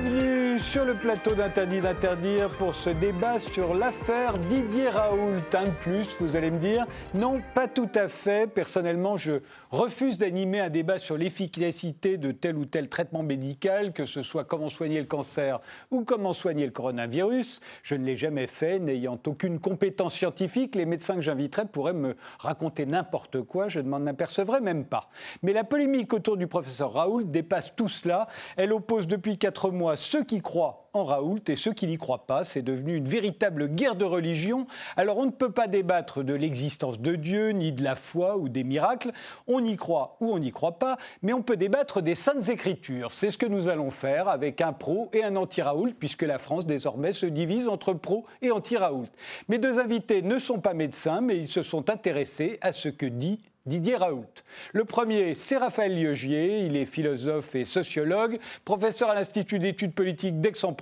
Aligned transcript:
Bienvenue 0.00 0.39
sur 0.70 0.84
le 0.84 0.94
plateau 0.94 1.34
d'Interdit 1.34 1.80
d'interdire 1.80 2.48
pour 2.50 2.76
ce 2.76 2.90
débat 2.90 3.40
sur 3.40 3.74
l'affaire 3.74 4.38
Didier 4.38 4.88
Raoult. 4.88 5.42
Un 5.52 5.64
de 5.64 5.70
plus, 5.80 6.16
vous 6.20 6.36
allez 6.36 6.52
me 6.52 6.60
dire 6.60 6.86
Non, 7.12 7.40
pas 7.54 7.66
tout 7.66 7.88
à 7.92 8.06
fait. 8.08 8.48
Personnellement, 8.48 9.16
je 9.16 9.40
refuse 9.72 10.16
d'animer 10.16 10.60
un 10.60 10.68
débat 10.68 11.00
sur 11.00 11.16
l'efficacité 11.16 12.18
de 12.18 12.30
tel 12.30 12.56
ou 12.56 12.66
tel 12.66 12.88
traitement 12.88 13.24
médical, 13.24 13.92
que 13.92 14.06
ce 14.06 14.22
soit 14.22 14.44
comment 14.44 14.68
soigner 14.68 15.00
le 15.00 15.06
cancer 15.06 15.58
ou 15.90 16.04
comment 16.04 16.32
soigner 16.32 16.66
le 16.66 16.72
coronavirus. 16.72 17.58
Je 17.82 17.96
ne 17.96 18.04
l'ai 18.04 18.14
jamais 18.14 18.46
fait, 18.46 18.78
n'ayant 18.78 19.18
aucune 19.26 19.58
compétence 19.58 20.14
scientifique. 20.14 20.76
Les 20.76 20.86
médecins 20.86 21.16
que 21.16 21.22
j'inviterais 21.22 21.66
pourraient 21.66 21.94
me 21.94 22.14
raconter 22.38 22.86
n'importe 22.86 23.42
quoi, 23.42 23.68
je 23.68 23.80
ne 23.80 23.88
m'en 23.88 24.06
apercevrais 24.06 24.60
même 24.60 24.84
pas. 24.84 25.10
Mais 25.42 25.52
la 25.52 25.64
polémique 25.64 26.12
autour 26.12 26.36
du 26.36 26.46
professeur 26.46 26.92
Raoult 26.92 27.24
dépasse 27.24 27.74
tout 27.74 27.88
cela. 27.88 28.28
Elle 28.56 28.72
oppose 28.72 29.08
depuis 29.08 29.36
quatre 29.36 29.72
moi 29.72 29.96
ceux 29.96 30.22
qui 30.22 30.40
croient 30.40 30.59
3 30.60 30.79
en 30.92 31.04
Raoult 31.04 31.40
et 31.48 31.56
ceux 31.56 31.72
qui 31.72 31.86
n'y 31.86 31.98
croient 31.98 32.26
pas. 32.26 32.44
C'est 32.44 32.62
devenu 32.62 32.96
une 32.96 33.08
véritable 33.08 33.68
guerre 33.68 33.96
de 33.96 34.04
religion. 34.04 34.66
Alors 34.96 35.18
on 35.18 35.26
ne 35.26 35.30
peut 35.30 35.52
pas 35.52 35.66
débattre 35.66 36.22
de 36.24 36.34
l'existence 36.34 37.00
de 37.00 37.14
Dieu, 37.14 37.50
ni 37.50 37.72
de 37.72 37.82
la 37.82 37.96
foi 37.96 38.36
ou 38.36 38.48
des 38.48 38.64
miracles. 38.64 39.12
On 39.46 39.64
y 39.64 39.76
croit 39.76 40.16
ou 40.20 40.32
on 40.32 40.38
n'y 40.38 40.52
croit 40.52 40.78
pas, 40.78 40.96
mais 41.22 41.32
on 41.32 41.42
peut 41.42 41.56
débattre 41.56 42.02
des 42.02 42.14
saintes 42.14 42.48
écritures. 42.48 43.12
C'est 43.12 43.30
ce 43.30 43.38
que 43.38 43.46
nous 43.46 43.68
allons 43.68 43.90
faire 43.90 44.28
avec 44.28 44.60
un 44.60 44.72
pro 44.72 45.10
et 45.12 45.24
un 45.24 45.36
anti-Raoult, 45.36 45.92
puisque 45.98 46.22
la 46.22 46.38
France 46.38 46.66
désormais 46.66 47.12
se 47.12 47.26
divise 47.26 47.68
entre 47.68 47.92
pro 47.92 48.24
et 48.42 48.50
anti-Raoult. 48.50 49.08
Mes 49.48 49.58
deux 49.58 49.78
invités 49.78 50.22
ne 50.22 50.38
sont 50.38 50.60
pas 50.60 50.74
médecins, 50.74 51.20
mais 51.20 51.36
ils 51.36 51.48
se 51.48 51.62
sont 51.62 51.90
intéressés 51.90 52.58
à 52.62 52.72
ce 52.72 52.88
que 52.88 53.06
dit 53.06 53.40
Didier 53.66 53.96
Raoult. 53.96 54.24
Le 54.72 54.84
premier, 54.84 55.34
c'est 55.34 55.58
Raphaël 55.58 55.94
Liogier. 55.94 56.60
Il 56.60 56.76
est 56.76 56.86
philosophe 56.86 57.54
et 57.54 57.66
sociologue, 57.66 58.38
professeur 58.64 59.10
à 59.10 59.14
l'Institut 59.14 59.58
d'études 59.58 59.92
politiques 59.92 60.40
d'Aix-en-Provence. 60.40 60.79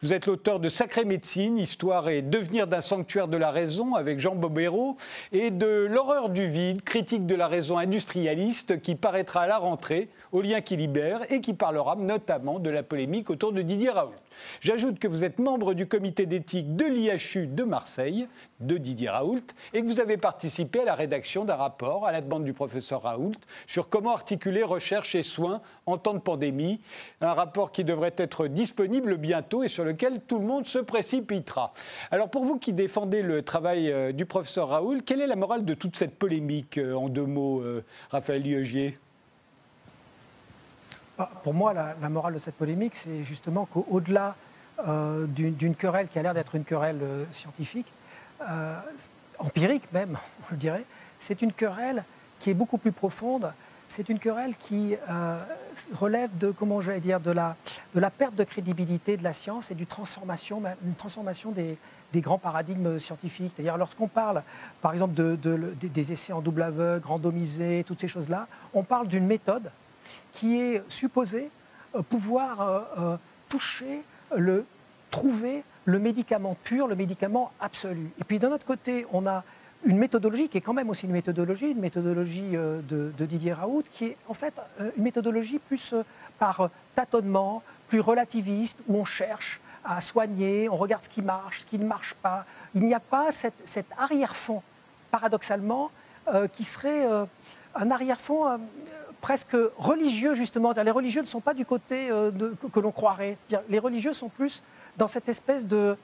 Vous 0.00 0.12
êtes 0.12 0.26
l'auteur 0.26 0.58
de 0.58 0.68
Sacrée 0.68 1.04
médecine, 1.04 1.58
Histoire 1.58 2.08
et 2.08 2.22
devenir 2.22 2.66
d'un 2.66 2.80
sanctuaire 2.80 3.28
de 3.28 3.36
la 3.36 3.50
raison 3.50 3.94
avec 3.94 4.18
Jean 4.20 4.34
Bobéro 4.34 4.96
et 5.32 5.50
de 5.50 5.86
L'horreur 5.90 6.30
du 6.30 6.46
vide, 6.46 6.82
critique 6.82 7.26
de 7.26 7.34
la 7.34 7.46
raison 7.46 7.76
industrialiste 7.76 8.80
qui 8.80 8.94
paraîtra 8.94 9.42
à 9.42 9.46
la 9.46 9.58
rentrée 9.58 10.08
au 10.32 10.40
lien 10.40 10.62
qui 10.62 10.76
libère 10.76 11.20
et 11.30 11.40
qui 11.40 11.52
parlera 11.52 11.96
notamment 11.96 12.58
de 12.58 12.70
la 12.70 12.82
polémique 12.82 13.28
autour 13.28 13.52
de 13.52 13.60
Didier 13.60 13.90
Raoult. 13.90 14.14
J'ajoute 14.60 14.98
que 14.98 15.08
vous 15.08 15.24
êtes 15.24 15.38
membre 15.38 15.74
du 15.74 15.86
comité 15.86 16.26
d'éthique 16.26 16.76
de 16.76 16.84
l'IHU 16.84 17.46
de 17.46 17.64
Marseille, 17.64 18.28
de 18.60 18.76
Didier 18.78 19.10
Raoult, 19.10 19.42
et 19.72 19.82
que 19.82 19.86
vous 19.86 20.00
avez 20.00 20.16
participé 20.16 20.80
à 20.80 20.84
la 20.84 20.94
rédaction 20.94 21.44
d'un 21.44 21.56
rapport 21.56 22.06
à 22.06 22.12
la 22.12 22.20
demande 22.20 22.44
du 22.44 22.52
professeur 22.52 23.02
Raoult 23.02 23.32
sur 23.66 23.88
comment 23.88 24.12
articuler 24.12 24.62
recherche 24.62 25.14
et 25.14 25.22
soins 25.22 25.60
en 25.86 25.98
temps 25.98 26.14
de 26.14 26.18
pandémie. 26.18 26.80
Un 27.20 27.34
rapport 27.34 27.72
qui 27.72 27.84
devrait 27.84 28.14
être 28.16 28.46
disponible 28.46 29.16
bientôt 29.16 29.62
et 29.62 29.68
sur 29.68 29.84
lequel 29.84 30.20
tout 30.20 30.38
le 30.38 30.46
monde 30.46 30.66
se 30.66 30.78
précipitera. 30.78 31.72
Alors 32.10 32.30
pour 32.30 32.44
vous 32.44 32.58
qui 32.58 32.72
défendez 32.72 33.22
le 33.22 33.42
travail 33.42 33.90
euh, 33.90 34.12
du 34.12 34.26
professeur 34.26 34.68
Raoult, 34.68 34.98
quelle 35.04 35.20
est 35.20 35.26
la 35.26 35.36
morale 35.36 35.64
de 35.64 35.74
toute 35.74 35.96
cette 35.96 36.16
polémique 36.16 36.78
euh, 36.78 36.94
en 36.94 37.08
deux 37.08 37.26
mots, 37.26 37.60
euh, 37.60 37.84
Raphaël 38.10 38.42
Liogier 38.42 38.98
pour 41.42 41.54
moi, 41.54 41.72
la, 41.72 42.08
morale 42.08 42.34
de 42.34 42.38
cette 42.38 42.54
polémique, 42.54 42.94
c'est 42.94 43.24
justement 43.24 43.66
qu'au-delà 43.66 44.36
euh, 44.86 45.26
d'une 45.26 45.74
querelle 45.74 46.08
qui 46.08 46.18
a 46.18 46.22
l'air 46.22 46.34
d'être 46.34 46.54
une 46.54 46.64
querelle 46.64 47.00
euh, 47.02 47.24
scientifique, 47.32 47.86
euh, 48.48 48.78
empirique 49.38 49.92
même, 49.92 50.18
je 50.50 50.56
dirais, 50.56 50.84
c'est 51.18 51.42
une 51.42 51.52
querelle 51.52 52.04
qui 52.40 52.50
est 52.50 52.54
beaucoup 52.54 52.78
plus 52.78 52.92
profonde. 52.92 53.52
C'est 53.88 54.08
une 54.08 54.18
querelle 54.18 54.54
qui 54.58 54.96
relève 55.92 56.30
de, 56.38 56.50
comment 56.50 56.80
j'allais 56.80 57.00
dire, 57.00 57.20
de 57.20 57.30
la, 57.30 57.56
de 57.94 58.00
la 58.00 58.08
perte 58.08 58.34
de 58.34 58.42
crédibilité 58.42 59.18
de 59.18 59.22
la 59.22 59.34
science 59.34 59.70
et 59.70 59.74
d'une 59.74 59.84
transformation, 59.84 60.62
une 60.82 60.94
transformation 60.94 61.52
des, 61.52 61.76
grands 62.14 62.38
paradigmes 62.38 62.98
scientifiques. 62.98 63.52
C'est-à-dire, 63.54 63.76
lorsqu'on 63.76 64.08
parle, 64.08 64.44
par 64.80 64.94
exemple, 64.94 65.12
de, 65.12 65.36
des 65.78 66.12
essais 66.12 66.32
en 66.32 66.40
double 66.40 66.62
aveugle, 66.62 67.06
randomisés, 67.06 67.84
toutes 67.86 68.00
ces 68.00 68.08
choses-là, 68.08 68.48
on 68.72 68.82
parle 68.82 69.08
d'une 69.08 69.26
méthode 69.26 69.70
qui 70.32 70.60
est 70.60 70.82
supposé 70.90 71.50
euh, 71.94 72.02
pouvoir 72.02 72.60
euh, 72.60 72.80
euh, 72.98 73.16
toucher, 73.48 74.02
le, 74.34 74.64
trouver 75.10 75.62
le 75.84 75.98
médicament 75.98 76.56
pur, 76.64 76.86
le 76.86 76.96
médicament 76.96 77.52
absolu. 77.60 78.10
Et 78.18 78.24
puis 78.24 78.38
d'un 78.38 78.50
autre 78.50 78.64
côté, 78.64 79.06
on 79.12 79.26
a 79.26 79.44
une 79.84 79.98
méthodologie 79.98 80.48
qui 80.48 80.58
est 80.58 80.62
quand 80.62 80.72
même 80.72 80.88
aussi 80.88 81.04
une 81.04 81.12
méthodologie, 81.12 81.72
une 81.72 81.80
méthodologie 81.80 82.52
de, 82.52 83.12
Didier 83.18 83.52
Raoult, 83.52 83.82
qui 83.92 84.06
est 84.06 84.16
en 84.28 84.32
fait 84.32 84.54
une 84.96 85.02
méthodologie 85.02 85.58
plus 85.58 85.92
par 86.38 86.70
tâtonnement, 86.94 87.64
plus 87.88 87.98
relativiste, 87.98 88.78
où 88.86 88.96
on 88.96 89.04
cherche 89.04 89.60
à 89.84 90.00
soigner, 90.00 90.68
on 90.68 90.76
regarde 90.76 91.02
ce 91.02 91.08
qui 91.08 91.20
marche, 91.20 91.62
ce 91.62 91.66
qui 91.66 91.80
ne 91.80 91.84
marche 91.84 92.14
pas. 92.14 92.46
Il 92.76 92.82
n'y 92.82 92.94
a 92.94 93.00
pas 93.00 93.32
cet 93.32 93.86
arrière-fond, 93.98 94.62
paradoxalement, 95.10 95.90
qui 96.52 96.62
serait 96.62 97.04
un 97.74 97.90
arrière-fond 97.90 98.60
presque 99.22 99.56
religieux, 99.78 100.34
justement. 100.34 100.72
Les 100.72 100.90
religieux 100.90 101.22
ne 101.22 101.26
sont 101.26 101.40
pas 101.40 101.54
du 101.54 101.64
côté 101.64 102.10
euh, 102.10 102.30
que, 102.72 102.80
l'on 102.80 102.92
croirait. 102.92 103.38
Les 103.70 103.78
religieux 103.78 104.12
sont 104.12 104.28
plus 104.28 104.62
dans 104.98 105.08
cette 105.08 105.30
espèce 105.30 105.66
de, 105.66 105.96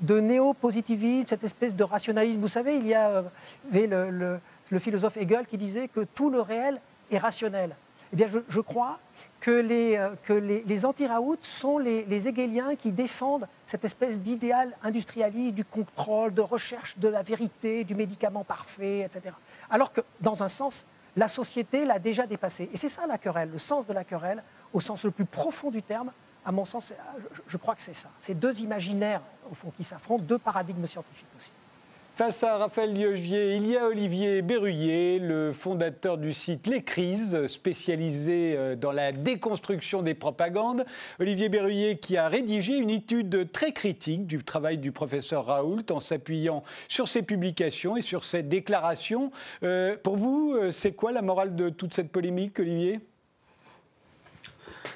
de 0.00 0.20
néo-positivisme, 0.20 1.26
cette 1.28 1.44
espèce 1.44 1.74
de 1.74 1.84
rationalisme. 1.84 2.40
Vous 2.40 2.48
savez, 2.48 2.76
il 2.76 2.86
y 2.86 2.92
a 2.92 3.24
euh, 3.72 4.40
le, 4.70 4.78
philosophe 4.78 5.16
Hegel 5.16 5.46
qui 5.46 5.56
disait 5.56 5.88
que 5.88 6.00
tout 6.00 6.28
le 6.28 6.40
réel 6.40 6.80
est 7.10 7.18
rationnel. 7.18 7.76
Eh 8.12 8.16
bien, 8.16 8.26
je, 8.26 8.60
crois 8.60 8.98
que 9.40 9.52
les, 9.52 9.96
euh, 9.96 10.10
que 10.24 10.32
les, 10.32 10.84
anti-Raoult 10.84 11.38
sont 11.42 11.78
les, 11.78 12.04
les 12.04 12.26
hegeliens 12.28 12.74
qui 12.74 12.90
défendent 12.90 13.46
cette 13.66 13.84
espèce 13.84 14.20
d'idéal 14.20 14.76
industrialiste 14.82 15.54
du 15.54 15.64
contrôle, 15.64 16.34
de 16.34 16.42
recherche 16.42 16.98
de 16.98 17.08
la 17.08 17.22
vérité, 17.22 17.84
du 17.84 17.94
médicament 17.94 18.42
parfait, 18.42 19.00
etc. 19.00 19.34
Alors 19.70 19.92
que, 19.92 20.00
dans 20.20 20.42
un 20.42 20.48
sens, 20.48 20.86
la 21.16 21.28
société 21.28 21.84
l'a 21.84 21.98
déjà 21.98 22.26
dépassé. 22.26 22.68
Et 22.72 22.76
c'est 22.76 22.88
ça 22.88 23.06
la 23.06 23.18
querelle, 23.18 23.50
le 23.50 23.58
sens 23.58 23.86
de 23.86 23.92
la 23.92 24.04
querelle, 24.04 24.42
au 24.72 24.80
sens 24.80 25.04
le 25.04 25.10
plus 25.10 25.24
profond 25.24 25.70
du 25.70 25.82
terme, 25.82 26.12
à 26.44 26.52
mon 26.52 26.64
sens, 26.64 26.92
je 27.46 27.56
crois 27.56 27.74
que 27.74 27.82
c'est 27.82 27.94
ça. 27.94 28.10
C'est 28.20 28.34
deux 28.34 28.60
imaginaires, 28.60 29.22
au 29.50 29.54
fond, 29.54 29.72
qui 29.76 29.84
s'affrontent, 29.84 30.24
deux 30.24 30.38
paradigmes 30.38 30.86
scientifiques 30.86 31.28
aussi. 31.38 31.52
Face 32.14 32.44
à 32.44 32.58
Raphaël 32.58 32.92
Liogier, 32.92 33.56
il 33.56 33.66
y 33.66 33.76
a 33.76 33.88
Olivier 33.88 34.40
Berruyer, 34.40 35.18
le 35.18 35.52
fondateur 35.52 36.16
du 36.16 36.32
site 36.32 36.68
Les 36.68 36.84
Crises, 36.84 37.48
spécialisé 37.48 38.54
euh, 38.56 38.76
dans 38.76 38.92
la 38.92 39.10
déconstruction 39.10 40.00
des 40.00 40.14
propagandes. 40.14 40.84
Olivier 41.18 41.48
Berruyer 41.48 41.98
qui 41.98 42.16
a 42.16 42.28
rédigé 42.28 42.76
une 42.76 42.90
étude 42.90 43.50
très 43.50 43.72
critique 43.72 44.28
du 44.28 44.44
travail 44.44 44.78
du 44.78 44.92
professeur 44.92 45.46
Raoult 45.46 45.82
en 45.90 45.98
s'appuyant 45.98 46.62
sur 46.86 47.08
ses 47.08 47.22
publications 47.22 47.96
et 47.96 48.02
sur 48.02 48.24
ses 48.24 48.44
déclarations. 48.44 49.32
Euh, 49.64 49.96
pour 50.00 50.16
vous, 50.16 50.54
euh, 50.54 50.70
c'est 50.70 50.92
quoi 50.92 51.10
la 51.10 51.20
morale 51.20 51.56
de 51.56 51.68
toute 51.68 51.94
cette 51.94 52.12
polémique, 52.12 52.60
Olivier? 52.60 53.00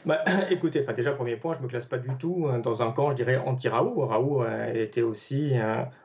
Bah, 0.06 0.24
écoutez, 0.50 0.82
enfin, 0.82 0.92
déjà, 0.92 1.12
premier 1.12 1.36
point, 1.36 1.54
je 1.54 1.58
ne 1.58 1.64
me 1.64 1.68
classe 1.68 1.86
pas 1.86 1.98
du 1.98 2.08
tout 2.16 2.48
hein, 2.50 2.58
dans 2.58 2.82
un 2.82 2.92
camp, 2.92 3.10
je 3.10 3.16
dirais, 3.16 3.36
anti-Raoult. 3.36 4.06
Raoult 4.06 4.44
était 4.74 5.02
aussi 5.02 5.54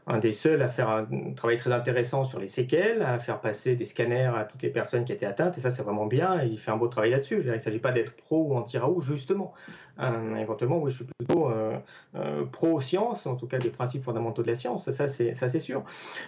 un, 0.08 0.20
des 0.20 0.32
seuls 0.32 0.62
à 0.62 0.70
faire 0.70 0.90
un 0.90 1.06
travail 1.36 1.58
très 1.58 1.72
intéressant 1.72 2.24
sur 2.24 2.40
les 2.40 2.48
séquelles, 2.48 3.02
à 3.02 3.20
faire 3.20 3.40
passer 3.40 3.76
des 3.76 3.86
scanners 3.86 4.32
à 4.36 4.46
toutes 4.46 4.62
les 4.62 4.70
personnes 4.70 5.06
qui 5.06 5.14
étaient 5.14 5.26
atteintes, 5.26 5.58
et 5.58 5.62
ça, 5.62 5.72
c'est 5.72 5.84
vraiment 5.84 6.06
bien, 6.06 6.44
il 6.44 6.60
fait 6.60 6.72
un 6.72 6.78
beau 6.78 6.88
travail 6.88 7.12
là-dessus. 7.12 7.42
Il 7.44 7.52
ne 7.52 7.58
s'agit 7.58 7.80
pas 7.80 7.92
d'être 7.92 8.16
pro 8.16 8.48
ou 8.50 8.56
anti-Raoult, 8.56 9.02
justement. 9.02 9.54
Euh, 10.00 10.36
éventuellement, 10.38 10.80
oui, 10.80 10.90
je 10.90 10.98
suis 10.98 11.06
plutôt 11.06 11.50
euh, 11.50 11.78
euh, 12.16 12.46
pro-science, 12.46 13.28
en 13.28 13.36
tout 13.36 13.48
cas 13.48 13.60
des 13.60 13.70
principes 13.70 14.04
fondamentaux 14.04 14.42
de 14.42 14.48
la 14.48 14.56
science, 14.56 14.90
ça, 14.90 15.08
c'est, 15.08 15.60
sûr. 15.60 15.84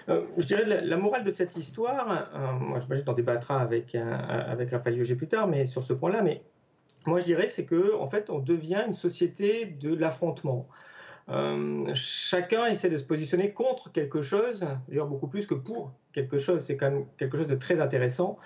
je 0.08 0.46
dirais 0.46 0.66
la, 0.66 0.98
morale 0.98 1.24
de 1.24 1.32
cette 1.32 1.58
histoire, 1.58 2.28
moi, 2.60 2.80
j'imagine 2.80 3.06
qu'on 3.06 3.14
débattra 3.14 3.60
avec, 3.60 3.96
avec 3.96 4.70
Raphaël 4.72 4.98
Liogé 4.98 5.16
plus 5.16 5.28
tard, 5.28 5.48
mais 5.48 5.66
sur 5.66 5.84
ce 5.84 5.94
point-là, 5.94 6.22
mais 6.22 6.44
moi 7.06 7.20
je 7.20 7.26
dirais, 7.26 7.48
c'est 7.48 7.66
que 7.66 7.94
en 7.96 8.08
fait, 8.08 8.30
on 8.30 8.40
devient 8.40 8.84
une 8.88 8.94
société 8.94 9.66
de 9.66 9.94
l'affrontement. 9.94 10.68
Euh, 11.30 11.84
chacun 11.96 12.68
essaie 12.68 12.90
de 12.90 12.98
se 12.98 13.04
positionner 13.04 13.52
contre 13.52 13.92
quelque 13.92 14.22
chose, 14.22 14.66
d'ailleurs 14.88 15.08
beaucoup 15.08 15.28
plus 15.28 15.48
que 15.48 15.56
pour 15.56 15.92
quelque 16.14 16.38
chose. 16.38 16.64
C'est 16.64 16.78
quand 16.78 16.92
même 16.92 17.06
quelque 17.18 17.38
chose 17.38 17.48
de 17.48 17.56
très 17.56 17.82
intéressant. 17.82 18.38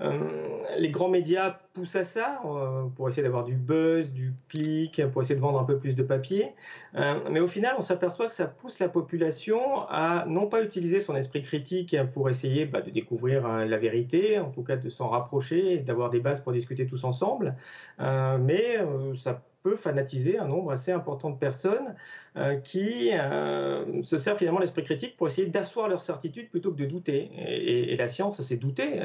Euh, 0.00 0.58
les 0.76 0.90
grands 0.90 1.08
médias 1.08 1.58
poussent 1.72 1.96
à 1.96 2.04
ça 2.04 2.42
euh, 2.44 2.84
pour 2.94 3.08
essayer 3.08 3.22
d'avoir 3.22 3.44
du 3.44 3.54
buzz, 3.54 4.12
du 4.12 4.34
clic, 4.48 5.02
pour 5.12 5.22
essayer 5.22 5.34
de 5.34 5.40
vendre 5.40 5.58
un 5.58 5.64
peu 5.64 5.78
plus 5.78 5.96
de 5.96 6.02
papier. 6.02 6.54
mais 6.94 7.40
au 7.40 7.48
final, 7.48 7.74
on 7.78 7.82
s'aperçoit 7.82 8.28
que 8.28 8.34
ça 8.34 8.46
pousse 8.46 8.78
la 8.78 8.90
population 8.90 9.80
à 9.88 10.24
non 10.28 10.46
pas 10.46 10.62
utiliser 10.62 11.00
son 11.00 11.16
esprit 11.16 11.42
critique 11.42 11.96
pour 12.12 12.28
essayer 12.28 12.66
bah, 12.66 12.82
de 12.82 12.90
découvrir 12.90 13.48
la 13.48 13.78
vérité, 13.78 14.38
en 14.38 14.50
tout 14.50 14.62
cas 14.62 14.76
de 14.76 14.90
s'en 14.90 15.08
rapprocher, 15.08 15.78
d'avoir 15.78 16.10
des 16.10 16.20
bases 16.20 16.40
pour 16.40 16.52
discuter 16.52 16.86
tous 16.86 17.04
ensemble, 17.04 17.56
mais 17.98 18.78
ça 19.16 19.42
fanatiser 19.74 20.38
un 20.38 20.46
nombre 20.46 20.70
assez 20.70 20.92
important 20.92 21.30
de 21.30 21.36
personnes 21.36 21.96
euh, 22.36 22.56
qui 22.56 23.10
euh, 23.12 24.02
se 24.02 24.18
servent 24.18 24.36
finalement 24.36 24.60
l'esprit 24.60 24.84
critique 24.84 25.16
pour 25.16 25.26
essayer 25.26 25.48
d'asseoir 25.48 25.88
leur 25.88 26.02
certitude 26.02 26.50
plutôt 26.50 26.70
que 26.70 26.76
de 26.76 26.84
douter. 26.84 27.30
Et, 27.34 27.96
la 27.96 28.08
science, 28.08 28.42
c'est 28.42 28.56
douter, 28.56 29.00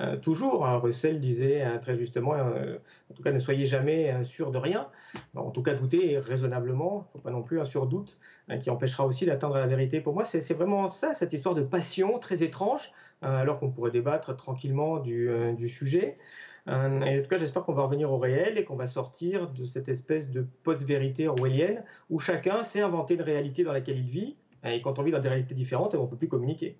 euh, 0.00 0.16
toujours. 0.16 0.66
Hein. 0.66 0.78
Russell 0.78 1.20
disait 1.20 1.64
très 1.80 1.96
justement, 1.96 2.32
en 2.32 3.14
tout 3.14 3.22
cas, 3.22 3.30
ne 3.30 3.38
soyez 3.38 3.64
jamais 3.64 4.24
sûr 4.24 4.50
de 4.50 4.58
rien. 4.58 4.88
En 5.36 5.50
tout 5.50 5.62
cas, 5.62 5.74
douter 5.74 6.18
raisonnablement, 6.18 6.94
il 6.94 6.98
ne 6.98 7.12
faut 7.12 7.18
pas 7.24 7.30
non 7.30 7.42
plus 7.42 7.60
un 7.60 7.64
surdoute 7.64 8.18
qui 8.60 8.68
empêchera 8.68 9.06
aussi 9.06 9.26
d'atteindre 9.26 9.56
la 9.56 9.66
vérité. 9.66 10.00
Pour 10.00 10.12
moi, 10.12 10.24
c'est 10.24 10.54
vraiment 10.54 10.88
ça, 10.88 11.14
cette 11.14 11.32
histoire 11.32 11.54
de 11.54 11.62
passion 11.62 12.18
très 12.18 12.42
étrange, 12.42 12.90
alors 13.22 13.60
qu'on 13.60 13.70
pourrait 13.70 13.92
débattre 13.92 14.36
tranquillement 14.36 14.98
du 14.98 15.68
sujet. 15.68 16.18
Et 16.68 16.70
en 16.70 17.22
tout 17.22 17.28
cas, 17.28 17.38
j'espère 17.38 17.64
qu'on 17.64 17.74
va 17.74 17.84
revenir 17.84 18.10
au 18.12 18.18
réel 18.18 18.58
et 18.58 18.64
qu'on 18.64 18.76
va 18.76 18.86
sortir 18.88 19.50
de 19.52 19.66
cette 19.66 19.88
espèce 19.88 20.30
de 20.30 20.46
post-vérité 20.64 21.28
orwellienne 21.28 21.84
où 22.10 22.18
chacun 22.18 22.64
sait 22.64 22.80
inventer 22.80 23.14
une 23.14 23.22
réalité 23.22 23.62
dans 23.62 23.72
laquelle 23.72 23.98
il 23.98 24.08
vit. 24.10 24.36
Et 24.64 24.80
quand 24.80 24.98
on 24.98 25.02
vit 25.02 25.12
dans 25.12 25.20
des 25.20 25.28
réalités 25.28 25.54
différentes, 25.54 25.94
on 25.94 26.02
ne 26.04 26.08
peut 26.08 26.16
plus 26.16 26.28
communiquer. 26.28 26.76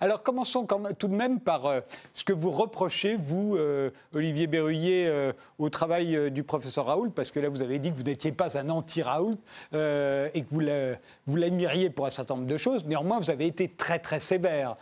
Alors 0.00 0.22
commençons 0.22 0.66
tout 0.98 1.08
de 1.08 1.14
même 1.14 1.40
par 1.40 1.66
euh, 1.66 1.80
ce 2.12 2.24
que 2.24 2.32
vous 2.32 2.50
reprochez, 2.50 3.16
vous, 3.16 3.56
euh, 3.56 3.90
Olivier 4.12 4.46
Berruyer, 4.46 5.06
euh, 5.06 5.32
au 5.58 5.70
travail 5.70 6.30
du 6.30 6.42
professeur 6.42 6.86
Raoult, 6.86 7.10
parce 7.10 7.30
que 7.30 7.40
là 7.40 7.48
vous 7.48 7.62
avez 7.62 7.78
dit 7.78 7.90
que 7.90 7.96
vous 7.96 8.02
n'étiez 8.02 8.32
pas 8.32 8.58
un 8.58 8.68
anti-Raoult 8.68 9.38
et 9.72 10.42
que 10.42 10.96
vous 11.26 11.36
l'admiriez 11.36 11.90
pour 11.90 12.06
un 12.06 12.10
certain 12.10 12.34
nombre 12.34 12.46
de 12.46 12.56
choses. 12.56 12.84
Néanmoins, 12.84 13.18
vous 13.18 13.30
avez 13.30 13.46
été 13.46 13.68
très 13.68 13.98
très 13.98 14.20
sévère 14.20 14.76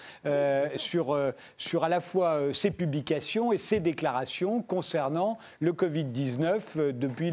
sur, 0.77 1.19
sur 1.57 1.85
à 1.85 1.89
la 1.89 2.01
fois 2.01 2.41
ses 2.53 2.71
publications 2.71 3.53
et 3.53 3.59
ses 3.59 3.81
déclarations 3.81 4.63
concernant 4.63 5.39
le 5.61 5.73
Covid-19 5.73 6.93
depuis 6.93 7.33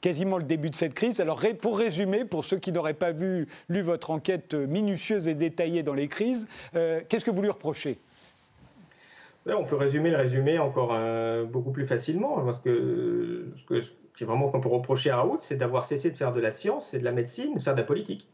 quasiment 0.00 0.38
le 0.38 0.44
début 0.44 0.70
de 0.70 0.74
cette 0.74 0.94
crise. 0.94 1.20
Alors 1.20 1.40
pour 1.60 1.78
résumer, 1.78 2.24
pour 2.24 2.44
ceux 2.44 2.58
qui 2.58 2.72
n'auraient 2.72 2.94
pas 2.94 3.12
vu, 3.12 3.48
lu 3.68 3.82
votre 3.82 4.10
enquête 4.10 4.54
minutieuse 4.54 5.28
et 5.28 5.34
détaillée 5.34 5.82
dans 5.82 5.94
les 5.94 6.08
crises, 6.08 6.46
euh, 6.78 7.00
qu'est-ce 7.08 7.24
que 7.24 7.30
vous 7.30 7.42
lui 7.42 7.50
reprochez? 7.50 7.98
On 9.46 9.64
peut 9.64 9.76
résumer 9.76 10.10
le 10.10 10.16
résumé 10.16 10.58
encore 10.58 10.90
euh, 10.92 11.44
beaucoup 11.44 11.70
plus 11.70 11.86
facilement. 11.86 12.40
Parce 12.44 12.60
que 12.60 13.46
ce 13.56 13.64
que 13.64 14.24
vraiment 14.24 14.48
qu'on 14.50 14.60
peut 14.60 14.68
reprocher 14.68 15.10
à 15.10 15.16
Raoult, 15.16 15.38
c'est 15.40 15.56
d'avoir 15.56 15.84
cessé 15.84 16.10
de 16.10 16.16
faire 16.16 16.32
de 16.32 16.40
la 16.40 16.50
science 16.50 16.92
et 16.92 16.98
de 16.98 17.04
la 17.04 17.12
médecine, 17.12 17.54
de 17.54 17.60
faire 17.60 17.74
de 17.74 17.80
la 17.80 17.86
politique. 17.86 18.28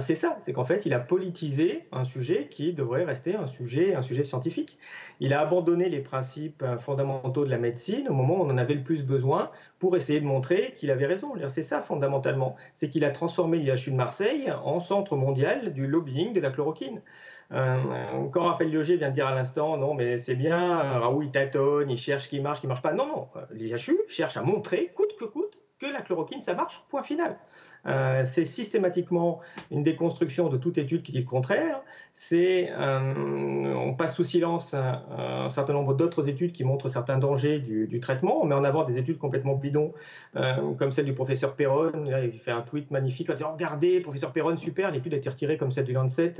C'est 0.00 0.16
ça, 0.16 0.36
c'est 0.40 0.52
qu'en 0.52 0.64
fait, 0.64 0.84
il 0.84 0.94
a 0.94 0.98
politisé 0.98 1.86
un 1.92 2.02
sujet 2.02 2.48
qui 2.50 2.72
devrait 2.72 3.04
rester 3.04 3.36
un 3.36 3.46
sujet, 3.46 3.94
un 3.94 4.02
sujet 4.02 4.24
scientifique. 4.24 4.78
Il 5.20 5.32
a 5.32 5.40
abandonné 5.40 5.88
les 5.88 6.00
principes 6.00 6.62
euh, 6.64 6.76
fondamentaux 6.76 7.44
de 7.44 7.50
la 7.50 7.58
médecine 7.58 8.08
au 8.08 8.12
moment 8.12 8.40
où 8.40 8.42
on 8.42 8.50
en 8.50 8.58
avait 8.58 8.74
le 8.74 8.82
plus 8.82 9.04
besoin 9.04 9.50
pour 9.78 9.96
essayer 9.96 10.20
de 10.20 10.26
montrer 10.26 10.74
qu'il 10.76 10.90
avait 10.90 11.06
raison. 11.06 11.34
C'est 11.48 11.62
ça 11.62 11.82
fondamentalement, 11.82 12.56
c'est 12.74 12.90
qu'il 12.90 13.04
a 13.04 13.10
transformé 13.10 13.58
l'IHU 13.58 13.92
de 13.92 13.96
Marseille 13.96 14.52
en 14.64 14.80
centre 14.80 15.16
mondial 15.16 15.72
du 15.72 15.86
lobbying 15.86 16.32
de 16.32 16.40
la 16.40 16.50
chloroquine. 16.50 17.00
Euh, 17.52 18.28
quand 18.32 18.44
Raphaël 18.44 18.70
Lioger 18.70 18.96
vient 18.96 19.10
de 19.10 19.14
dire 19.14 19.26
à 19.26 19.34
l'instant, 19.34 19.76
non, 19.76 19.94
mais 19.94 20.18
c'est 20.18 20.34
bien, 20.34 20.98
Raoult 20.98 21.22
il 21.22 21.30
tâtonne, 21.30 21.90
il 21.90 21.96
cherche 21.96 22.28
qui 22.28 22.40
marche, 22.40 22.60
qui 22.60 22.66
marche 22.66 22.82
pas. 22.82 22.92
Non, 22.92 23.06
non, 23.06 23.28
l'IHU 23.52 23.98
cherche 24.08 24.36
à 24.36 24.42
montrer, 24.42 24.92
coûte 24.94 25.14
que 25.18 25.24
coûte, 25.24 25.58
que 25.78 25.86
la 25.86 26.02
chloroquine, 26.02 26.40
ça 26.40 26.54
marche, 26.54 26.82
point 26.88 27.02
final. 27.02 27.38
Euh, 27.86 28.24
c'est 28.24 28.44
systématiquement 28.44 29.40
une 29.70 29.82
déconstruction 29.82 30.48
de 30.48 30.56
toute 30.56 30.78
étude 30.78 31.02
qui 31.02 31.12
dit 31.12 31.20
le 31.20 31.24
contraire. 31.24 31.80
C'est, 32.14 32.70
euh, 32.70 33.74
on 33.74 33.92
passe 33.92 34.14
sous 34.14 34.24
silence 34.24 34.72
un, 34.72 35.50
certain 35.50 35.74
nombre 35.74 35.92
d'autres 35.92 36.30
études 36.30 36.52
qui 36.52 36.64
montrent 36.64 36.88
certains 36.88 37.18
dangers 37.18 37.58
du, 37.58 38.00
traitement. 38.00 38.42
On 38.42 38.46
met 38.46 38.54
en 38.54 38.64
avant 38.64 38.84
des 38.84 38.96
études 38.96 39.18
complètement 39.18 39.54
bidons, 39.54 39.92
euh, 40.36 40.72
comme 40.78 40.92
celle 40.92 41.04
du 41.04 41.12
professeur 41.12 41.54
Perron. 41.54 41.92
il 42.22 42.38
fait 42.38 42.52
un 42.52 42.62
tweet 42.62 42.90
magnifique 42.90 43.28
en 43.28 43.34
disant 43.34 43.52
Regardez, 43.52 44.00
professeur 44.00 44.32
Perron, 44.32 44.56
super, 44.56 44.90
l'étude 44.90 45.12
a 45.12 45.18
été 45.18 45.28
retirée 45.28 45.58
comme 45.58 45.72
celle 45.72 45.84
du 45.84 45.92
Lancet 45.92 46.34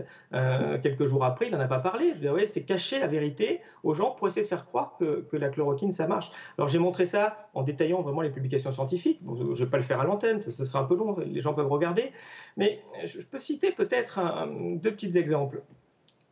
quelques 0.83 1.05
jours 1.05 1.25
après. 1.25 1.47
Il 1.49 1.53
n'en 1.53 1.61
a 1.61 1.69
pas 1.69 1.81
parlé. 1.81 2.15
Je 2.23 2.29
ouais, 2.29 2.47
c'est 2.47 2.63
cacher 2.63 2.99
la 2.99 3.07
vérité 3.07 3.61
aux 3.83 3.93
gens 3.93 4.13
pour 4.13 4.29
essayer 4.29 4.43
de 4.43 4.49
faire 4.49 4.67
croire 4.67 4.95
que, 4.99 5.27
que 5.31 5.37
la 5.37 5.51
chloroquine, 5.51 5.93
ça 5.93 6.07
marche. 6.07 6.31
Alors 6.57 6.69
j'ai 6.69 6.79
montré 6.79 7.05
ça 7.05 7.49
en 7.53 7.63
détaillant 7.63 8.01
vraiment 8.01 8.23
les 8.23 8.31
publications 8.31 8.73
scientifiques. 8.73 9.21
je 9.25 9.45
ne 9.45 9.55
vais 9.55 9.67
pas 9.67 9.77
le 9.77 9.83
faire 9.83 10.01
à 10.01 10.05
l'antenne, 10.05 10.41
ce 10.41 10.65
sera 10.65 10.81
un 10.81 10.85
peu 10.85 10.97
long 10.97 11.17
les 11.37 11.43
gens 11.43 11.55
peuvent 11.55 11.71
regarder. 11.71 12.13
Mais 12.57 12.83
je 13.05 13.21
peux 13.21 13.39
citer 13.39 13.71
peut-être 13.71 14.19
deux 14.81 14.91
petits 14.91 15.17
exemples. 15.17 15.63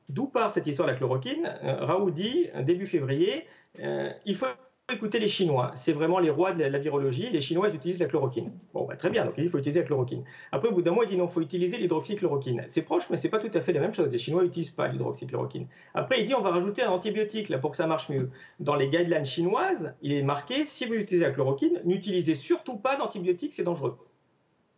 D'où 0.09 0.27
part 0.27 0.51
cette 0.51 0.67
histoire 0.67 0.87
de 0.87 0.93
la 0.93 0.99
chloroquine? 0.99 1.51
Euh, 1.63 1.85
Raoult 1.85 2.11
dit, 2.11 2.49
début 2.63 2.87
février, 2.87 3.47
euh, 3.81 4.11
il 4.27 4.35
faut 4.35 4.47
écouter 4.93 5.19
les 5.19 5.29
Chinois. 5.29 5.73
C'est 5.77 5.95
vraiment 5.95 6.19
les 6.19 6.29
rois 6.29 6.53
de 6.53 6.63
la, 6.63 6.79
virologie. 6.79 7.31
Les 7.31 7.41
Chinois 7.41 7.71
utilisent 7.71 8.01
la 8.01 8.07
chloroquine. 8.07 8.53
Bon, 8.75 8.85
bah, 8.85 8.97
très 8.97 9.09
bien, 9.09 9.25
donc 9.25 9.35
il 9.39 9.49
faut 9.49 9.57
utiliser 9.57 9.81
la 9.81 9.87
chloroquine. 9.87 10.25
Après, 10.53 10.69
au 10.69 10.73
bout 10.73 10.83
d'un 10.83 10.93
mois, 10.93 11.05
il 11.05 11.09
dit 11.09 11.17
non, 11.17 11.25
il 11.25 11.31
faut 11.31 11.41
utiliser 11.41 11.79
l'hydroxychloroquine. 11.79 12.67
C'est 12.69 12.83
proche, 12.83 13.09
mais 13.09 13.17
c'est 13.17 13.31
pas 13.31 13.39
tout 13.39 13.51
à 13.55 13.63
fait 13.63 13.73
la 13.73 13.81
même 13.81 13.95
chose. 13.95 14.11
Les 14.11 14.19
Chinois 14.19 14.43
n'utilisent 14.43 14.71
pas 14.71 14.89
l'hydroxychloroquine. 14.89 15.69
Après, 15.95 16.21
il 16.21 16.27
dit 16.27 16.35
on 16.35 16.43
va 16.43 16.51
rajouter 16.51 16.83
un 16.83 16.91
antibiotique 16.91 17.49
là, 17.49 17.59
pour 17.59 17.71
que 17.71 17.79
ça 17.79 17.87
marche 17.87 18.11
mieux. 18.11 18.31
Dans 18.61 18.77
les 18.77 18.89
guidelines 18.89 19.25
chinoises, 19.25 19.95
il 20.03 20.13
est 20.13 20.23
marqué 20.23 20.67
si 20.67 20.85
vous 20.85 20.95
utilisez 20.95 21.25
la 21.25 21.33
chloroquine, 21.33 21.81
n'utilisez 21.85 22.35
surtout 22.35 22.77
pas 22.77 22.97
d'antibiotiques, 22.97 23.55
c'est 23.55 23.65
dangereux. 23.65 23.97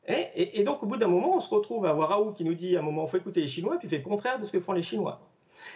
Et, 0.08 0.62
donc, 0.62 0.82
au 0.82 0.86
bout 0.86 0.96
d'un 0.96 1.08
moment, 1.08 1.36
on 1.36 1.40
se 1.40 1.52
retrouve 1.52 1.84
à 1.84 1.90
avoir 1.90 2.10
Raoult 2.10 2.32
qui 2.32 2.44
nous 2.44 2.54
dit 2.54 2.76
à 2.76 2.80
un 2.80 2.82
moment, 2.82 3.04
il 3.06 3.10
faut 3.10 3.16
écouter 3.16 3.40
les 3.40 3.48
Chinois, 3.48 3.74
et 3.74 3.78
puis 3.78 3.88
fait 3.88 3.98
le 3.98 4.04
contraire 4.04 4.38
de 4.38 4.44
ce 4.44 4.52
que 4.52 4.60
font 4.60 4.72
les 4.72 4.82
Chinois. 4.82 5.20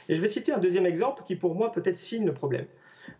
Et 0.09 0.15
je 0.15 0.21
vais 0.21 0.29
citer 0.29 0.53
un 0.53 0.59
deuxième 0.59 0.87
exemple 0.87 1.23
qui, 1.27 1.35
pour 1.35 1.55
moi, 1.55 1.73
peut-être 1.73 1.97
signe 1.97 2.27
le 2.27 2.35
problème. 2.35 2.67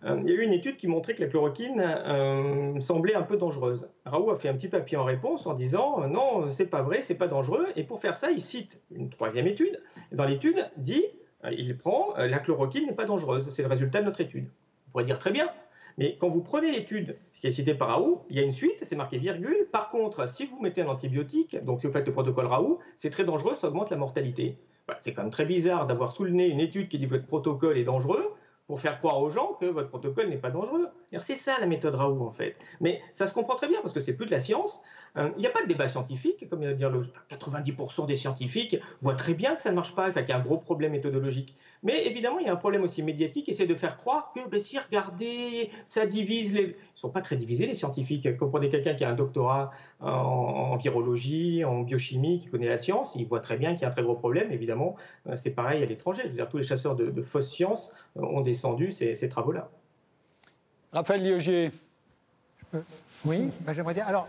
Euh, 0.04 0.20
il 0.22 0.28
y 0.28 0.32
a 0.32 0.34
eu 0.34 0.42
une 0.42 0.52
étude 0.52 0.76
qui 0.76 0.86
montrait 0.86 1.14
que 1.14 1.22
la 1.22 1.28
chloroquine 1.28 1.80
euh, 1.80 2.80
semblait 2.80 3.14
un 3.14 3.22
peu 3.22 3.36
dangereuse. 3.36 3.88
Raoult 4.04 4.30
a 4.30 4.36
fait 4.36 4.48
un 4.48 4.54
petit 4.54 4.68
papier 4.68 4.96
en 4.96 5.04
réponse 5.04 5.46
en 5.46 5.54
disant 5.54 6.02
euh, 6.02 6.06
non, 6.06 6.48
c'est 6.50 6.66
pas 6.66 6.82
vrai, 6.82 7.02
c'est 7.02 7.16
pas 7.16 7.28
dangereux. 7.28 7.66
Et 7.76 7.82
pour 7.82 8.00
faire 8.00 8.16
ça, 8.16 8.30
il 8.30 8.40
cite 8.40 8.78
une 8.94 9.10
troisième 9.10 9.46
étude. 9.46 9.82
dans 10.12 10.24
l'étude, 10.24 10.70
dit 10.76 11.04
il 11.50 11.76
prend 11.76 12.14
la 12.16 12.38
chloroquine 12.38 12.86
n'est 12.86 12.94
pas 12.94 13.06
dangereuse. 13.06 13.48
C'est 13.48 13.62
le 13.62 13.68
résultat 13.68 14.00
de 14.00 14.06
notre 14.06 14.20
étude. 14.20 14.48
On 14.88 14.90
pourrait 14.90 15.04
dire 15.04 15.18
très 15.18 15.30
bien, 15.30 15.48
mais 15.96 16.16
quand 16.20 16.28
vous 16.28 16.42
prenez 16.42 16.70
l'étude, 16.70 17.16
ce 17.40 17.42
qui 17.42 17.48
est 17.48 17.52
cité 17.52 17.72
par 17.72 17.88
Raoult, 17.88 18.26
il 18.28 18.37
y 18.37 18.38
a 18.38 18.42
une 18.42 18.52
suite, 18.52 18.76
c'est 18.82 18.96
marqué 18.96 19.16
virgule. 19.16 19.66
Par 19.72 19.88
contre, 19.88 20.28
si 20.28 20.44
vous 20.44 20.60
mettez 20.60 20.82
un 20.82 20.88
antibiotique, 20.88 21.56
donc 21.64 21.81
si 21.81 21.87
vous 21.87 21.92
faites 21.94 22.06
le 22.06 22.12
protocole 22.12 22.44
Raoult, 22.44 22.81
c'est 22.96 23.08
très 23.08 23.25
dangereux, 23.25 23.54
ça 23.54 23.69
augmente 23.69 23.88
la 23.88 23.96
mortalité. 23.96 24.58
C'est 24.98 25.14
quand 25.14 25.22
même 25.22 25.31
très 25.31 25.46
bizarre 25.46 25.87
d'avoir 25.87 26.12
sous 26.12 26.25
le 26.25 26.32
nez 26.32 26.48
une 26.48 26.60
étude 26.60 26.90
qui 26.90 26.98
dit 26.98 27.06
que 27.06 27.12
votre 27.12 27.26
protocole 27.26 27.78
est 27.78 27.84
dangereux 27.84 28.34
pour 28.66 28.78
faire 28.78 28.99
croire 28.99 29.23
aux 29.23 29.30
gens 29.30 29.56
que 29.59 29.64
votre 29.64 29.88
protocole 29.88 30.28
n'est 30.28 30.37
pas 30.37 30.50
dangereux. 30.50 30.88
C'est 31.19 31.35
ça 31.37 31.59
la 31.61 31.67
méthode 31.67 31.95
Raoult 31.97 32.25
en 32.25 32.31
fait. 32.31 32.57
Mais 32.81 33.00
ça 33.12 33.26
se 33.26 33.35
comprend 33.35 33.57
très 33.57 33.69
bien 33.69 33.81
parce 33.81 33.93
que 33.93 34.00
c'est 34.00 34.14
plus 34.14 34.26
de 34.26 34.31
la 34.31 34.40
science, 34.40 34.81
euh, 35.17 35.31
il 35.37 35.40
n'y 35.40 35.47
a 35.47 35.50
pas 35.50 35.62
de 35.62 35.67
débat 35.67 35.88
scientifique, 35.88 36.49
comme 36.49 36.61
vient 36.61 36.71
de 36.71 36.76
dire 36.76 36.90
le 36.90 37.02
90% 37.31 38.07
des 38.07 38.17
scientifiques 38.17 38.76
voient 39.00 39.14
très 39.14 39.35
bien 39.35 39.57
que 39.57 39.62
ça 39.62 39.71
ne 39.71 39.75
marche 39.75 39.95
pas, 39.95 40.12
qu'il 40.12 40.29
y 40.29 40.33
a 40.33 40.37
un 40.37 40.43
gros 40.43 40.59
problème 40.59 40.93
méthodologique. 40.93 41.57
Mais 41.83 42.07
évidemment, 42.07 42.38
il 42.38 42.47
y 42.47 42.49
a 42.49 42.52
un 42.52 42.57
problème 42.57 42.83
aussi 42.85 43.02
médiatique, 43.02 43.49
essayer 43.49 43.67
de 43.67 43.75
faire 43.75 43.97
croire 43.97 44.31
que, 44.33 44.49
ben, 44.49 44.61
si, 44.61 44.79
regardez, 44.79 45.71
ça 45.87 46.07
divise 46.07 46.52
les... 46.52 46.62
Ils 46.62 46.69
ne 46.69 46.75
sont 46.95 47.11
pas 47.11 47.23
très 47.23 47.37
divisés, 47.37 47.67
les 47.67 47.75
scientifiques. 47.75 48.37
Comprenez 48.37 48.69
quelqu'un 48.69 48.95
qui 48.95 49.05
a 49.05 49.11
un 49.11 49.14
doctorat 49.14 49.71
en, 50.00 50.76
virologie, 50.76 51.64
en 51.64 51.83
biochimie, 51.83 52.38
qui 52.38 52.49
connaît 52.49 52.69
la 52.69 52.79
science, 52.79 53.14
il 53.17 53.26
voit 53.26 53.40
très 53.40 53.57
bien 53.57 53.73
qu'il 53.73 53.83
y 53.83 53.85
a 53.87 53.88
un 53.88 53.93
très 53.93 54.02
gros 54.02 54.14
problème. 54.14 54.52
Évidemment, 54.52 54.97
euh, 55.26 55.37
c'est 55.37 55.50
pareil 55.50 55.83
à 55.83 55.87
l'étranger. 55.87 56.23
Je 56.25 56.29
veux 56.29 56.35
dire, 56.35 56.49
tous 56.49 56.59
les 56.59 56.64
chasseurs 56.64 56.95
de, 56.95 57.23
fausses 57.23 57.50
sciences 57.50 57.93
euh, 58.17 58.23
ont 58.23 58.43
descendu 58.43 58.93
ces 58.93 59.29
travaux-là. 59.29 59.71
Raphaël 60.92 61.23
Liogier. 61.23 61.73
Oui, 63.25 63.50
ben, 63.61 63.73
j'aimerais 63.73 63.94
dire. 63.94 64.06
Alors, 64.09 64.26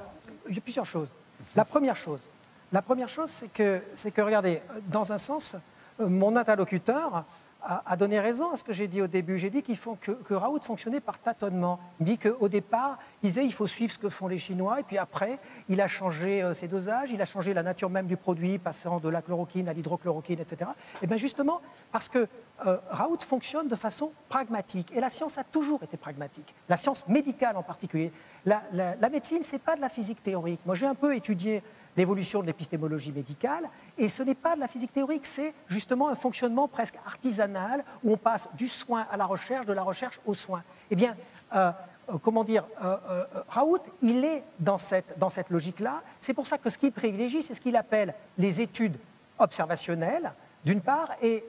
il 0.48 0.56
y 0.56 0.58
a 0.58 0.62
plusieurs 0.62 0.86
choses. 0.86 1.10
La 1.56 1.66
première 1.66 1.96
chose, 1.96 2.30
la 2.72 2.82
première 2.82 3.10
chose, 3.10 3.30
c'est 3.30 3.52
que, 3.52 3.82
c'est 3.96 4.12
que, 4.12 4.22
regardez, 4.22 4.62
dans 4.88 5.12
un 5.12 5.18
sens, 5.18 5.56
euh, 6.00 6.08
mon 6.08 6.36
interlocuteur 6.36 7.26
a, 7.64 7.96
donné 7.96 8.20
raison 8.20 8.52
à 8.52 8.58
ce 8.58 8.64
que 8.64 8.74
j'ai 8.74 8.88
dit 8.88 9.02
au 9.02 9.08
début. 9.08 9.38
J'ai 9.38 9.50
dit 9.50 9.64
faut 9.76 9.96
que, 10.00 10.12
que, 10.12 10.34
Raoult 10.34 10.62
fonctionnait 10.62 11.00
par 11.00 11.20
tâtonnement. 11.20 11.80
Il 12.00 12.06
dit 12.06 12.18
qu'au 12.18 12.50
départ, 12.50 12.98
il 13.22 13.28
disait 13.28 13.46
il 13.46 13.54
faut 13.54 13.68
suivre 13.68 13.94
ce 13.94 14.00
que 14.00 14.10
font 14.10 14.28
les 14.28 14.38
Chinois, 14.38 14.80
et 14.80 14.84
puis 14.84 14.98
après, 14.98 15.40
il 15.70 15.82
a 15.82 15.88
changé 15.88 16.42
euh, 16.42 16.54
ses 16.54 16.68
dosages, 16.68 17.12
il 17.12 17.22
a 17.22 17.26
changé 17.26 17.54
la 17.54 17.64
nature 17.64 17.90
même 17.90 18.08
du 18.08 18.18
produit, 18.18 18.58
passant 18.58 19.00
de 19.00 19.10
la 19.10 19.22
chloroquine 19.22 19.70
à 19.70 19.74
l'hydrochloroquine, 19.74 20.40
etc. 20.40 20.72
Et 21.02 21.08
bien 21.08 21.18
justement, 21.18 21.62
parce 21.92 22.10
que 22.10 22.28
euh, 22.66 22.78
Raoult 22.90 23.22
fonctionne 23.22 23.68
de 23.68 23.76
façon 23.76 24.12
pragmatique, 24.30 24.92
et 24.94 25.00
la 25.00 25.10
science 25.10 25.38
a 25.38 25.44
toujours 25.44 25.84
été 25.84 25.98
pragmatique, 25.98 26.54
la 26.70 26.78
science 26.78 27.08
médicale 27.08 27.58
en 27.58 27.64
particulier. 27.64 28.12
La, 28.46 28.64
la, 28.74 28.96
la 28.96 29.10
médecine, 29.10 29.42
c'est 29.44 29.62
pas 29.62 29.76
de 29.76 29.82
la 29.82 29.90
physique 29.90 30.24
théorique. 30.24 30.62
Moi, 30.66 30.76
j'ai 30.76 30.88
un 30.88 30.96
peu 30.96 31.16
étudié 31.16 31.62
l'évolution 31.98 32.42
de 32.42 32.48
l'épistémologie 32.48 33.12
médicale. 33.12 33.70
Et 33.98 34.08
ce 34.08 34.24
n'est 34.24 34.36
pas 34.36 34.56
de 34.56 34.60
la 34.60 34.68
physique 34.68 34.94
théorique, 34.94 35.26
c'est 35.26 35.54
justement 35.68 36.10
un 36.10 36.16
fonctionnement 36.16 36.68
presque 36.68 36.96
artisanal 37.06 37.84
où 38.04 38.14
on 38.14 38.18
passe 38.18 38.48
du 38.54 38.68
soin 38.68 39.06
à 39.12 39.18
la 39.18 39.26
recherche, 39.26 39.66
de 39.66 39.74
la 39.74 39.84
recherche 39.84 40.20
au 40.26 40.34
soin. 40.34 40.64
Eh 40.90 40.96
bien, 40.96 41.16
euh, 41.54 41.72
euh, 42.10 42.18
comment 42.22 42.44
dire, 42.44 42.64
euh, 42.84 43.26
Raoult, 43.48 43.84
il 44.02 44.24
est 44.26 44.44
dans 44.60 44.78
cette, 44.78 45.18
dans 45.20 45.30
cette 45.30 45.50
logique-là. 45.50 46.02
C'est 46.20 46.34
pour 46.34 46.48
ça 46.48 46.58
que 46.58 46.70
ce 46.70 46.78
qu'il 46.78 46.92
privilégie, 46.92 47.44
c'est 47.44 47.54
ce 47.54 47.62
qu'il 47.62 47.76
appelle 47.76 48.14
les 48.38 48.62
études 48.62 48.98
observationnelles, 49.38 50.34
d'une 50.64 50.82
part, 50.82 51.12
et 51.22 51.46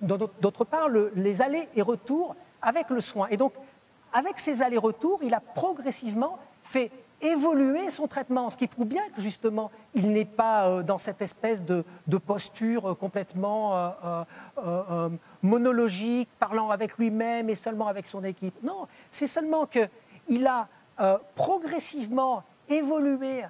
d'autre 0.00 0.64
part, 0.64 0.88
les 1.14 1.42
allers 1.42 1.68
et 1.74 1.82
retours 1.82 2.36
avec 2.60 2.90
le 2.90 3.00
soin. 3.00 3.26
Et 3.30 3.36
donc, 3.36 3.54
avec 4.12 4.38
ces 4.38 4.62
allers-retours, 4.62 5.20
il 5.22 5.34
a 5.34 5.40
progressivement 5.40 6.38
fait 6.62 6.90
évoluer 7.22 7.90
son 7.90 8.08
traitement, 8.08 8.50
ce 8.50 8.56
qui 8.56 8.66
prouve 8.66 8.88
bien 8.88 9.02
que 9.14 9.22
justement, 9.22 9.70
il 9.94 10.12
n'est 10.12 10.24
pas 10.24 10.68
euh, 10.68 10.82
dans 10.82 10.98
cette 10.98 11.22
espèce 11.22 11.64
de, 11.64 11.84
posture 12.26 12.96
complètement 12.98 13.94
monologique, 15.42 16.28
parlant 16.38 16.70
avec 16.70 16.98
lui-même 16.98 17.48
et 17.48 17.56
seulement 17.56 17.88
avec 17.88 18.06
son 18.06 18.22
équipe. 18.22 18.54
Non, 18.62 18.86
c'est 19.10 19.26
seulement 19.26 19.66
qu'il 19.66 20.46
a 20.46 20.68
progressivement 21.34 22.44
évolué 22.68 23.42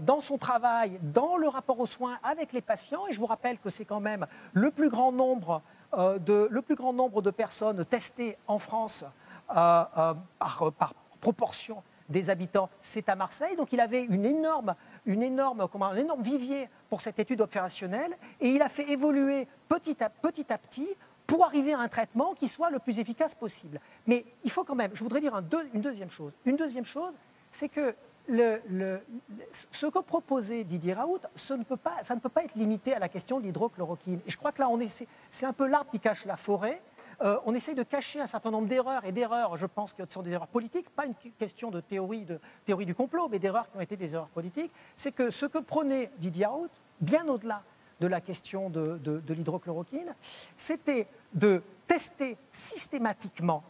dans 0.00 0.20
son 0.20 0.38
travail, 0.38 0.98
dans 1.02 1.36
le 1.36 1.46
rapport 1.46 1.78
aux 1.78 1.86
soins 1.86 2.18
avec 2.24 2.52
les 2.52 2.62
patients, 2.62 3.06
et 3.08 3.12
je 3.12 3.20
vous 3.20 3.26
rappelle 3.26 3.58
que 3.58 3.70
c'est 3.70 3.84
quand 3.84 4.00
même 4.00 4.26
le 4.52 4.70
plus 4.70 4.88
grand 4.88 5.12
nombre 5.12 5.62
de, 5.96 6.48
le 6.50 6.62
plus 6.62 6.74
grand 6.74 6.92
nombre 6.92 7.22
de 7.22 7.30
personnes 7.30 7.84
testées 7.84 8.36
en 8.48 8.58
France 8.58 9.04
par 9.46 10.94
proportion 11.20 11.82
des 12.10 12.28
habitants, 12.28 12.68
c'est 12.82 13.08
à 13.08 13.14
Marseille. 13.14 13.56
Donc 13.56 13.72
il 13.72 13.80
avait 13.80 14.02
une 14.02 14.26
énorme, 14.26 14.74
une 15.06 15.22
énorme, 15.22 15.66
un 15.80 15.96
énorme 15.96 16.22
vivier 16.22 16.68
pour 16.88 17.00
cette 17.00 17.18
étude 17.18 17.40
opérationnelle 17.40 18.16
et 18.40 18.48
il 18.48 18.62
a 18.62 18.68
fait 18.68 18.90
évoluer 18.90 19.48
petit 19.68 20.02
à 20.02 20.10
petit, 20.10 20.52
à 20.52 20.58
petit 20.58 20.88
pour 21.26 21.44
arriver 21.44 21.72
à 21.72 21.78
un 21.78 21.88
traitement 21.88 22.34
qui 22.34 22.48
soit 22.48 22.70
le 22.70 22.80
plus 22.80 22.98
efficace 22.98 23.34
possible. 23.34 23.80
Mais 24.06 24.24
il 24.44 24.50
faut 24.50 24.64
quand 24.64 24.74
même, 24.74 24.90
je 24.94 25.02
voudrais 25.02 25.20
dire 25.20 25.40
une 25.72 25.80
deuxième 25.80 26.10
chose. 26.10 26.32
Une 26.44 26.56
deuxième 26.56 26.84
chose, 26.84 27.12
c'est 27.52 27.68
que 27.68 27.94
ce 28.28 29.86
que 29.86 29.98
proposait 30.00 30.64
Didier 30.64 30.92
Raoult, 30.92 31.20
ça 31.34 31.56
ne, 31.56 31.64
peut 31.64 31.76
pas, 31.76 32.02
ça 32.04 32.14
ne 32.14 32.20
peut 32.20 32.28
pas 32.28 32.44
être 32.44 32.54
limité 32.54 32.94
à 32.94 32.98
la 32.98 33.08
question 33.08 33.40
de 33.40 33.44
l'hydrochloroquine. 33.44 34.20
Et 34.26 34.30
je 34.30 34.36
crois 34.36 34.52
que 34.52 34.60
là, 34.60 34.68
on 34.68 34.78
est, 34.80 35.06
c'est 35.30 35.46
un 35.46 35.52
peu 35.52 35.66
l'arbre 35.66 35.90
qui 35.90 36.00
cache 36.00 36.24
la 36.24 36.36
forêt. 36.36 36.80
Euh, 37.22 37.38
on 37.44 37.54
essaye 37.54 37.74
de 37.74 37.82
cacher 37.82 38.20
un 38.20 38.26
certain 38.26 38.50
nombre 38.50 38.68
d'erreurs, 38.68 39.04
et 39.04 39.12
d'erreurs, 39.12 39.56
je 39.56 39.66
pense 39.66 39.94
ce 39.96 40.04
sont 40.08 40.22
des 40.22 40.30
erreurs 40.30 40.48
politiques, 40.48 40.88
pas 40.90 41.04
une 41.04 41.14
question 41.38 41.70
de 41.70 41.80
théorie, 41.80 42.24
de 42.24 42.40
théorie 42.64 42.86
du 42.86 42.94
complot, 42.94 43.28
mais 43.28 43.38
d'erreurs 43.38 43.70
qui 43.70 43.76
ont 43.76 43.80
été 43.80 43.96
des 43.96 44.14
erreurs 44.14 44.28
politiques. 44.28 44.72
C'est 44.96 45.12
que 45.12 45.30
ce 45.30 45.44
que 45.46 45.58
prenait 45.58 46.10
Didier 46.18 46.46
Raoult, 46.46 46.70
bien 47.00 47.28
au-delà 47.28 47.62
de 48.00 48.06
la 48.06 48.22
question 48.22 48.70
de, 48.70 49.22
l'hydrochloroquine, 49.28 50.14
c'était 50.56 51.06
de 51.34 51.62
tester 51.86 52.38
systématiquement 52.50 53.62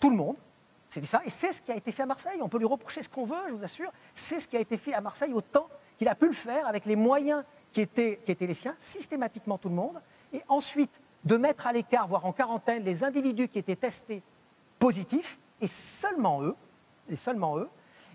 tout 0.00 0.08
le 0.08 0.16
monde, 0.16 0.36
c'est 0.88 1.04
ça, 1.04 1.20
et 1.26 1.30
c'est 1.30 1.52
ce 1.52 1.60
qui 1.60 1.72
a 1.72 1.76
été 1.76 1.92
fait 1.92 2.04
à 2.04 2.06
Marseille. 2.06 2.38
On 2.40 2.48
peut 2.48 2.58
lui 2.58 2.66
reprocher 2.66 3.02
ce 3.02 3.08
qu'on 3.08 3.24
veut, 3.24 3.36
je 3.48 3.54
vous 3.54 3.64
assure. 3.64 3.92
C'est 4.14 4.38
ce 4.38 4.46
qui 4.46 4.56
a 4.56 4.60
été 4.60 4.76
fait 4.76 4.94
à 4.94 5.00
Marseille 5.00 5.32
autant 5.32 5.68
qu'il 5.98 6.06
a 6.08 6.14
pu 6.14 6.26
le 6.26 6.32
faire 6.32 6.68
avec 6.68 6.86
les 6.86 6.94
moyens 6.94 7.42
qui 7.72 7.80
étaient, 7.80 8.20
qui 8.24 8.30
étaient 8.30 8.46
les 8.46 8.54
siens, 8.54 8.76
systématiquement 8.78 9.58
tout 9.58 9.68
le 9.68 9.74
monde. 9.74 10.00
Et 10.32 10.40
ensuite, 10.48 10.92
de 11.24 11.36
mettre 11.36 11.66
à 11.66 11.72
l'écart, 11.72 12.06
voire 12.06 12.26
en 12.26 12.32
quarantaine, 12.32 12.84
les 12.84 13.04
individus 13.04 13.48
qui 13.48 13.58
étaient 13.58 13.76
testés 13.76 14.22
positifs, 14.78 15.38
et 15.60 15.66
seulement 15.66 16.42
eux, 16.42 17.68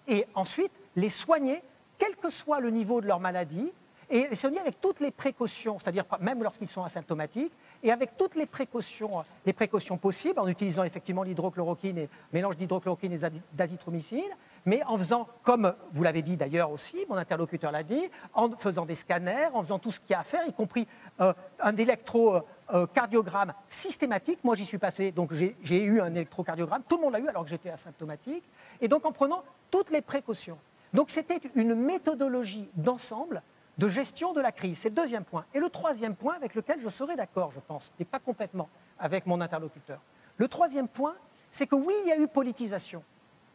et 0.07 0.25
ensuite 0.35 0.71
les 0.95 1.09
soigner, 1.09 1.61
quel 1.97 2.15
que 2.15 2.29
soit 2.29 2.59
le 2.59 2.69
niveau 2.69 3.01
de 3.01 3.07
leur 3.07 3.19
maladie, 3.19 3.71
et 4.09 4.27
les 4.27 4.35
soigner 4.35 4.59
avec 4.59 4.81
toutes 4.81 4.99
les 4.99 5.11
précautions, 5.11 5.77
c'est-à-dire 5.79 6.05
même 6.19 6.41
lorsqu'ils 6.41 6.67
sont 6.67 6.83
asymptomatiques, 6.83 7.53
et 7.83 7.91
avec 7.91 8.17
toutes 8.17 8.35
les 8.35 8.45
précautions, 8.45 9.23
les 9.45 9.53
précautions 9.53 9.97
possibles, 9.97 10.39
en 10.39 10.47
utilisant 10.47 10.83
effectivement 10.83 11.23
l'hydrochloroquine 11.23 11.97
et 11.97 12.09
mélange 12.33 12.57
d'hydrochloroquine 12.57 13.13
et 13.13 13.19
d'azithromycine, 13.53 14.31
mais 14.65 14.83
en 14.83 14.97
faisant, 14.97 15.27
comme 15.43 15.73
vous 15.91 16.03
l'avez 16.03 16.21
dit 16.21 16.37
d'ailleurs 16.37 16.71
aussi, 16.71 17.05
mon 17.09 17.15
interlocuteur 17.15 17.71
l'a 17.71 17.83
dit, 17.83 18.09
en 18.33 18.49
faisant 18.51 18.85
des 18.85 18.95
scanners, 18.95 19.49
en 19.53 19.63
faisant 19.63 19.79
tout 19.79 19.91
ce 19.91 19.99
qu'il 19.99 20.11
y 20.11 20.13
a 20.13 20.19
à 20.19 20.23
faire, 20.23 20.41
y 20.47 20.53
compris 20.53 20.87
euh, 21.21 21.33
un 21.59 21.75
électrocardiogramme 21.75 23.53
systématique. 23.67 24.39
Moi, 24.43 24.55
j'y 24.55 24.65
suis 24.65 24.77
passé, 24.77 25.11
donc 25.11 25.33
j'ai 25.33 25.83
eu 25.83 26.01
un 26.01 26.13
électrocardiogramme. 26.13 26.83
Tout 26.87 26.97
le 26.97 27.03
monde 27.03 27.13
l'a 27.13 27.19
eu 27.19 27.27
alors 27.27 27.43
que 27.43 27.49
j'étais 27.49 27.69
asymptomatique. 27.69 28.43
Et 28.81 28.87
donc 28.87 29.05
en 29.05 29.11
prenant 29.11 29.43
toutes 29.71 29.91
les 29.91 30.01
précautions. 30.01 30.57
Donc 30.93 31.09
c'était 31.09 31.39
une 31.55 31.75
méthodologie 31.75 32.69
d'ensemble 32.75 33.41
de 33.77 33.87
gestion 33.87 34.33
de 34.33 34.41
la 34.41 34.51
crise. 34.51 34.79
C'est 34.79 34.89
le 34.89 34.95
deuxième 34.95 35.23
point. 35.23 35.45
Et 35.53 35.59
le 35.59 35.69
troisième 35.69 36.15
point 36.15 36.35
avec 36.35 36.53
lequel 36.53 36.81
je 36.81 36.89
serai 36.89 37.15
d'accord, 37.15 37.51
je 37.53 37.59
pense, 37.59 37.93
et 37.99 38.05
pas 38.05 38.19
complètement 38.19 38.69
avec 38.99 39.25
mon 39.25 39.39
interlocuteur. 39.39 40.01
Le 40.37 40.47
troisième 40.47 40.87
point, 40.87 41.15
c'est 41.49 41.65
que 41.65 41.75
oui, 41.75 41.93
il 42.03 42.09
y 42.09 42.11
a 42.11 42.17
eu 42.17 42.27
politisation. 42.27 43.03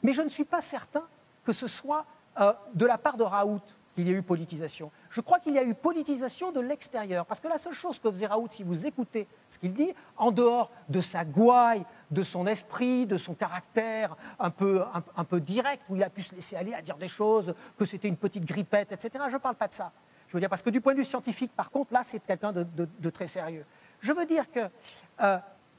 Mais 0.05 0.13
je 0.13 0.23
ne 0.23 0.29
suis 0.29 0.45
pas 0.45 0.61
certain 0.61 1.03
que 1.45 1.53
ce 1.53 1.67
soit 1.67 2.07
euh, 2.41 2.53
de 2.75 2.87
la 2.87 2.99
part 2.99 3.17
de 3.17 3.25
Raoult 3.25 3.61
qu'il 3.95 4.09
y 4.09 4.11
ait 4.11 4.15
eu 4.15 4.23
politisation. 4.23 4.91
Je 5.11 5.21
crois 5.21 5.39
qu'il 5.39 5.55
y 5.55 5.59
a 5.59 5.63
eu 5.63 5.75
politisation 5.75 6.53
de 6.53 6.61
l'extérieur. 6.61 7.25
Parce 7.27 7.41
que 7.41 7.49
la 7.49 7.59
seule 7.59 7.75
chose 7.75 7.99
que 7.99 8.11
faisait 8.11 8.27
Raoult, 8.27 8.49
si 8.51 8.63
vous 8.63 8.87
écoutez 8.87 9.29
ce 9.49 9.59
qu'il 9.59 9.73
dit, 9.73 9.93
en 10.17 10.31
dehors 10.31 10.71
de 10.89 11.01
sa 11.01 11.25
gouaille, 11.25 11.85
de 12.11 12.23
son 12.23 12.47
esprit, 12.47 13.07
de 13.07 13.17
son 13.17 13.35
caractère 13.35 14.17
un 14.39 14.51
peu, 14.51 14.83
un, 15.17 15.25
peu 15.25 15.41
direct, 15.41 15.83
où 15.89 15.97
il 15.97 16.03
a 16.03 16.11
pu 16.11 16.23
se 16.23 16.35
laisser 16.35 16.57
aller 16.57 16.75
à 16.75 16.83
dire 16.83 16.97
des 16.97 17.09
choses, 17.09 17.55
que 17.79 17.85
c'était 17.85 18.09
une 18.09 18.17
petite 18.17 18.45
grippette, 18.45 18.93
etc., 18.93 19.25
je 19.29 19.35
ne 19.35 19.39
parle 19.39 19.55
pas 19.55 19.69
de 19.69 19.75
ça. 19.75 19.93
Je 20.29 20.33
veux 20.33 20.41
dire, 20.41 20.51
parce 20.51 20.63
que 20.63 20.71
du 20.71 20.81
point 20.81 20.95
de 20.95 20.99
vue 20.99 21.05
scientifique, 21.05 21.53
par 21.55 21.71
contre, 21.71 21.93
là, 21.93 22.03
c'est 22.05 22.19
quelqu'un 22.19 22.53
de, 22.53 23.11
très 23.11 23.29
sérieux. 23.29 23.65
Je 24.01 24.13
veux 24.13 24.27
dire 24.27 24.51
qu'il 24.51 24.71
euh, 25.23 25.39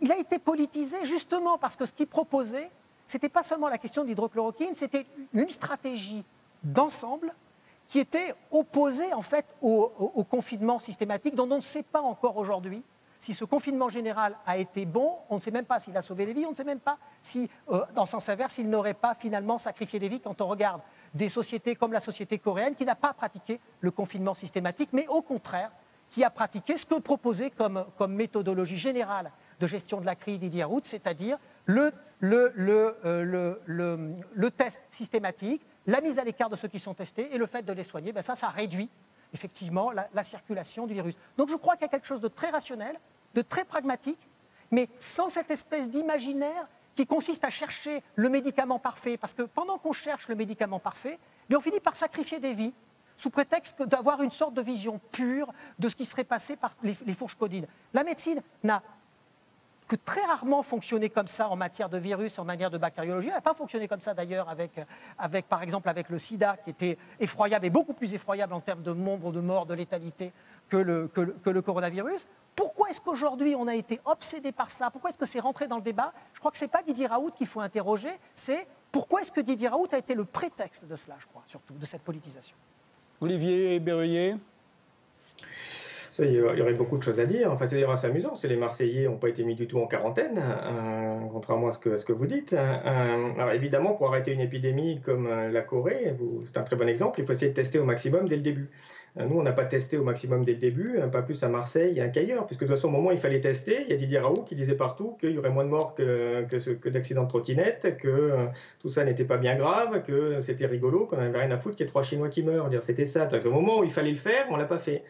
a 0.09 0.17
été 0.17 0.39
politisé 0.39 1.03
justement 1.03 1.57
parce 1.57 1.75
que 1.75 1.85
ce 1.85 1.91
qu'il 1.91 2.07
proposait, 2.07 2.71
ce 3.07 3.17
n'était 3.17 3.29
pas 3.29 3.43
seulement 3.43 3.69
la 3.69 3.77
question 3.77 4.03
de 4.03 4.07
l'hydrochloroquine, 4.07 4.75
c'était 4.75 5.05
une 5.33 5.49
stratégie 5.49 6.23
d'ensemble 6.63 7.33
qui 7.87 7.99
était 7.99 8.33
opposée 8.51 9.13
en 9.13 9.21
fait 9.21 9.45
au, 9.61 9.89
confinement 10.29 10.79
systématique 10.79 11.35
dont 11.35 11.49
on 11.51 11.57
ne 11.57 11.61
sait 11.61 11.83
pas 11.83 12.01
encore 12.01 12.37
aujourd'hui 12.37 12.83
si 13.19 13.33
ce 13.33 13.45
confinement 13.45 13.89
général 13.89 14.37
a 14.45 14.57
été 14.57 14.85
bon, 14.85 15.13
on 15.29 15.37
ne 15.37 15.41
sait 15.41 15.49
même 15.49 15.65
pas 15.65 15.79
s'il 15.79 15.97
a 15.97 16.03
sauvé 16.03 16.27
des 16.27 16.33
vies, 16.33 16.45
on 16.45 16.51
ne 16.51 16.55
sait 16.55 16.63
même 16.63 16.79
pas 16.79 16.99
si, 17.23 17.49
euh, 17.71 17.83
dans 17.95 18.05
sens 18.05 18.29
inverse, 18.29 18.59
il 18.59 18.69
n'aurait 18.69 18.93
pas 18.93 19.15
finalement 19.15 19.57
sacrifié 19.57 19.99
des 19.99 20.09
vies 20.09 20.19
quand 20.19 20.41
on 20.41 20.47
regarde 20.47 20.81
des 21.13 21.29
sociétés 21.29 21.75
comme 21.75 21.91
la 21.93 22.01
société 22.01 22.37
coréenne 22.37 22.75
qui 22.75 22.85
n'a 22.85 22.93
pas 22.93 23.13
pratiqué 23.13 23.59
le 23.79 23.89
confinement 23.89 24.35
systématique, 24.35 24.89
mais 24.91 25.07
au 25.07 25.23
contraire, 25.23 25.71
qui 26.11 26.23
a 26.23 26.29
pratiqué 26.29 26.77
ce 26.77 26.85
que 26.85 26.99
proposait 26.99 27.49
comme, 27.49 27.85
comme 27.97 28.13
méthodologie 28.13 28.77
générale 28.77 29.31
de 29.59 29.67
gestion 29.67 29.99
de 30.01 30.05
la 30.05 30.15
crise 30.15 30.39
Didier 30.39 30.65
c'est-à-dire 30.83 31.37
le, 31.65 31.91
euh, 32.23 33.59
le, 33.65 34.51
test 34.51 34.81
systématique, 34.89 35.61
la 35.85 36.01
mise 36.01 36.17
à 36.19 36.23
l'écart 36.23 36.49
de 36.49 36.55
ceux 36.55 36.67
qui 36.67 36.79
sont 36.79 36.93
testés 36.93 37.33
et 37.33 37.37
le 37.37 37.45
fait 37.45 37.63
de 37.63 37.73
les 37.73 37.83
soigner, 37.83 38.11
ben 38.11 38.21
ça, 38.21 38.35
ça 38.35 38.49
réduit 38.49 38.89
effectivement 39.33 39.91
la, 39.91 40.23
circulation 40.23 40.87
du 40.87 40.93
virus. 40.93 41.15
Donc 41.37 41.49
je 41.49 41.55
crois 41.55 41.75
qu'il 41.75 41.83
y 41.83 41.85
a 41.85 41.89
quelque 41.89 42.07
chose 42.07 42.21
de 42.21 42.27
très 42.27 42.49
rationnel, 42.49 42.97
de 43.33 43.41
très 43.41 43.65
pragmatique, 43.65 44.29
mais 44.71 44.87
sans 44.99 45.29
cette 45.29 45.51
espèce 45.51 45.89
d'imaginaire 45.89 46.67
qui 46.95 47.05
consiste 47.05 47.43
à 47.43 47.49
chercher 47.49 48.01
le 48.15 48.29
médicament 48.29 48.79
parfait. 48.79 49.17
Parce 49.17 49.33
que 49.33 49.43
pendant 49.43 49.77
qu'on 49.77 49.91
cherche 49.91 50.29
le 50.29 50.35
médicament 50.35 50.79
parfait, 50.79 51.19
on 51.53 51.59
finit 51.59 51.81
par 51.81 51.95
sacrifier 51.95 52.39
des 52.39 52.53
vies 52.53 52.73
sous 53.17 53.29
prétexte 53.29 53.81
d'avoir 53.83 54.21
une 54.21 54.31
sorte 54.31 54.53
de 54.53 54.61
vision 54.61 54.99
pure 55.11 55.53
de 55.79 55.89
ce 55.89 55.95
qui 55.95 56.05
serait 56.05 56.23
passé 56.23 56.55
par 56.55 56.75
les, 56.81 56.95
les 57.05 57.13
fourches 57.13 57.35
codines. 57.35 57.67
La 57.93 58.03
médecine 58.03 58.41
n'a 58.63 58.81
que 59.87 59.95
très 59.95 60.21
rarement 60.21 60.63
fonctionné 60.63 61.09
comme 61.09 61.27
ça 61.27 61.49
en 61.49 61.55
matière 61.55 61.89
de 61.89 61.97
virus, 61.97 62.39
en 62.39 62.45
matière 62.45 62.71
de 62.71 62.77
bactériologie. 62.77 63.27
Elle 63.27 63.35
n'a 63.35 63.41
pas 63.41 63.53
fonctionné 63.53 63.87
comme 63.87 64.01
ça 64.01 64.13
d'ailleurs 64.13 64.49
avec, 64.49 64.71
avec, 65.17 65.47
par 65.47 65.61
exemple, 65.61 65.89
avec 65.89 66.09
le 66.09 66.17
sida, 66.17 66.57
qui 66.63 66.71
était 66.71 66.97
effroyable 67.19 67.65
et 67.65 67.69
beaucoup 67.69 67.93
plus 67.93 68.13
effroyable 68.13 68.53
en 68.53 68.61
termes 68.61 68.81
de 68.81 68.93
nombre 68.93 69.31
de 69.31 69.39
morts, 69.39 69.65
de 69.65 69.73
létalité 69.73 70.31
que 70.69 70.77
le, 70.77 71.07
que 71.07 71.49
le, 71.49 71.61
coronavirus. 71.61 72.27
Pourquoi 72.55 72.89
est-ce 72.89 73.01
qu'aujourd'hui 73.01 73.55
on 73.55 73.67
a 73.67 73.75
été 73.75 73.99
obsédé 74.05 74.51
par 74.51 74.71
ça? 74.71 74.89
Pourquoi 74.89 75.11
est-ce 75.11 75.19
que 75.19 75.25
c'est 75.25 75.39
rentré 75.39 75.67
dans 75.67 75.75
le 75.77 75.81
débat? 75.81 76.13
Je 76.33 76.39
crois 76.39 76.51
que 76.51 76.57
ce 76.57 76.63
n'est 76.63 76.69
pas 76.69 76.81
Didier 76.81 77.07
Raoult 77.07 77.31
qu'il 77.31 77.47
faut 77.47 77.59
interroger, 77.59 78.11
c'est 78.33 78.67
pourquoi 78.91 79.21
est-ce 79.21 79.31
que 79.31 79.41
Didier 79.41 79.67
Raoult 79.67 79.89
a 79.91 79.97
été 79.97 80.15
le 80.15 80.25
prétexte 80.25 80.85
de 80.85 80.95
cela, 80.95 81.17
je 81.19 81.27
crois, 81.27 81.43
surtout, 81.47 81.73
de 81.73 81.85
cette 81.85 82.01
politisation? 82.01 82.55
Olivier 83.21 83.79
Berruyer 83.79 84.35
il 86.19 86.33
y 86.33 86.61
aurait 86.61 86.73
beaucoup 86.73 86.97
de 86.97 87.03
choses 87.03 87.19
à 87.19 87.25
dire. 87.25 87.51
Enfin, 87.51 87.67
c'est 87.67 87.75
d'ailleurs 87.75 87.91
assez 87.91 88.07
amusant. 88.07 88.35
C'est 88.35 88.47
les 88.47 88.55
Marseillais 88.55 89.05
n'ont 89.05 89.17
pas 89.17 89.29
été 89.29 89.43
mis 89.43 89.55
du 89.55 89.67
tout 89.67 89.79
en 89.79 89.87
quarantaine, 89.87 90.41
euh, 90.41 91.19
contrairement 91.31 91.67
à 91.69 91.71
ce 91.73 91.79
que, 91.79 92.03
que 92.03 92.13
vous 92.13 92.27
dites. 92.27 92.53
Euh, 92.53 93.33
alors 93.37 93.51
évidemment, 93.51 93.93
pour 93.93 94.07
arrêter 94.07 94.31
une 94.31 94.41
épidémie 94.41 95.01
comme 95.01 95.27
euh, 95.27 95.49
la 95.51 95.61
Corée, 95.61 96.15
c'est 96.45 96.57
un 96.57 96.63
très 96.63 96.75
bon 96.75 96.87
exemple, 96.87 97.19
il 97.19 97.25
faut 97.25 97.33
essayer 97.33 97.51
de 97.51 97.55
tester 97.55 97.79
au 97.79 97.83
maximum 97.83 98.29
dès 98.29 98.37
le 98.37 98.41
début. 98.41 98.69
Nous, 99.17 99.39
on 99.39 99.43
n'a 99.43 99.53
pas 99.53 99.63
testé 99.63 99.97
au 99.97 100.03
maximum 100.03 100.43
dès 100.43 100.51
le 100.51 100.57
début, 100.57 100.99
pas 101.09 101.21
plus 101.21 101.41
à 101.41 101.47
Marseille 101.47 102.03
qu'ailleurs, 102.13 102.45
puisque 102.47 102.63
de 102.63 102.67
toute 102.67 102.75
façon, 102.75 102.89
au 102.89 102.91
moment 102.91 103.11
il 103.11 103.17
fallait 103.17 103.39
tester, 103.39 103.83
il 103.83 103.89
y 103.89 103.93
a 103.93 103.95
Didier 103.95 104.19
Raoult 104.19 104.43
qui 104.43 104.55
disait 104.55 104.75
partout 104.75 105.15
qu'il 105.21 105.31
y 105.31 105.37
aurait 105.37 105.51
moins 105.51 105.63
de 105.63 105.69
morts 105.69 105.95
que, 105.95 106.43
que, 106.43 106.89
d'accidents 106.89 107.23
de 107.23 107.29
trottinette, 107.29 107.95
que 107.95 108.33
tout 108.81 108.89
ça 108.89 109.05
n'était 109.05 109.23
pas 109.23 109.37
bien 109.37 109.55
grave, 109.55 110.03
que 110.03 110.41
c'était 110.41 110.65
rigolo, 110.65 111.05
qu'on 111.05 111.15
n'avait 111.15 111.39
rien 111.39 111.51
à 111.51 111.57
foutre 111.57 111.77
qu'il 111.77 111.85
y 111.85 111.87
ait 111.87 111.89
trois 111.89 112.03
Chinois 112.03 112.27
qui 112.27 112.43
meurent. 112.43 112.69
C'était 112.81 113.05
ça. 113.05 113.29
Au 113.45 113.51
moment 113.51 113.79
où 113.79 113.83
il 113.85 113.89
fallait 113.89 114.11
le 114.11 114.17
faire, 114.17 114.47
on 114.49 114.57
l'a 114.57 114.65
pas 114.65 114.79
fait. 114.79 115.05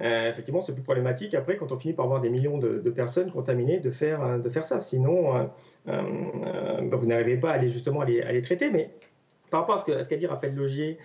Euh, 0.00 0.28
effectivement, 0.28 0.62
c'est 0.62 0.72
plus 0.72 0.82
problématique 0.82 1.34
après 1.34 1.56
quand 1.56 1.72
on 1.72 1.78
finit 1.78 1.94
par 1.94 2.06
avoir 2.06 2.20
des 2.20 2.30
millions 2.30 2.58
de, 2.58 2.78
personnes 2.90 3.30
contaminées 3.30 3.78
de 3.78 3.90
faire, 3.90 4.22
euh, 4.22 4.38
de 4.38 4.48
faire 4.48 4.64
ça. 4.64 4.80
Sinon, 4.80 5.50
euh, 5.88 6.82
bah, 6.82 6.96
vous 6.96 7.06
n'arrivez 7.06 7.36
pas 7.36 7.50
à 7.50 7.54
aller 7.54 7.68
justement 7.68 8.00
à 8.00 8.04
les, 8.06 8.42
traiter. 8.42 8.70
Mais 8.70 8.90
par 9.50 9.60
rapport 9.60 9.76
à 9.76 10.02
ce 10.02 10.08
qu'a 10.08 10.16
dit 10.16 10.26
Raphaël 10.26 10.54
Logier, 10.54 10.98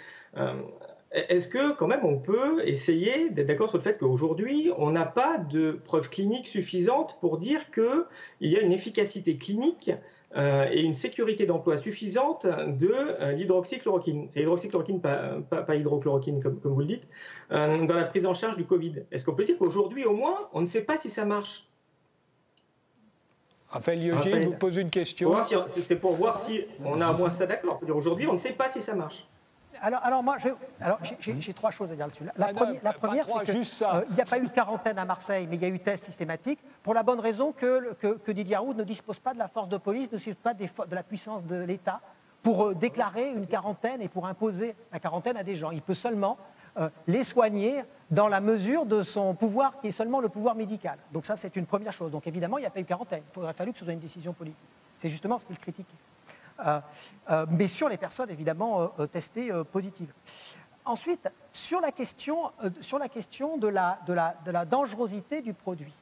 est-ce 1.12 1.48
que 1.48 1.74
quand 1.76 1.88
même 1.88 2.06
on 2.06 2.18
peut 2.18 2.66
essayer 2.66 3.30
d'être 3.30 3.48
d'accord 3.48 3.70
sur 3.70 3.78
le 3.78 3.84
fait 3.84 3.98
qu'aujourd'hui, 3.98 4.72
on 4.78 4.92
n'a 4.92 5.06
pas 5.06 5.38
de 5.38 5.80
preuves 5.84 6.10
cliniques 6.10 6.48
suffisantes 6.48 7.18
pour 7.20 7.38
dire 7.38 7.72
qu'il 7.72 8.06
y 8.42 8.58
a 8.58 8.62
une 8.62 8.72
efficacité 8.72 9.38
clinique 9.38 9.92
et 10.36 10.82
une 10.82 10.94
sécurité 10.94 11.46
d'emploi 11.46 11.78
suffisante 11.78 12.46
de 12.46 13.32
l'hydroxychloroquine. 13.32 14.28
C'est 14.32 14.40
l'hydroxychloroquine, 14.40 15.02
pas, 15.02 15.40
pas, 15.50 15.76
hydrochloroquine 15.76 16.44
comme, 16.44 16.60
comme, 16.60 16.74
vous 16.74 16.82
le 16.82 16.86
dites, 16.86 17.08
dans 17.50 17.88
la 17.88 18.04
prise 18.04 18.26
en 18.26 18.34
charge 18.34 18.58
du 18.58 18.66
Covid. 18.66 19.04
Est-ce 19.12 19.24
qu'on 19.24 19.34
peut 19.34 19.46
dire 19.46 19.58
qu'aujourd'hui, 19.58 20.06
au 20.06 20.14
moins, 20.14 20.50
on 20.54 20.62
ne 20.62 20.68
sait 20.68 20.82
pas 20.82 20.98
si 20.98 21.10
ça 21.10 21.26
marche? 21.26 21.68
Raphaël 23.70 24.02
Yogi 24.02 24.32
vous 24.40 24.54
pose 24.54 24.78
une 24.78 24.90
question. 24.90 25.34
C'est 25.70 25.98
pour 25.98 26.14
voir 26.14 26.40
si 26.40 26.64
on 26.84 27.02
a 27.02 27.12
au 27.12 27.18
moins 27.18 27.30
ça 27.30 27.46
d'accord. 27.46 27.82
Aujourd'hui, 27.94 28.28
on 28.28 28.34
ne 28.34 28.38
sait 28.38 28.54
pas 28.54 28.70
si 28.70 28.82
ça 28.82 28.96
marche. 28.96 29.28
Alors, 29.82 30.02
alors 30.04 30.24
moi, 30.24 30.38
j'ai 31.20 31.54
trois 31.54 31.72
choses 31.72 31.92
à 31.92 31.96
dire 31.96 32.08
là-dessus. 32.08 32.24
La, 32.38 32.52
la, 32.84 32.94
première, 32.94 33.28
c'est 33.28 33.46
qu'il 33.46 33.58
euh, 33.58 34.02
n'y 34.16 34.22
a 34.22 34.26
pas 34.26 34.40
eu 34.40 34.48
de 34.48 34.52
quarantaine 34.52 34.98
à 34.98 35.06
Marseille, 35.06 35.48
mais 35.50 35.56
il 35.56 35.62
y 35.62 35.66
a 35.66 35.70
eu 35.70 35.80
test 35.80 36.06
systématique, 36.06 36.60
pour 36.84 36.94
la 36.94 37.04
bonne 37.04 37.20
raison 37.20 37.52
que, 37.52 37.94
que, 37.94 38.32
Didier 38.32 38.56
Raoult 38.56 38.74
ne 38.74 38.84
dispose 38.84 39.20
pas 39.20 39.34
de 39.34 39.40
la 39.40 39.48
force 39.48 39.70
de 39.70 39.78
police, 39.78 40.12
ne 40.12 40.18
dispose 40.18 40.36
pas 40.36 40.54
de 40.54 40.96
la 40.96 41.04
puissance 41.04 41.46
de 41.46 41.56
l'État 41.56 42.02
pour 42.44 42.68
euh, 42.68 42.74
déclarer 42.74 43.32
une 43.32 43.48
quarantaine 43.48 44.02
et 44.02 44.08
pour 44.08 44.28
imposer 44.28 44.76
la 44.92 45.00
quarantaine 45.00 45.38
à 45.38 45.44
des 45.44 45.56
gens. 45.56 45.72
Il 45.72 45.82
peut 45.82 45.94
seulement 45.94 46.38
euh, 46.78 46.90
les 47.08 47.24
soigner 47.24 47.84
dans 48.12 48.28
la 48.28 48.40
mesure 48.40 48.86
de 48.86 49.04
son 49.04 49.34
pouvoir 49.34 49.80
qui 49.80 49.88
est 49.88 49.92
seulement 49.92 50.20
le 50.20 50.30
pouvoir 50.30 50.56
médical. 50.56 50.98
Donc 51.12 51.26
ça, 51.26 51.36
c'est 51.36 51.56
une 51.56 51.66
première 51.66 51.94
chose. 51.94 52.12
Donc 52.12 52.28
évidemment, 52.28 52.58
il 52.58 52.62
n'y 52.62 52.68
a 52.68 52.70
pas 52.70 52.80
eu 52.80 52.86
quarantaine. 52.86 53.24
Il 53.30 53.34
faudrait 53.34 53.54
fallu 53.54 53.74
que 53.74 53.80
ce 53.80 53.84
soit 53.84 53.94
une 53.94 54.00
décision 54.00 54.34
politique. 54.34 54.60
C'est 54.98 55.10
justement 55.10 55.40
ce 55.40 55.46
qu'il 55.46 55.58
critique. 55.58 55.88
Euh, 56.66 56.80
euh, 57.30 57.46
mais 57.50 57.68
sur 57.68 57.90
les 57.90 57.98
personnes, 57.98 58.30
évidemment, 58.30 58.88
testées 59.12 59.52
positives. 59.72 60.14
Ensuite, 60.86 61.30
sur 61.52 61.82
la 61.82 61.92
question, 61.92 62.52
sur 62.80 62.98
la 62.98 63.10
question 63.10 63.58
de, 63.58 63.68
la, 63.68 64.66
dangerosité 64.66 65.42
du 65.42 65.54
produit. 65.54 65.94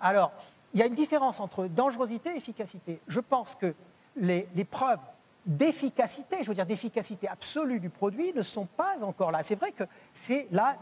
Alors, 0.00 0.32
il 0.72 0.80
y 0.80 0.82
a 0.82 0.86
une 0.86 0.94
différence 0.94 1.40
entre 1.40 1.66
dangerosité 1.66 2.30
et 2.30 2.36
efficacité. 2.36 3.00
Je 3.06 3.20
pense 3.20 3.54
que 3.54 3.74
les, 4.16 4.46
preuves 4.68 5.00
d'efficacité, 5.46 6.38
je 6.42 6.48
veux 6.48 6.54
dire 6.54 6.66
d'efficacité 6.66 7.28
absolue 7.28 7.80
du 7.80 7.90
produit, 7.90 8.32
ne 8.32 8.42
sont 8.42 8.66
pas 8.66 9.02
encore 9.02 9.30
là. 9.30 9.42
C'est 9.42 9.56
vrai 9.56 9.72
que 9.72 9.84
c'est 10.12 10.48
là 10.50 10.76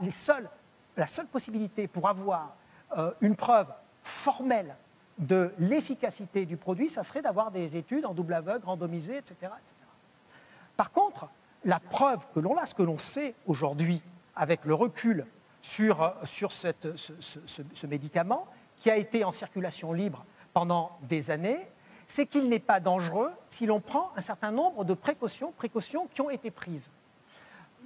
la 0.96 1.06
seule 1.06 1.26
possibilité 1.26 1.88
pour 1.88 2.08
avoir 2.08 2.54
euh, 2.96 3.12
une 3.20 3.36
preuve 3.36 3.66
formelle 4.02 4.76
de 5.22 5.52
l'efficacité 5.58 6.46
du 6.46 6.56
produit, 6.56 6.90
ça 6.90 7.02
serait 7.02 7.22
d'avoir 7.22 7.50
des 7.50 7.76
études 7.76 8.04
en 8.06 8.14
double 8.14 8.34
aveugle, 8.34 8.64
randomisées, 8.64 9.16
etc., 9.16 9.34
etc. 9.40 9.74
Par 10.76 10.92
contre, 10.92 11.28
la 11.64 11.80
preuve 11.80 12.26
que 12.34 12.40
l'on 12.40 12.56
a, 12.56 12.66
ce 12.66 12.74
que 12.74 12.82
l'on 12.82 12.98
sait 12.98 13.34
aujourd'hui 13.46 14.02
avec 14.34 14.64
le 14.64 14.74
recul 14.74 15.26
sur, 15.60 16.02
euh, 16.02 16.10
ce, 16.24 16.72
ce 17.72 17.86
médicament, 17.86 18.46
qui 18.78 18.90
a 18.90 18.96
été 18.96 19.24
en 19.24 19.32
circulation 19.32 19.92
libre 19.92 20.24
pendant 20.52 20.98
des 21.02 21.30
années, 21.30 21.68
c'est 22.08 22.26
qu'il 22.26 22.48
n'est 22.48 22.58
pas 22.58 22.80
dangereux 22.80 23.30
si 23.48 23.64
l'on 23.64 23.80
prend 23.80 24.10
un 24.16 24.20
certain 24.20 24.50
nombre 24.50 24.84
de 24.84 24.92
précautions, 24.92 25.52
précautions 25.52 26.08
qui 26.12 26.20
ont 26.20 26.30
été 26.30 26.50
prises. 26.50 26.90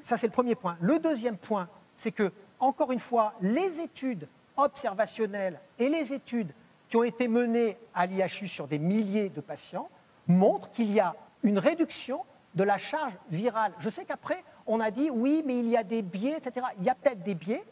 Ça, 0.02 0.16
c'est 0.16 0.26
le 0.26 0.32
premier 0.32 0.54
point. 0.54 0.76
Le 0.80 0.98
deuxième 0.98 1.36
point, 1.36 1.68
c'est 1.96 2.12
que, 2.12 2.32
encore 2.58 2.92
une 2.92 2.98
fois, 2.98 3.34
les 3.40 3.80
études 3.80 4.26
observationnelles 4.56 5.60
et 5.78 5.88
les 5.88 6.12
études 6.12 6.52
qui 6.88 6.96
ont 6.96 7.02
été 7.02 7.28
menées 7.28 7.76
à 7.94 8.06
l'IHU 8.06 8.48
sur 8.48 8.66
des 8.66 8.78
milliers 8.78 9.28
de 9.28 9.40
patients 9.40 9.88
montrent 10.26 10.70
qu'il 10.72 10.92
y 10.92 11.00
a 11.00 11.14
une 11.42 11.58
réduction 11.58 12.24
de 12.54 12.64
la 12.64 12.78
charge 12.78 13.12
virale. 13.30 13.72
Je 13.80 13.88
sais 13.88 14.04
qu'après, 14.04 14.42
on 14.66 14.80
a 14.80 14.90
dit 14.90 15.10
oui, 15.10 15.42
mais 15.44 15.58
il 15.58 15.68
y 15.68 15.76
a 15.76 15.84
des 15.84 16.02
biais, 16.02 16.36
etc. 16.38 16.66
Il 16.78 16.84
y 16.84 16.90
a 16.90 16.94
peut-être 16.94 17.22
des 17.22 17.34
biais, 17.34 17.64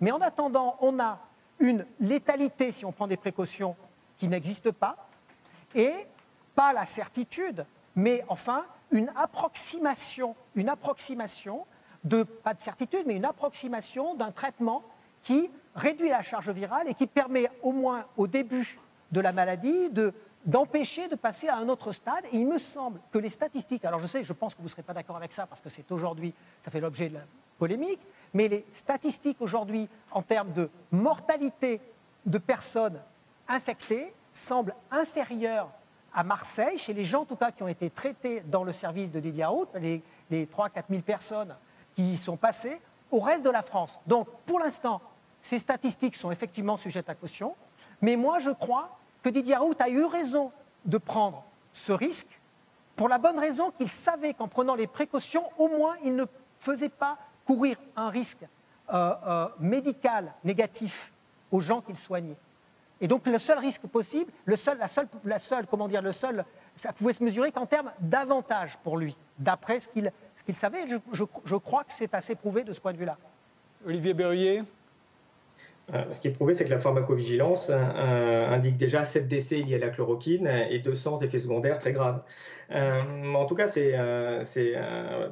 mais 0.00 0.12
en 0.12 0.20
attendant, 0.20 0.76
on 0.80 0.98
a 1.00 1.20
une 1.58 1.86
létalité, 2.00 2.70
si 2.70 2.84
on 2.84 2.92
prend 2.92 3.06
des 3.06 3.16
précautions, 3.16 3.76
qui 4.18 4.28
n'existe 4.28 4.70
pas, 4.70 5.08
et 5.74 5.92
pas 6.54 6.72
la 6.72 6.86
certitude, 6.86 7.64
mais 7.94 8.24
enfin 8.28 8.64
une 8.90 9.10
approximation, 9.16 10.36
une 10.54 10.68
approximation 10.68 11.66
de, 12.04 12.22
pas 12.22 12.54
de 12.54 12.60
certitude, 12.60 13.02
mais 13.06 13.16
une 13.16 13.24
approximation 13.24 14.14
d'un 14.14 14.30
traitement 14.30 14.82
qui 15.22 15.50
réduit 15.76 16.08
la 16.08 16.22
charge 16.22 16.50
virale 16.50 16.88
et 16.88 16.94
qui 16.94 17.06
permet 17.06 17.48
au 17.62 17.72
moins 17.72 18.06
au 18.16 18.26
début 18.26 18.78
de 19.12 19.20
la 19.20 19.32
maladie 19.32 19.90
de, 19.90 20.12
d'empêcher 20.44 21.08
de 21.08 21.14
passer 21.14 21.48
à 21.48 21.56
un 21.56 21.68
autre 21.68 21.92
stade. 21.92 22.24
Il 22.32 22.48
me 22.48 22.58
semble 22.58 23.00
que 23.12 23.18
les 23.18 23.28
statistiques, 23.28 23.84
alors 23.84 24.00
je 24.00 24.06
sais, 24.06 24.24
je 24.24 24.32
pense 24.32 24.54
que 24.54 24.58
vous 24.58 24.66
ne 24.66 24.70
serez 24.70 24.82
pas 24.82 24.94
d'accord 24.94 25.16
avec 25.16 25.32
ça 25.32 25.46
parce 25.46 25.60
que 25.60 25.68
c'est 25.68 25.90
aujourd'hui, 25.92 26.34
ça 26.62 26.70
fait 26.70 26.80
l'objet 26.80 27.08
de 27.08 27.14
la 27.14 27.24
polémique, 27.58 28.00
mais 28.34 28.48
les 28.48 28.66
statistiques 28.72 29.40
aujourd'hui 29.40 29.88
en 30.10 30.22
termes 30.22 30.52
de 30.52 30.70
mortalité 30.90 31.80
de 32.24 32.38
personnes 32.38 33.00
infectées 33.48 34.12
semble 34.32 34.74
inférieur 34.90 35.68
à 36.12 36.24
Marseille, 36.24 36.78
chez 36.78 36.94
les 36.94 37.04
gens 37.04 37.22
en 37.22 37.24
tout 37.26 37.36
cas 37.36 37.50
qui 37.50 37.62
ont 37.62 37.68
été 37.68 37.90
traités 37.90 38.40
dans 38.40 38.64
le 38.64 38.72
service 38.72 39.12
de 39.12 39.20
Didier 39.20 39.44
Raoult, 39.44 39.68
les, 39.74 40.02
les 40.30 40.46
3 40.46 40.70
4 40.70 40.86
000 40.88 41.02
personnes 41.02 41.54
qui 41.94 42.12
y 42.12 42.16
sont 42.16 42.36
passées, 42.36 42.80
au 43.10 43.20
reste 43.20 43.42
de 43.42 43.50
la 43.50 43.62
France. 43.62 44.00
Donc 44.06 44.28
pour 44.46 44.58
l'instant, 44.58 45.00
ces 45.46 45.58
statistiques 45.60 46.16
sont 46.16 46.32
effectivement 46.32 46.76
sujettes 46.76 47.08
à 47.08 47.14
caution, 47.14 47.54
mais 48.02 48.16
moi 48.16 48.40
je 48.40 48.50
crois 48.50 48.98
que 49.22 49.28
Didier 49.28 49.54
Raoult 49.54 49.76
a 49.78 49.88
eu 49.88 50.04
raison 50.04 50.50
de 50.84 50.98
prendre 50.98 51.44
ce 51.72 51.92
risque 51.92 52.40
pour 52.96 53.08
la 53.08 53.18
bonne 53.18 53.38
raison 53.38 53.70
qu'il 53.70 53.88
savait 53.88 54.34
qu'en 54.34 54.48
prenant 54.48 54.74
les 54.74 54.88
précautions, 54.88 55.44
au 55.58 55.68
moins 55.68 55.96
il 56.04 56.16
ne 56.16 56.24
faisait 56.58 56.88
pas 56.88 57.18
courir 57.46 57.76
un 57.94 58.10
risque 58.10 58.44
euh, 58.92 59.14
euh, 59.26 59.48
médical 59.60 60.32
négatif 60.42 61.12
aux 61.52 61.60
gens 61.60 61.80
qu'il 61.80 61.96
soignait. 61.96 62.36
Et 63.00 63.06
donc 63.06 63.26
le 63.26 63.38
seul 63.38 63.58
risque 63.58 63.86
possible, 63.86 64.32
le 64.46 64.56
seul, 64.56 64.78
la, 64.78 64.88
seule, 64.88 65.06
la 65.24 65.38
seule, 65.38 65.66
comment 65.66 65.86
dire, 65.86 66.02
le 66.02 66.12
seul, 66.12 66.44
ça 66.76 66.92
pouvait 66.92 67.12
se 67.12 67.22
mesurer 67.22 67.52
qu'en 67.52 67.66
termes 67.66 67.92
d'avantage 68.00 68.78
pour 68.82 68.96
lui, 68.96 69.16
d'après 69.38 69.78
ce 69.78 69.88
qu'il 69.90 70.56
savait. 70.56 70.88
Je, 70.88 70.96
je, 71.44 71.56
crois 71.56 71.84
que 71.84 71.92
c'est 71.92 72.14
assez 72.14 72.34
prouvé 72.34 72.64
de 72.64 72.72
ce 72.72 72.80
point 72.80 72.92
de 72.92 72.98
vue-là. 72.98 73.16
Olivier 73.84 74.14
Berruyer 74.14 74.64
ce 75.92 76.18
qui 76.18 76.28
est 76.28 76.32
prouvé, 76.32 76.54
c'est 76.54 76.64
que 76.64 76.70
la 76.70 76.78
pharmacovigilance 76.78 77.70
euh, 77.70 78.48
indique 78.48 78.76
déjà 78.76 79.04
7 79.04 79.28
décès 79.28 79.58
liés 79.58 79.76
à 79.76 79.78
la 79.78 79.88
chloroquine 79.88 80.48
et 80.68 80.80
200 80.80 81.22
effets 81.22 81.38
secondaires 81.38 81.78
très 81.78 81.92
graves. 81.92 82.22
Euh, 82.72 83.32
en 83.32 83.46
tout 83.46 83.54
cas, 83.54 83.68
c'est 83.68 83.92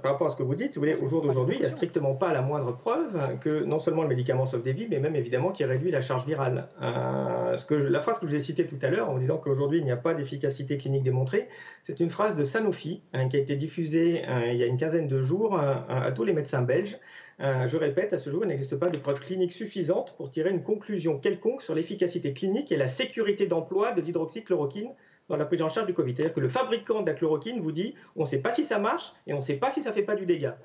par 0.01 0.13
rapport 0.13 0.29
à 0.29 0.31
ce 0.31 0.37
que 0.37 0.45
vous 0.45 0.55
dites, 0.55 0.75
vous 0.75 0.81
voulez, 0.81 0.95
au 0.95 1.09
jour 1.09 1.23
d'aujourd'hui, 1.23 1.57
il 1.57 1.61
n'y 1.61 1.67
a 1.67 1.71
strictement 1.71 2.15
pas 2.15 2.33
la 2.33 2.41
moindre 2.41 2.77
preuve 2.77 3.39
que 3.41 3.65
non 3.65 3.81
seulement 3.81 4.03
le 4.03 4.09
médicament 4.09 4.47
sauve 4.47 4.63
des 4.63 4.73
vies, 4.73 4.87
mais 4.89 5.01
même 5.01 5.17
évidemment 5.17 5.51
qu'il 5.51 5.67
réduit 5.67 5.91
la 5.91 6.01
charge 6.01 6.25
virale. 6.25 6.69
La 6.81 8.01
phrase 8.01 8.21
que 8.21 8.27
je 8.27 8.31
vous 8.31 8.37
ai 8.37 8.41
citée 8.41 8.67
tout 8.67 8.79
à 8.81 8.91
l'heure 8.91 9.11
en 9.11 9.19
disant 9.19 9.39
qu'aujourd'hui 9.39 9.81
il 9.81 9.85
n'y 9.85 9.93
a 9.93 9.97
pas 9.97 10.15
d'efficacité 10.15 10.77
clinique 10.77 11.03
démontrée, 11.03 11.49
c'est 11.83 11.99
une 11.99 12.11
phrase 12.11 12.37
de 12.37 12.45
Sanofi 12.45 13.03
hein, 13.13 13.29
qui 13.29 13.37
a 13.37 13.41
été 13.41 13.57
diffusée 13.57 14.23
il 14.53 14.57
y 14.57 14.63
a 14.63 14.67
une 14.67 14.77
quinzaine 14.77 15.09
de 15.09 15.21
jours 15.21 15.59
à 15.59 16.13
tous 16.13 16.25
les 16.25 16.33
médecins 16.33 16.63
belges. 16.63 16.97
Euh, 17.41 17.67
je 17.67 17.77
répète, 17.77 18.13
à 18.13 18.19
ce 18.19 18.31
jour, 18.31 18.45
il 18.45 18.49
n'existe 18.49 18.77
pas 18.77 18.91
de 18.91 18.99
preuves 18.99 19.21
cliniques 19.21 19.53
suffisantes 19.53 20.15
pour 20.17 20.31
tirer 20.31 20.51
une 20.51 20.63
conclusion 20.63 21.19
quelconque 21.19 21.63
sur 21.63 21.75
l'efficacité 21.75 22.33
clinique 22.33 22.71
et 22.71 22.77
la 22.77 22.87
sécurité 22.87 23.47
d'emploi 23.47 23.93
de 23.93 24.01
l'hydroxychloroquine 24.01 24.91
dans 25.29 25.37
la 25.37 25.45
prise 25.45 25.63
en 25.63 25.69
charge 25.69 25.87
du 25.87 25.95
Covid. 25.95 26.15
C'est-à-dire 26.15 26.35
que 26.35 26.41
le 26.41 26.49
fabricant 26.49 27.03
de 27.03 27.07
la 27.07 27.15
chloroquine 27.15 27.61
vous 27.61 27.73
dit 27.73 27.95
on 28.15 28.21
ne 28.21 28.27
sait 28.27 28.39
pas 28.39 28.53
si 28.53 28.63
ça 28.63 28.79
marche 28.79 29.13
et 29.27 29.33
on 29.33 29.39
ne 29.39 29.43
sait 29.43 29.57
pas 29.57 29.71
si 29.71 29.83
ça 29.83 29.91
ne 29.91 29.95
fait 29.95 30.03
pas 30.03 30.15
du 30.15 30.27
dégât. 30.27 30.59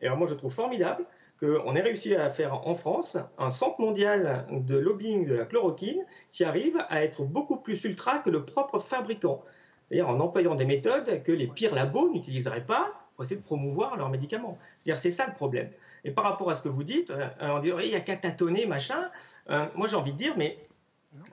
Et 0.00 0.06
alors 0.06 0.16
moi, 0.16 0.26
je 0.26 0.34
trouve 0.34 0.52
formidable 0.52 1.04
qu'on 1.40 1.74
ait 1.74 1.82
réussi 1.82 2.14
à 2.14 2.30
faire 2.30 2.66
en 2.66 2.74
France 2.74 3.18
un 3.38 3.50
centre 3.50 3.80
mondial 3.80 4.46
de 4.50 4.76
lobbying 4.78 5.26
de 5.26 5.34
la 5.34 5.44
chloroquine 5.44 6.04
qui 6.30 6.44
arrive 6.44 6.78
à 6.88 7.04
être 7.04 7.24
beaucoup 7.24 7.58
plus 7.58 7.84
ultra 7.84 8.20
que 8.20 8.30
le 8.30 8.44
propre 8.44 8.78
fabricant. 8.78 9.44
C'est-à-dire 9.88 10.08
en 10.08 10.20
employant 10.20 10.54
des 10.54 10.64
méthodes 10.64 11.22
que 11.22 11.32
les 11.32 11.48
pires 11.48 11.74
labos 11.74 12.10
n'utiliseraient 12.10 12.64
pas 12.64 12.92
pour 13.14 13.24
essayer 13.24 13.36
de 13.40 13.44
promouvoir 13.44 13.96
leurs 13.96 14.08
médicaments. 14.08 14.58
C'est 14.96 15.10
ça 15.10 15.26
le 15.26 15.34
problème. 15.34 15.68
Et 16.04 16.10
par 16.10 16.24
rapport 16.24 16.50
à 16.50 16.54
ce 16.54 16.62
que 16.62 16.68
vous 16.68 16.84
dites, 16.84 17.10
euh, 17.10 17.28
on 17.40 17.58
dit 17.58 17.70
il 17.82 17.90
y 17.90 17.94
a 17.94 18.00
qu'à 18.00 18.18
machin. 18.66 19.10
Euh, 19.50 19.66
moi, 19.74 19.88
j'ai 19.88 19.96
envie 19.96 20.12
de 20.12 20.18
dire, 20.18 20.34
mais 20.36 20.58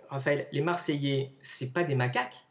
Raphaël, 0.10 0.48
les 0.52 0.62
Marseillais, 0.62 1.34
c'est 1.42 1.72
pas 1.72 1.84
des 1.84 1.96
macaques. 1.96 2.46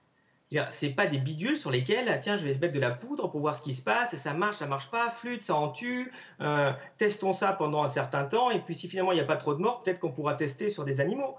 C'est 0.71 0.91
pas 0.91 1.07
des 1.07 1.19
bidules 1.19 1.57
sur 1.57 1.71
lesquels, 1.71 2.19
tiens, 2.21 2.37
je 2.37 2.45
vais 2.45 2.59
mettre 2.59 2.75
de 2.75 2.81
la 2.81 2.91
poudre 2.91 3.29
pour 3.29 3.41
voir 3.41 3.55
ce 3.55 3.63
qui 3.63 3.73
se 3.73 3.83
passe, 3.83 4.15
et 4.15 4.17
ça 4.17 4.35
marche, 4.35 4.57
ça 4.57 4.67
marche 4.67 4.91
pas, 4.91 5.09
flûte, 5.09 5.45
ça 5.45 5.55
en 5.55 5.69
tue, 5.69 6.13
euh, 6.41 6.73
testons 6.99 7.33
ça 7.33 7.53
pendant 7.53 7.85
un 7.85 7.89
certain 7.89 8.25
temps, 8.25 8.51
et 8.51 8.59
puis 8.59 8.75
si 8.75 8.89
finalement 8.89 9.13
il 9.13 9.15
n'y 9.15 9.21
a 9.21 9.27
pas 9.27 9.37
trop 9.37 9.55
de 9.55 9.61
morts, 9.61 9.81
peut-être 9.85 10.01
qu'on 10.01 10.11
pourra 10.11 10.35
tester 10.35 10.69
sur 10.69 10.85
des 10.85 11.01
animaux. 11.01 11.37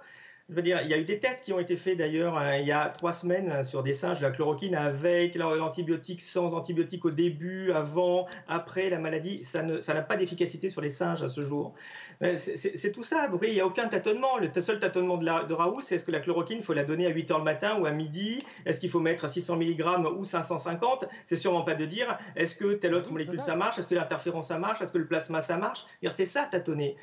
Je 0.52 0.56
veux 0.58 0.62
dire, 0.64 0.82
il 0.84 0.90
y 0.90 0.94
a 0.94 0.98
eu 0.98 1.06
des 1.06 1.18
tests 1.18 1.46
qui 1.46 1.54
ont 1.54 1.60
été 1.60 1.78
faits 1.78 1.98
d'ailleurs 1.98 2.38
euh, 2.38 2.58
il 2.58 2.68
y 2.68 2.74
a 2.74 2.90
trois 2.90 3.14
semaines 3.14 3.50
euh, 3.50 3.64
sur 3.64 3.84
des 3.84 3.94
singes, 3.94 4.22
la 4.22 4.32
chloroquine 4.32 4.76
avec 4.76 5.34
l'antibiotique, 5.36 6.20
sans 6.20 6.54
antibiotique 6.54 7.06
au 7.06 7.12
début, 7.12 7.72
avant, 7.72 8.28
après 8.50 8.90
la 8.90 9.00
maladie. 9.00 9.46
Ça 9.46 9.64
n'a 9.64 10.02
pas 10.02 10.18
d'efficacité 10.18 10.70
sur 10.70 10.82
les 10.82 10.90
singes 10.90 11.24
à 11.24 11.30
ce 11.30 11.42
jour. 11.42 11.74
Euh, 12.22 12.36
c'est 12.36 12.92
tout 12.92 13.02
ça. 13.04 13.28
Vous 13.32 13.38
voyez, 13.38 13.54
il 13.54 13.56
n'y 13.56 13.62
a 13.62 13.66
aucun 13.66 13.88
tâtonnement. 13.88 14.38
Le 14.40 14.62
seul 14.62 14.80
tâtonnement 14.80 15.16
de, 15.16 15.48
de 15.48 15.54
Raoult, 15.54 15.80
c'est 15.80 15.96
est-ce 15.96 16.04
que 16.04 16.12
la 16.12 16.20
chloroquine, 16.20 16.58
il 16.58 16.64
faut 16.64 16.74
la 16.74 16.84
donner 16.84 17.06
à 17.06 17.12
8 17.12 17.30
h 17.32 17.38
le 17.38 17.44
matin 17.46 17.80
ou 17.80 17.86
à 17.86 17.92
midi? 17.92 18.44
Est-ce 18.66 18.82
qu'il 18.82 18.90
faut 18.90 19.00
mettre 19.00 19.24
à 19.24 19.30
600 19.30 19.56
mg 19.56 19.86
ou 20.18 20.26
550 20.26 21.06
C'est 21.26 21.38
sûrement 21.38 21.62
pas 21.62 21.76
de 21.76 21.86
dire 21.86 22.20
est-ce 22.36 22.58
que 22.58 22.74
telle 22.74 22.94
autre 22.94 23.10
molécule 23.14 23.40
ça 23.40 23.56
marche? 23.56 23.80
Est-ce 23.80 23.88
que 23.88 23.96
l'interférence 23.96 24.50
ça 24.50 24.60
marche? 24.60 24.82
Est-ce 24.82 24.92
que 24.92 24.98
le 24.98 25.08
plasma 25.08 25.40
ça 25.40 25.56
marche? 25.56 25.86
C'est 26.12 26.26
ça 26.26 26.44
tâtonner. 26.44 26.98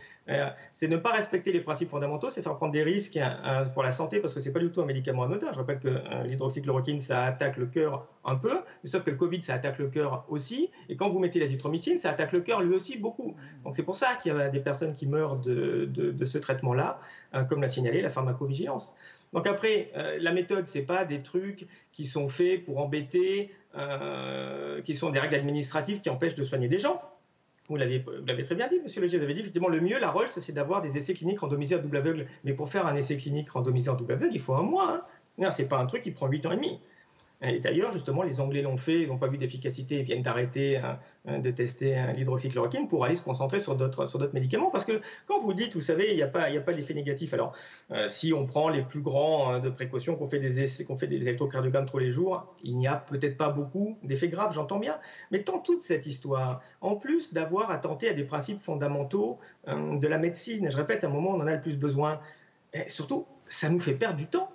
C'est 0.73 0.89
ne 0.89 0.97
pas 0.97 1.13
respecter 1.13 1.53
les 1.53 1.61
principes 1.61 1.89
fondamentaux, 1.89 2.29
c'est 2.29 2.43
faire 2.43 2.57
prendre 2.57 2.73
des 2.73 2.83
risques 2.83 3.17
euh, 3.17 3.65
pour 3.67 3.83
la 3.83 3.91
santé 3.91 4.21
parce 4.21 4.35
que 4.35 4.41
c'est 4.41 4.53
pas 4.53 4.61
du 4.61 4.71
tout 4.71 4.83
un 4.83 4.85
médicament 4.85 5.23
anodin. 5.23 5.49
Je 5.53 5.59
rappelle 5.59 5.81
que 5.81 5.89
euh, 5.89 6.23
l'hydroxychloroquine, 6.25 7.01
ça 7.01 7.25
attaque 7.25 7.57
le 7.57 7.67
cœur 7.67 8.07
un 8.25 8.37
peu, 8.37 8.61
sauf 8.85 9.03
que 9.05 9.11
le 9.11 9.17
Covid, 9.17 9.43
ça 9.43 9.55
attaque 9.55 9.79
le 9.79 9.89
cœur 9.89 10.25
aussi. 10.29 10.71
Et 10.89 10.97
quand 10.97 11.09
vous 11.09 11.19
mettez 11.19 11.41
l'azithromycine, 11.41 11.99
ça 11.99 12.11
attaque 12.11 12.33
le 12.33 12.41
cœur 12.41 12.61
lui 12.61 12.75
aussi 12.75 12.99
beaucoup. 12.99 13.37
Donc 13.65 13.75
c'est 13.75 13.83
pour 13.83 13.97
ça 13.97 14.17
qu'il 14.17 14.33
y 14.33 14.39
a 14.39 14.49
des 14.49 14.61
personnes 14.61 14.93
qui 14.93 15.07
meurent 15.07 15.37
de, 15.37 15.87
de, 15.87 16.25
ce 16.25 16.37
traitement-là, 16.37 17.01
comme 17.49 17.63
l'a 17.63 17.69
signalé 17.69 18.03
la 18.03 18.11
pharmacovigilance. 18.11 18.95
Donc 19.33 19.47
après, 19.47 19.91
la 20.21 20.33
méthode, 20.33 20.67
c'est 20.67 20.83
pas 20.83 21.05
des 21.05 21.23
trucs 21.23 21.67
qui 21.93 22.05
sont 22.05 22.29
faits 22.29 22.65
pour 22.65 22.79
embêter, 22.79 23.51
qui 24.85 24.95
sont 24.95 25.11
des 25.11 25.19
règles 25.19 25.37
administratives 25.37 26.01
qui 26.01 26.11
empêchent 26.11 26.35
de 26.35 26.45
soigner 26.45 26.69
des 26.69 26.79
gens. 26.79 27.01
Vous 27.69 27.77
l'avez 27.77 28.03
très 28.45 28.55
bien 28.55 28.67
dit, 28.69 28.81
monsieur 28.81 29.03
Leger. 29.03 29.19
Vous 29.19 29.25
avez 29.25 29.35
dit 29.35 29.41
effectivement 29.41 29.69
le 29.69 29.81
mieux, 29.81 29.99
la 29.99 30.11
Rolls, 30.11 30.29
c'est 30.31 30.53
d'avoir 30.53 30.81
des 30.81 30.97
essais 30.97 31.13
cliniques 31.13 31.41
randomisés 31.41 31.75
à 31.75 31.79
double 31.79 31.99
aveugle. 31.99 32.27
Mais 32.45 32.55
pour 32.55 32.71
faire 32.71 32.87
un 32.87 32.97
essai 32.97 33.17
clinique 33.17 33.51
randomisé 33.51 33.91
en 33.91 33.95
double 33.95 34.15
aveugle, 34.15 34.35
il 34.35 34.41
faut 34.41 34.55
un 34.55 34.63
mois. 34.63 35.05
Hein. 35.39 35.51
Ce 35.51 35.63
n'est 35.63 35.69
pas 35.69 35.79
un 35.79 35.87
truc 35.87 36.03
qui 36.03 36.11
prend 36.11 36.29
8 36.29 36.47
ans 36.47 36.53
et 36.53 36.57
demi. 36.57 36.81
Et 37.41 37.61
d'ailleurs, 37.61 37.93
justement, 37.93 38.25
les 38.25 38.41
Anglais 38.41 38.63
l'ont 38.63 38.77
fait, 38.77 39.03
ils 39.03 39.07
n'ont 39.07 39.19
pas 39.19 39.29
vu 39.29 39.39
d'efficacité, 39.39 40.01
ils 40.01 40.03
viennent 40.03 40.23
d'arrêter 40.23 40.77
hein, 40.79 40.99
hein, 41.25 41.39
de 41.39 41.51
tester 41.53 41.97
hein, 41.97 42.13
l'hydroxychloroquine 42.13 42.89
pour 42.89 43.05
aller 43.05 43.15
se 43.15 43.23
concentrer 43.23 43.61
sur 43.61 43.77
d'autres, 43.77 44.31
médicaments. 44.33 44.71
Parce 44.71 44.85
que 44.85 45.01
quand 45.27 45.39
vous 45.39 45.53
dites, 45.53 45.75
vous 45.75 45.81
savez, 45.81 46.11
il 46.11 46.17
n'y 46.17 46.23
a 46.23 46.27
pas, 46.27 46.51
d'effet 46.73 46.95
négatif. 46.95 47.35
Alors, 47.35 47.53
euh, 47.93 48.09
si 48.09 48.33
on 48.33 48.45
prend 48.45 48.69
les 48.69 48.83
plus 48.83 49.01
grands 49.01 49.61
de 49.61 49.71
précautions, 49.71 50.17
qu'on 50.17 50.27
fait 50.27 50.41
des 50.41 50.61
essais, 50.61 50.85
qu'on 50.85 50.97
fait 50.97 51.07
des 51.07 51.17
électrocardiogrammes 51.17 51.89
tous 51.89 51.99
les 51.99 52.11
jours, 52.11 52.53
il 52.65 52.77
n'y 52.77 52.89
a 52.89 52.97
peut-être 52.97 53.37
pas 53.37 53.51
beaucoup 53.51 53.97
d'effets 54.03 54.29
graves, 54.29 54.53
j'entends 54.53 54.81
bien. 54.81 54.99
Mais 55.31 55.45
tant 55.45 55.61
toute 55.61 55.83
cette 55.83 56.07
histoire, 56.07 56.61
en 56.81 56.97
plus 56.97 57.33
d'avoir 57.33 57.71
à 57.71 57.79
tenter 57.79 58.09
à 58.09 58.15
des 58.15 58.25
principes 58.25 58.59
fondamentaux 58.59 59.39
euh, 59.69 59.97
de 59.97 60.09
la 60.09 60.19
médecine, 60.19 60.69
je 60.69 60.77
répète, 60.77 61.05
à 61.05 61.07
un 61.07 61.11
moment, 61.11 61.31
on 61.31 61.41
en 61.41 61.47
a 61.47 61.55
le 61.55 61.61
plus 61.61 61.79
besoin. 61.79 62.19
Surtout, 62.89 63.27
ça 63.47 63.71
nous 63.71 63.81
fait 63.81 63.95
perdre 63.95 64.17
du 64.17 64.27
temps. 64.27 64.51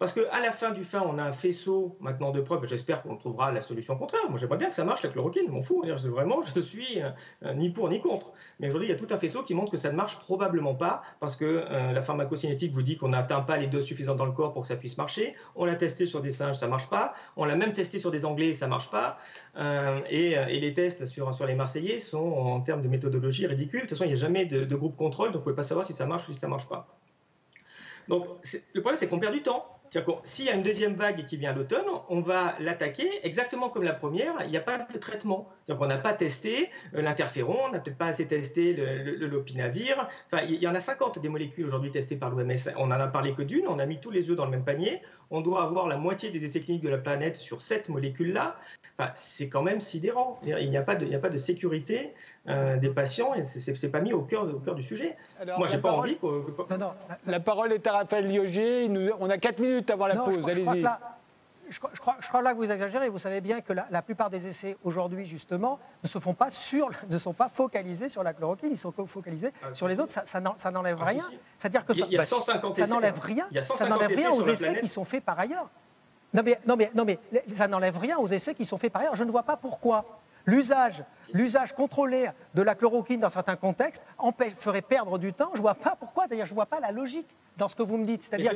Parce 0.00 0.14
qu'à 0.14 0.40
la 0.40 0.50
fin 0.50 0.70
du 0.70 0.82
fin, 0.82 1.02
on 1.02 1.18
a 1.18 1.22
un 1.22 1.32
faisceau 1.34 1.98
maintenant 2.00 2.30
de 2.30 2.40
preuves. 2.40 2.66
J'espère 2.66 3.02
qu'on 3.02 3.16
trouvera 3.16 3.52
la 3.52 3.60
solution 3.60 3.98
contraire. 3.98 4.22
Moi, 4.30 4.38
j'aimerais 4.38 4.56
bien 4.56 4.70
que 4.70 4.74
ça 4.74 4.82
marche, 4.82 5.02
la 5.02 5.10
chloroquine, 5.10 5.42
je 5.46 5.52
m'en 5.52 5.60
fous. 5.60 5.84
Vraiment, 5.84 6.40
je 6.40 6.58
suis 6.58 7.02
euh, 7.02 7.52
ni 7.52 7.68
pour 7.68 7.90
ni 7.90 8.00
contre. 8.00 8.32
Mais 8.60 8.68
aujourd'hui, 8.68 8.88
il 8.88 8.92
y 8.92 8.94
a 8.94 8.98
tout 8.98 9.12
un 9.12 9.18
faisceau 9.18 9.42
qui 9.42 9.52
montre 9.52 9.70
que 9.70 9.76
ça 9.76 9.90
ne 9.90 9.96
marche 9.96 10.18
probablement 10.18 10.74
pas 10.74 11.02
parce 11.20 11.36
que 11.36 11.44
euh, 11.44 11.92
la 11.92 12.00
pharmacocinétique 12.00 12.72
vous 12.72 12.80
dit 12.80 12.96
qu'on 12.96 13.10
n'atteint 13.10 13.42
pas 13.42 13.58
les 13.58 13.66
doses 13.66 13.84
suffisantes 13.84 14.16
dans 14.16 14.24
le 14.24 14.32
corps 14.32 14.54
pour 14.54 14.62
que 14.62 14.68
ça 14.68 14.76
puisse 14.76 14.96
marcher. 14.96 15.34
On 15.54 15.66
l'a 15.66 15.74
testé 15.74 16.06
sur 16.06 16.22
des 16.22 16.30
singes, 16.30 16.56
ça 16.56 16.64
ne 16.64 16.70
marche 16.70 16.88
pas. 16.88 17.12
On 17.36 17.44
l'a 17.44 17.54
même 17.54 17.74
testé 17.74 17.98
sur 17.98 18.10
des 18.10 18.24
Anglais, 18.24 18.54
ça 18.54 18.64
ne 18.64 18.70
marche 18.70 18.90
pas. 18.90 19.18
Euh, 19.56 20.00
et, 20.08 20.60
les 20.60 20.72
tests 20.72 21.04
sur, 21.04 21.30
les 21.46 21.54
Marseillais 21.54 21.98
sont, 21.98 22.26
en 22.26 22.62
termes 22.62 22.80
de 22.80 22.88
méthodologie, 22.88 23.46
ridicules. 23.46 23.80
De 23.80 23.86
toute 23.86 23.98
façon, 23.98 24.04
il 24.04 24.14
n'y 24.14 24.14
a 24.14 24.16
jamais 24.16 24.46
de, 24.46 24.64
de, 24.64 24.76
groupe 24.76 24.96
contrôle, 24.96 25.26
donc 25.26 25.34
vous 25.34 25.40
ne 25.40 25.44
pouvez 25.44 25.56
pas 25.56 25.62
savoir 25.62 25.84
si 25.84 25.92
ça 25.92 26.06
marche 26.06 26.26
ou 26.26 26.32
si 26.32 26.40
ça 26.40 26.46
ne 26.46 26.52
marche 26.52 26.68
pas. 26.68 26.88
Donc, 28.08 28.24
le 28.72 28.80
problème, 28.80 28.98
c'est 28.98 29.06
qu'on 29.06 29.18
perd 29.18 29.34
du 29.34 29.42
temps. 29.42 29.79
S'il 30.24 30.44
y 30.44 30.48
a 30.48 30.54
une 30.54 30.62
deuxième 30.62 30.94
vague 30.94 31.24
qui 31.24 31.36
vient 31.36 31.50
à 31.50 31.52
l'automne, 31.52 31.86
on 32.08 32.20
va 32.20 32.54
l'attaquer 32.60 33.08
exactement 33.26 33.70
comme 33.70 33.82
la 33.82 33.92
première. 33.92 34.34
Il 34.44 34.50
n'y 34.50 34.56
a 34.56 34.60
pas 34.60 34.86
de 34.92 34.98
traitement. 34.98 35.48
Donc 35.66 35.80
on 35.80 35.86
n'a 35.86 35.98
pas 35.98 36.12
testé 36.12 36.70
euh, 36.94 37.02
l'interféron, 37.02 37.56
on 37.64 37.70
n'a 37.70 37.80
peut-être 37.80 37.98
pas 37.98 38.06
assez 38.06 38.26
testé 38.26 38.72
le, 38.72 39.26
lopinavir. 39.26 40.08
Enfin, 40.26 40.44
il 40.44 40.62
y 40.62 40.68
en 40.68 40.74
a 40.74 40.80
50 40.80 41.18
des 41.18 41.28
molécules 41.28 41.66
aujourd'hui 41.66 41.90
testées 41.90 42.16
par 42.16 42.30
l'OMS. 42.30 42.52
On 42.76 42.86
n'en 42.86 43.00
a 43.00 43.08
parlé 43.08 43.34
que 43.34 43.42
d'une. 43.42 43.66
On 43.66 43.78
a 43.78 43.86
mis 43.86 44.00
tous 44.00 44.10
les 44.10 44.30
œufs 44.30 44.36
dans 44.36 44.44
le 44.44 44.52
même 44.52 44.64
panier. 44.64 45.00
On 45.30 45.40
doit 45.40 45.62
avoir 45.62 45.86
la 45.86 45.96
moitié 45.96 46.30
des 46.30 46.44
essais 46.44 46.60
cliniques 46.60 46.82
de 46.82 46.88
la 46.88 46.98
planète 46.98 47.36
sur 47.36 47.62
cette 47.62 47.88
molécule-là. 47.88 48.56
C'est 49.14 49.48
quand 49.48 49.62
même 49.62 49.80
sidérant. 49.80 50.38
Il 50.44 50.68
n'y 50.68 50.76
a, 50.76 50.82
pas 50.82 50.94
de, 50.94 51.14
a 51.14 51.18
pas 51.18 51.30
de 51.30 51.38
sécurité 51.38 52.12
euh, 52.48 52.76
des 52.76 52.90
patients 52.90 53.32
et 53.34 53.44
ce 53.44 53.70
n'est 53.70 53.92
pas 53.92 54.00
mis 54.00 54.12
au 54.12 54.22
cœur, 54.22 54.42
au 54.42 54.58
cœur 54.58 54.74
du 54.74 54.82
sujet. 54.82 55.16
Moi, 55.56 55.68
j'ai 55.68 55.78
pas 55.78 55.92
envie. 55.92 56.18
Non, 56.22 56.78
non, 56.78 56.92
la 57.26 57.40
parole 57.40 57.72
est 57.72 57.86
à 57.86 57.92
Raphaël 57.92 58.26
Liogier. 58.26 58.90
On 59.20 59.30
a 59.30 59.38
4 59.38 59.58
minutes 59.58 59.90
avant 59.90 60.06
la 60.06 60.16
pause. 60.16 60.46
Allez-y. 60.48 60.84
Je 61.70 61.78
crois, 61.78 61.90
je, 62.20 62.28
crois, 62.28 62.42
là 62.42 62.52
que 62.52 62.56
vous 62.56 62.70
exagérez. 62.70 63.08
Vous 63.08 63.20
savez 63.20 63.40
bien 63.40 63.60
que 63.60 63.72
la, 63.72 64.02
plupart 64.02 64.28
des 64.28 64.46
essais 64.48 64.76
aujourd'hui, 64.82 65.24
justement, 65.24 65.78
ne 66.02 66.08
se 66.08 66.18
font 66.18 66.34
pas 66.34 66.50
sur, 66.50 66.90
ne 67.08 67.16
sont 67.16 67.32
pas 67.32 67.48
focalisés 67.48 68.08
sur 68.08 68.24
la 68.24 68.34
chloroquine. 68.34 68.70
Ils 68.72 68.78
sont 68.78 68.92
focalisés 68.92 69.52
ah, 69.62 69.72
sur 69.72 69.86
les 69.86 70.00
autres. 70.00 70.10
Ça, 70.10 70.24
ça 70.24 70.70
n'enlève 70.70 70.98
ah, 71.00 71.04
rien. 71.04 71.24
C'est-à-dire 71.56 71.86
que 71.86 71.94
ça, 71.94 72.06
il 72.06 72.12
y 72.12 72.18
a 72.18 72.26
150 72.26 72.76
bah, 72.76 72.86
ça 72.86 72.92
n'enlève 72.92 73.20
rien. 73.20 73.48
Ça 73.62 73.88
n'enlève 73.88 74.10
rien 74.10 74.32
aux 74.32 74.46
essais 74.46 74.80
qui 74.80 74.88
sont 74.88 75.04
faits 75.04 75.24
par 75.24 75.38
ailleurs. 75.38 75.70
Non 76.32 76.42
mais, 76.44 76.60
non 76.66 76.76
mais, 76.76 76.90
non 76.94 77.04
mais 77.04 77.18
ça 77.54 77.66
n'enlève 77.66 77.98
rien 77.98 78.18
aux 78.18 78.28
essais 78.28 78.54
qui 78.54 78.64
sont 78.64 78.78
faits 78.78 78.92
par 78.92 79.02
ailleurs. 79.02 79.16
Je 79.16 79.24
ne 79.24 79.30
vois 79.30 79.42
pas 79.44 79.56
pourquoi 79.56 80.04
l'usage, 80.46 81.04
l'usage 81.32 81.74
contrôlé 81.74 82.30
de 82.54 82.62
la 82.62 82.74
chloroquine 82.74 83.20
dans 83.20 83.30
certains 83.30 83.56
contextes 83.56 84.02
ferait 84.58 84.82
perdre 84.82 85.18
du 85.18 85.32
temps. 85.32 85.50
Je 85.52 85.58
ne 85.58 85.62
vois 85.62 85.74
pas 85.74 85.96
pourquoi. 85.98 86.26
D'ailleurs, 86.26 86.46
je 86.46 86.52
ne 86.52 86.56
vois 86.56 86.66
pas 86.66 86.80
la 86.80 86.92
logique 86.92 87.28
dans 87.56 87.68
ce 87.68 87.76
que 87.76 87.82
vous 87.82 87.96
me 87.96 88.06
dites. 88.06 88.22
C'est-à-dire 88.22 88.52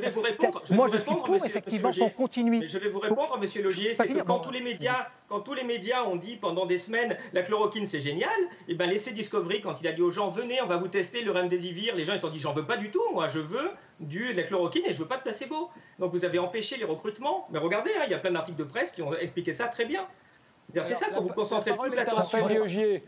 moi, 0.71 0.87
je 0.91 0.97
suis 0.97 1.15
pour 1.23 1.45
effectivement 1.45 1.91
qu'on 1.91 2.09
continue. 2.09 2.67
je 2.67 2.77
vais 2.77 2.89
vous 2.89 2.99
répondre, 2.99 3.37
Monsieur 3.39 3.63
Logier, 3.63 3.93
c'est 3.93 4.07
que 4.07 4.21
quand 4.21 4.39
tous 4.39 4.51
les 4.51 4.61
médias, 4.61 5.07
quand 5.29 5.41
tous 5.41 5.53
les 5.53 5.63
médias 5.63 6.03
ont 6.03 6.15
dit 6.15 6.35
pendant 6.35 6.65
des 6.65 6.77
semaines 6.77 7.17
la 7.33 7.41
chloroquine 7.41 7.87
c'est 7.87 7.99
génial, 7.99 8.29
et 8.67 8.71
eh 8.71 8.75
ben 8.75 8.89
l'essai 8.89 9.11
Discovery 9.11 9.61
quand 9.61 9.81
il 9.81 9.87
a 9.87 9.91
dit 9.91 10.01
aux 10.01 10.11
gens 10.11 10.27
venez, 10.27 10.61
on 10.61 10.67
va 10.67 10.77
vous 10.77 10.87
tester 10.87 11.21
le 11.21 11.31
remdesivir, 11.31 11.95
les 11.95 12.05
gens 12.05 12.13
ils 12.13 12.25
ont 12.25 12.29
dit 12.29 12.39
j'en 12.39 12.53
veux 12.53 12.65
pas 12.65 12.77
du 12.77 12.91
tout, 12.91 13.03
moi 13.13 13.27
je 13.27 13.39
veux 13.39 13.71
du 13.99 14.33
de 14.33 14.37
la 14.37 14.43
chloroquine 14.43 14.83
et 14.85 14.93
je 14.93 14.99
veux 14.99 15.07
pas 15.07 15.17
de 15.17 15.23
placebo. 15.23 15.69
Donc 15.99 16.11
vous 16.11 16.25
avez 16.25 16.39
empêché 16.39 16.77
les 16.77 16.85
recrutements. 16.85 17.47
Mais 17.51 17.59
regardez, 17.59 17.91
hein, 17.97 18.03
il 18.05 18.11
y 18.11 18.15
a 18.15 18.19
plein 18.19 18.31
d'articles 18.31 18.59
de 18.59 18.63
presse 18.63 18.91
qui 18.91 19.01
ont 19.01 19.13
expliqué 19.13 19.53
ça 19.53 19.67
très 19.67 19.85
bien. 19.85 20.07
C'est 20.83 20.95
ça 20.95 21.07
vous 21.19 21.29
concentrer 21.29 21.75
toute 21.75 21.95
l'attention. 21.95 22.47
Je, 22.65 22.99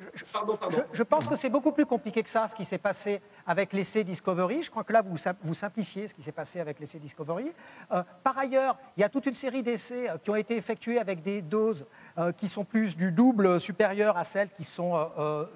je, 0.93 1.03
pense 1.03 1.27
que 1.27 1.35
c'est 1.35 1.49
beaucoup 1.49 1.71
plus 1.71 1.85
compliqué 1.85 2.23
que 2.23 2.29
ça, 2.29 2.47
ce 2.47 2.55
qui 2.55 2.65
s'est 2.65 2.77
passé 2.77 3.21
avec 3.45 3.73
l'essai 3.73 4.03
Discovery. 4.03 4.63
Je 4.63 4.71
crois 4.71 4.83
que 4.83 4.93
là, 4.93 5.01
vous, 5.01 5.17
vous 5.43 5.53
simplifiez 5.53 6.07
ce 6.07 6.13
qui 6.13 6.21
s'est 6.21 6.31
passé 6.31 6.59
avec 6.59 6.79
l'essai 6.79 6.99
Discovery. 6.99 7.51
Euh, 7.91 8.03
par 8.23 8.37
ailleurs, 8.37 8.77
il 8.95 9.01
y 9.01 9.03
a 9.03 9.09
toute 9.09 9.25
une 9.25 9.33
série 9.33 9.63
d'essais 9.63 10.09
euh, 10.09 10.17
qui 10.17 10.29
ont 10.29 10.35
été 10.35 10.55
effectués 10.55 10.99
avec 10.99 11.21
des 11.21 11.41
doses 11.41 11.85
euh, 12.17 12.31
qui 12.31 12.47
sont 12.47 12.63
plus 12.63 12.95
du 12.95 13.11
double 13.11 13.59
supérieur 13.59 14.17
à 14.17 14.23
celles 14.23 14.49
qui 14.49 14.63
sont, 14.63 15.09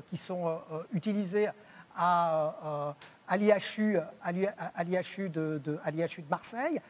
qui 0.08 0.18
sont 0.18 0.60
utilisées 0.92 1.50
à, 1.96 2.96
à 3.32 3.38
l'IHU, 3.38 5.30
de, 5.30 5.80
Marseille. 6.30 6.82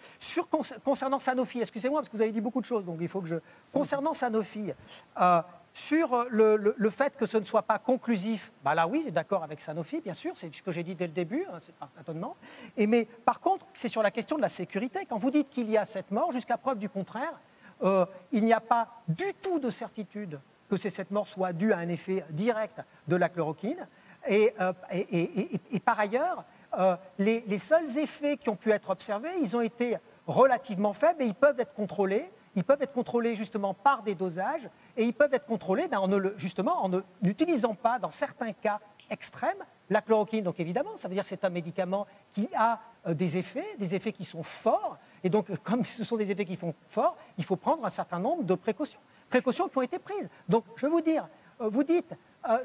Concernant 0.84 1.19
Sanofi, 1.19 1.62
excusez-moi 1.62 2.01
parce 2.01 2.10
que 2.10 2.17
vous 2.17 2.23
avez 2.23 2.32
dit 2.32 2.41
beaucoup 2.41 2.62
de 2.62 2.65
choses, 2.65 2.84
donc 2.84 2.97
il 2.99 3.08
faut 3.08 3.21
que 3.21 3.27
je. 3.27 3.36
Concernant 3.71 4.15
Sanofi, 4.15 4.73
euh, 5.21 5.41
sur 5.71 6.25
le, 6.32 6.89
fait 6.89 7.15
que 7.15 7.27
ce 7.27 7.38
ne 7.38 7.45
soit 7.45 7.62
pas 7.62 7.77
conclusif, 7.77 8.51
bah 8.63 8.73
là 8.73 8.88
oui, 8.88 9.12
d'accord 9.12 9.43
avec 9.43 9.62
Sanofi, 9.62 10.01
bien 10.01 10.15
sûr, 10.15 10.34
c'est 10.36 10.54
ce 10.54 10.63
que 10.63 10.71
j'ai 10.71 10.82
dit 10.82 10.95
dès 10.95 11.06
le 11.06 11.13
début, 11.13 11.45
hein, 11.54 11.60
c'est 11.62 11.75
pas 11.75 11.89
étonnement. 11.99 12.36
Et 12.75 12.88
mais 12.88 13.06
par 13.06 13.39
contre, 13.39 13.67
c'est 13.77 13.88
sur 13.88 14.01
la 14.01 14.10
question 14.10 14.36
de 14.36 14.41
la 14.41 14.49
sécurité. 14.49 15.06
Quand 15.08 15.17
vous 15.17 15.32
dites 15.32 15.49
qu'il 15.51 15.69
y 15.69 15.77
a 15.77 15.86
cette 15.86 16.10
mort, 16.10 16.32
jusqu'à 16.32 16.58
preuve 16.58 16.80
du 16.80 16.89
contraire, 16.89 17.39
euh, 17.84 18.06
il 18.32 18.45
n'y 18.45 18.54
a 18.54 18.60
pas 18.60 19.04
du 19.08 19.32
tout 19.43 19.60
de 19.60 19.69
certitude 19.69 20.39
que 20.71 20.77
cette 20.77 21.12
mort 21.12 21.27
soit 21.27 21.54
due 21.54 21.73
à 21.73 21.77
un 21.77 21.89
effet 21.89 22.25
direct 22.32 22.82
de 23.08 23.15
la 23.15 23.30
chloroquine. 23.30 23.88
Euh, 24.29 24.73
et, 24.91 25.79
par 25.84 25.99
ailleurs, 25.99 26.43
euh, 26.77 26.95
les, 27.17 27.60
seuls 27.60 27.97
effets 27.97 28.38
qui 28.38 28.49
ont 28.49 28.55
pu 28.55 28.71
être 28.71 28.89
observés, 28.89 29.29
ils 29.41 29.55
ont 29.55 29.62
été 29.62 29.97
relativement 30.27 30.93
faibles 30.93 31.23
et 31.23 31.25
ils 31.25 31.36
peuvent 31.36 31.60
être 31.60 31.73
contrôlés. 31.73 32.31
Ils 32.55 32.63
peuvent 32.63 32.81
être 32.81 32.93
contrôlés 32.93 33.36
justement 33.36 33.73
par 33.73 34.03
des 34.03 34.13
dosages 34.13 34.69
et 34.97 35.05
ils 35.05 35.13
peuvent 35.13 35.34
être 35.34 35.45
contrôlés 35.45 35.88
ben, 35.88 35.99
en 35.99 36.10
justement 36.36 36.84
en 36.84 36.91
n'utilisant 37.21 37.75
pas, 37.75 37.97
dans 37.97 38.12
certains 38.12 38.51
cas 38.51 38.79
extrêmes, 39.10 39.63
la 39.89 40.01
chloroquine. 40.01 40.43
Donc 40.43 40.60
évidemment, 40.60 40.95
ça 40.97 41.07
veut 41.07 41.13
dire 41.13 41.23
que 41.23 41.29
c'est 41.29 41.45
un 41.45 41.49
médicament 41.49 42.07
qui 42.34 42.49
a 42.53 42.79
euh, 43.07 43.13
des 43.13 43.38
effets, 43.38 43.75
des 43.79 43.95
effets 43.95 44.12
qui 44.12 44.25
sont 44.25 44.43
forts. 44.43 44.97
Et 45.23 45.29
donc, 45.29 45.47
comme 45.63 45.86
ce 45.86 46.03
sont 46.03 46.17
des 46.17 46.29
effets 46.29 46.45
qui 46.45 46.57
sont 46.57 46.73
forts, 46.88 47.17
il 47.38 47.45
faut 47.45 47.55
prendre 47.55 47.86
un 47.86 47.89
certain 47.89 48.19
nombre 48.19 48.43
de 48.43 48.55
précautions. 48.55 48.99
Précautions 49.29 49.69
qui 49.69 49.77
ont 49.77 49.81
été 49.81 49.97
prises. 49.97 50.29
Donc, 50.49 50.65
je 50.75 50.86
vais 50.86 50.91
vous 50.91 51.01
dire, 51.01 51.27
vous 51.60 51.84
dites, 51.84 52.13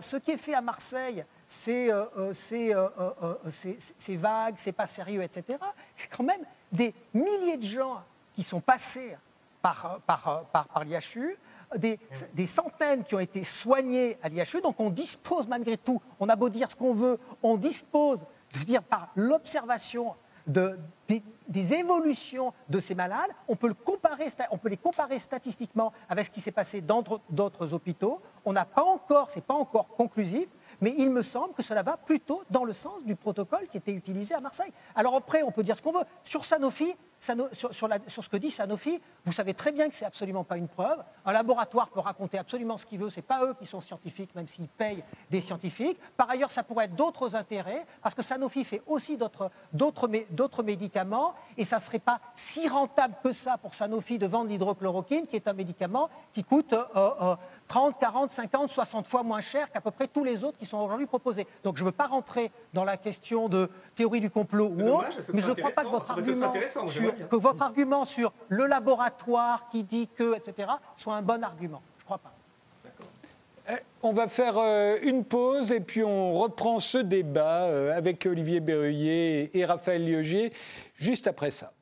ce 0.00 0.16
qui 0.16 0.32
est 0.32 0.36
fait 0.36 0.54
à 0.54 0.60
Marseille, 0.60 1.24
c'est 1.48 1.92
euh, 1.92 2.04
euh, 2.18 2.32
euh, 3.22 4.16
vague, 4.16 4.54
c'est 4.58 4.72
pas 4.72 4.86
sérieux, 4.86 5.22
etc. 5.22 5.58
C'est 5.94 6.08
quand 6.08 6.24
même 6.24 6.42
des 6.72 6.94
milliers 7.14 7.56
de 7.56 7.66
gens 7.66 8.02
qui 8.34 8.42
sont 8.42 8.60
passés 8.60 9.16
par, 9.62 10.00
par, 10.06 10.44
par, 10.52 10.66
par 10.66 10.84
l'IHU, 10.84 11.36
des, 11.76 11.98
des, 12.34 12.46
centaines 12.46 13.04
qui 13.04 13.14
ont 13.14 13.20
été 13.20 13.44
soignés 13.44 14.18
à 14.22 14.28
l'IHU. 14.28 14.60
Donc 14.62 14.78
on 14.78 14.90
dispose 14.90 15.46
malgré 15.46 15.76
tout, 15.76 16.00
on 16.20 16.28
a 16.28 16.36
beau 16.36 16.48
dire 16.48 16.70
ce 16.70 16.76
qu'on 16.76 16.94
veut, 16.94 17.18
on 17.42 17.56
dispose 17.56 18.24
de 18.54 18.64
dire 18.64 18.82
par 18.82 19.08
l'observation 19.16 20.14
de, 20.46 20.78
des, 21.08 21.22
des, 21.48 21.74
évolutions 21.74 22.52
de 22.68 22.78
ces 22.78 22.94
malades, 22.94 23.30
on 23.48 23.56
peut, 23.56 23.68
le 23.68 23.74
comparer, 23.74 24.28
on 24.50 24.58
peut 24.58 24.68
les 24.68 24.76
comparer 24.76 25.18
statistiquement 25.18 25.92
avec 26.08 26.26
ce 26.26 26.30
qui 26.30 26.40
s'est 26.40 26.52
passé 26.52 26.80
dans 26.80 27.02
d'autres 27.30 27.74
hôpitaux. 27.74 28.20
On 28.44 28.52
n'a 28.52 28.64
pas 28.64 28.84
encore, 28.84 29.30
c'est 29.30 29.44
pas 29.44 29.54
encore 29.54 29.88
conclusif, 29.88 30.48
mais 30.80 30.94
il 30.98 31.10
me 31.10 31.22
semble 31.22 31.54
que 31.54 31.62
cela 31.62 31.82
va 31.82 31.96
plutôt 31.96 32.42
dans 32.50 32.64
le 32.64 32.72
sens 32.72 33.04
du 33.04 33.16
protocole 33.16 33.66
qui 33.70 33.76
était 33.76 33.92
utilisé 33.92 34.34
à 34.34 34.40
Marseille. 34.40 34.72
Alors 34.94 35.14
après, 35.14 35.42
on 35.42 35.50
peut 35.50 35.62
dire 35.62 35.76
ce 35.76 35.82
qu'on 35.82 35.92
veut. 35.92 36.04
Sur 36.24 36.44
Sanofi, 36.44 36.94
sur, 37.52 37.72
ce 37.72 38.28
que 38.28 38.36
dit 38.36 38.50
Sanofi, 38.50 39.00
vous 39.24 39.32
savez 39.32 39.54
très 39.54 39.72
bien 39.72 39.88
que 39.88 39.94
c'est 39.94 40.04
absolument 40.04 40.44
pas 40.44 40.56
une 40.56 40.68
preuve. 40.68 40.98
Un 41.24 41.32
laboratoire 41.32 41.88
peut 41.88 42.00
raconter 42.00 42.38
absolument 42.38 42.78
ce 42.78 42.86
qu'il 42.86 42.98
veut, 42.98 43.10
c'est 43.10 43.22
pas 43.22 43.44
eux 43.44 43.54
qui 43.58 43.66
sont 43.66 43.80
scientifiques, 43.80 44.34
même 44.34 44.48
s'ils 44.48 44.68
payent 44.68 45.02
des 45.30 45.40
scientifiques. 45.40 45.98
Par 46.16 46.30
ailleurs, 46.30 46.50
ça 46.50 46.62
pourrait 46.62 46.86
être 46.86 46.94
d'autres 46.94 47.34
intérêts, 47.34 47.86
parce 48.02 48.14
que 48.14 48.22
Sanofi 48.22 48.64
fait 48.64 48.82
aussi 48.86 49.18
d'autres 49.72 50.62
médicaments, 50.62 51.34
et 51.56 51.64
ça 51.64 51.80
serait 51.80 51.98
pas 51.98 52.20
si 52.34 52.68
rentable 52.68 53.14
que 53.22 53.32
ça 53.32 53.56
pour 53.58 53.74
Sanofi 53.74 54.18
de 54.18 54.26
vendre 54.26 54.50
l'hydrochloroquine, 54.50 55.26
qui 55.26 55.36
est 55.36 55.48
un 55.48 55.52
médicament 55.52 56.10
qui 56.32 56.44
coûte 56.44 56.74
30, 57.68 57.98
40, 57.98 58.30
50, 58.30 58.70
60 58.70 59.06
fois 59.06 59.22
moins 59.22 59.40
cher 59.40 59.70
qu'à 59.70 59.80
peu 59.80 59.90
près 59.90 60.08
tous 60.08 60.24
les 60.24 60.44
autres 60.44 60.58
qui 60.58 60.66
sont 60.66 60.78
aujourd'hui 60.78 61.06
proposés. 61.06 61.46
Donc 61.64 61.76
je 61.76 61.82
ne 61.82 61.86
veux 61.86 61.92
pas 61.92 62.06
rentrer 62.06 62.50
dans 62.72 62.84
la 62.84 62.96
question 62.96 63.48
de 63.48 63.68
théorie 63.94 64.20
du 64.20 64.30
complot 64.30 64.72
ou 64.76 64.88
autre, 64.88 65.08
mais 65.32 65.42
je 65.42 65.48
ne 65.48 65.54
crois 65.54 65.70
pas 65.70 65.84
que 65.84 65.88
votre, 65.88 66.10
argument 66.10 66.52
sur, 66.88 67.15
que 67.30 67.36
votre 67.36 67.62
argument 67.62 68.04
sur 68.04 68.32
le 68.48 68.66
laboratoire 68.66 69.68
qui 69.70 69.84
dit 69.84 70.08
que, 70.08 70.36
etc., 70.36 70.68
soit 70.96 71.14
un 71.14 71.22
bon 71.22 71.42
argument. 71.42 71.82
Je 71.98 72.02
ne 72.02 72.04
crois 72.04 72.18
pas. 72.18 72.32
Eh, 73.68 73.74
on 74.02 74.12
va 74.12 74.28
faire 74.28 74.58
euh, 74.58 74.96
une 75.02 75.24
pause 75.24 75.72
et 75.72 75.80
puis 75.80 76.04
on 76.04 76.34
reprend 76.34 76.78
ce 76.78 76.98
débat 76.98 77.64
euh, 77.64 77.96
avec 77.96 78.24
Olivier 78.26 78.60
Berruyer 78.60 79.58
et 79.58 79.64
Raphaël 79.64 80.04
Liogier 80.04 80.52
juste 80.94 81.26
après 81.26 81.50
ça. 81.50 81.72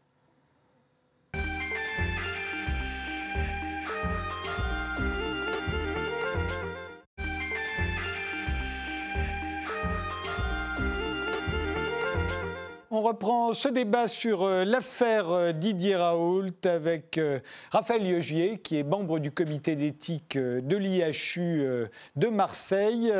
On 12.94 13.02
reprend 13.02 13.54
ce 13.54 13.68
débat 13.68 14.06
sur 14.06 14.44
euh, 14.44 14.64
l'affaire 14.64 15.28
euh, 15.30 15.50
Didier 15.50 15.96
Raoult 15.96 16.52
avec 16.64 17.18
euh, 17.18 17.40
Raphaël 17.72 18.04
Liogier, 18.04 18.58
qui 18.58 18.78
est 18.78 18.84
membre 18.84 19.18
du 19.18 19.32
comité 19.32 19.74
d'éthique 19.74 20.38
de 20.38 20.76
l'IHU 20.76 21.88
de 22.14 22.28
Marseille 22.28 23.12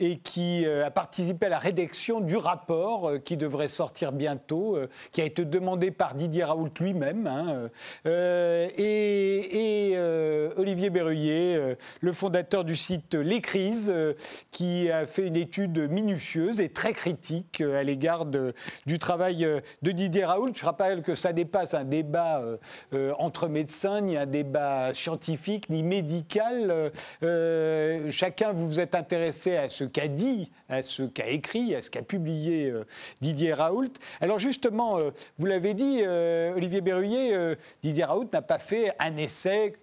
et 0.00 0.18
qui 0.18 0.66
a 0.66 0.90
participé 0.90 1.46
à 1.46 1.48
la 1.48 1.58
rédaction 1.58 2.20
du 2.20 2.36
rapport 2.36 3.12
qui 3.24 3.38
devrait 3.38 3.68
sortir 3.68 4.12
bientôt, 4.12 4.78
qui 5.12 5.22
a 5.22 5.24
été 5.24 5.46
demandé 5.46 5.90
par 5.90 6.14
Didier 6.14 6.44
Raoult 6.44 6.70
lui-même. 6.80 7.26
Hein, 7.26 7.70
et, 8.04 9.96
Olivier 10.56 10.90
Berruyer, 10.90 11.76
le 12.00 12.12
fondateur 12.12 12.64
du 12.64 12.76
site 12.76 13.14
Les 13.14 13.40
Crises, 13.40 13.92
qui 14.50 14.90
a 14.90 15.06
fait 15.06 15.26
une 15.26 15.36
étude 15.36 15.90
minutieuse 15.90 16.60
et 16.60 16.68
très 16.68 16.92
critique 16.92 17.60
à 17.62 17.82
l'égard 17.82 18.26
du 18.26 18.98
travail 18.98 19.05
travail 19.06 19.44
euh, 19.44 19.60
de 19.82 19.92
Didier 19.92 20.24
Raoult. 20.24 20.52
Je 20.52 20.64
rappelle 20.64 21.02
que 21.02 21.14
ça 21.14 21.32
dépasse 21.32 21.74
un 21.74 21.84
débat 21.84 22.40
euh, 22.40 22.56
euh, 22.92 23.12
entre 23.20 23.46
médecins, 23.46 24.00
ni 24.00 24.16
un 24.16 24.26
débat 24.26 24.92
scientifique, 24.94 25.70
ni 25.70 25.84
médical. 25.84 26.90
chacun, 28.10 28.50
vous 28.52 28.66
vous 28.66 28.80
êtes 28.80 28.96
intéressé 28.96 29.56
à 29.56 29.68
ce 29.68 29.84
qu'a 29.84 30.08
dit, 30.08 30.50
à 30.68 30.82
ce 30.82 31.04
qu'a 31.04 31.28
écrit, 31.28 31.76
à 31.76 31.82
ce 31.82 31.90
qu'a 31.90 32.02
publié 32.02 32.72
Didier 33.20 33.52
Raoult. 33.52 33.94
Alors 34.20 34.40
justement, 34.40 34.98
vous 35.38 35.46
l'avez 35.46 35.74
dit, 35.74 36.02
Olivier 36.56 36.80
Berruyer, 36.80 37.54
Didier 37.82 38.04
Raoult 38.04 38.28
n'a 38.32 38.42
pas 38.42 38.58
fait 38.58 38.92
un 38.98 39.16
essai 39.16 39.74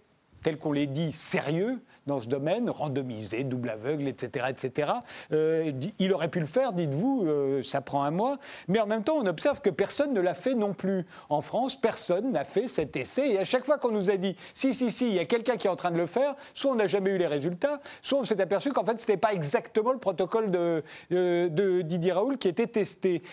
tel 0.44 0.58
qu'on 0.58 0.74
l'a 0.74 0.86
dit, 0.86 1.14
sérieux, 1.14 1.80
dans 2.08 2.20
ce 2.20 2.28
domaine, 2.28 2.70
randomisé, 2.70 3.44
double 3.44 3.70
aveugle, 3.70 4.08
etc. 4.08 4.48
etc. 4.50 4.92
Euh, 5.32 5.72
il 6.00 6.14
aurait 6.14 6.28
pu 6.28 6.40
le 6.40 6.46
faire, 6.46 6.74
dites-vous, 6.74 7.26
euh, 7.26 7.64
ça 7.64 7.82
prend 7.82 8.04
un 8.04 8.12
mois, 8.12 8.40
mais 8.68 8.80
en 8.80 8.88
même 8.88 9.04
temps, 9.04 9.18
on 9.18 9.26
observe 9.26 9.62
que 9.62 9.70
personne 9.70 10.14
ne 10.14 10.22
l'a 10.22 10.34
fait 10.34 10.56
non 10.56 10.74
plus. 10.74 11.06
En 11.30 11.42
France, 11.42 11.80
personne 11.80 12.32
n'a 12.32 12.44
fait 12.44 12.68
cet 12.68 12.96
essai, 12.96 13.32
et 13.32 13.40
à 13.40 13.46
chaque 13.46 13.66
fois 13.66 13.78
qu'on 13.78 13.92
nous 13.92 14.10
a 14.10 14.18
dit, 14.18 14.36
si, 14.54 14.74
si, 14.74 14.92
si, 14.92 15.08
il 15.08 15.16
y 15.16 15.20
a 15.20 15.26
quelqu'un 15.26 15.56
qui 15.56 15.68
est 15.68 15.70
en 15.70 15.76
train 15.76 15.92
de 15.92 15.98
le 15.98 16.08
faire, 16.08 16.36
soit 16.54 16.72
on 16.72 16.76
n'a 16.76 16.88
jamais 16.88 17.12
eu 17.12 17.18
les 17.18 17.28
résultats, 17.28 17.80
soit 18.02 18.20
on 18.20 18.24
s'est 18.24 18.42
aperçu 18.42 18.72
qu'en 18.72 18.84
fait, 18.84 19.00
ce 19.00 19.04
n'était 19.04 19.18
pas 19.18 19.34
exactement 19.34 19.92
le 19.92 20.00
protocole 20.00 20.52
de, 20.52 20.84
euh, 21.12 21.84
Didier 21.84 22.12
Raoul 22.12 22.38
qui 22.38 22.48
était 22.48 22.68
testé. 22.68 23.24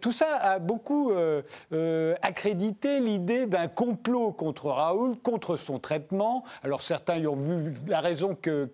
tout 0.00 0.12
ça 0.12 0.26
a 0.40 0.58
beaucoup 0.58 1.12
accrédité 2.22 3.00
l'idée 3.00 3.46
d'un 3.46 3.68
complot 3.68 4.32
contre 4.32 4.66
Raoul, 4.66 5.16
contre 5.16 5.56
son 5.56 5.78
traitement. 5.78 6.44
Alors 6.62 6.82
certains 6.82 7.16
y 7.16 7.26
ont 7.26 7.36
vu 7.36 7.74
la 7.86 7.99
raison 8.00 8.36
euh, 8.46 8.66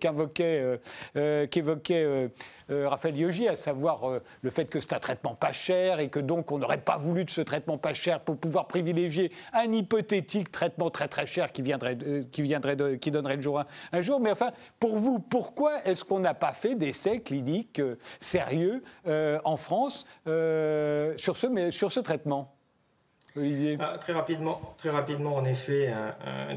euh, 1.15 1.47
qu'évoquait 1.47 2.29
euh, 2.69 2.89
Raphaël 2.89 3.17
Yogi, 3.17 3.47
à 3.47 3.55
savoir 3.55 4.01
le 4.41 4.49
fait 4.49 4.65
que 4.65 4.79
c'est 4.79 4.93
un 4.93 4.99
traitement 4.99 5.35
pas 5.35 5.53
cher 5.53 5.99
et 5.99 6.09
que 6.09 6.19
donc 6.19 6.51
on 6.51 6.57
n'aurait 6.57 6.81
pas 6.81 6.97
voulu 6.97 7.23
de 7.23 7.29
ce 7.29 7.41
traitement 7.41 7.77
pas 7.77 7.93
cher 7.93 8.19
pour 8.19 8.37
pouvoir 8.37 8.67
privilégier 8.67 9.31
un 9.53 9.71
hypothétique 9.71 10.51
traitement 10.51 10.89
très 10.89 11.07
très 11.07 11.25
cher 11.25 11.51
qui, 11.51 11.61
viendrait, 11.61 11.97
qui, 12.31 12.41
viendrait 12.41 12.97
qui 12.99 13.11
donnerait 13.11 13.37
le 13.37 13.41
jour 13.41 13.63
un, 13.93 14.01
jour. 14.01 14.19
Mais 14.19 14.31
enfin, 14.31 14.51
pour 14.79 14.97
vous, 14.97 15.19
pourquoi 15.19 15.83
est-ce 15.85 16.03
qu'on 16.03 16.19
n'a 16.19 16.33
pas 16.33 16.53
fait 16.53 16.75
d'essais 16.75 17.21
cliniques 17.21 17.81
sérieux 18.19 18.83
en 19.05 19.57
France 19.57 20.05
sur, 20.25 21.37
ce, 21.37 21.71
sur 21.71 21.91
ce 21.91 21.99
traitement? 22.01 22.56
Ah, 23.79 23.97
très, 23.99 24.13
rapidement, 24.13 24.61
très 24.77 24.89
rapidement, 24.89 25.35
en 25.35 25.45
effet, 25.45 25.91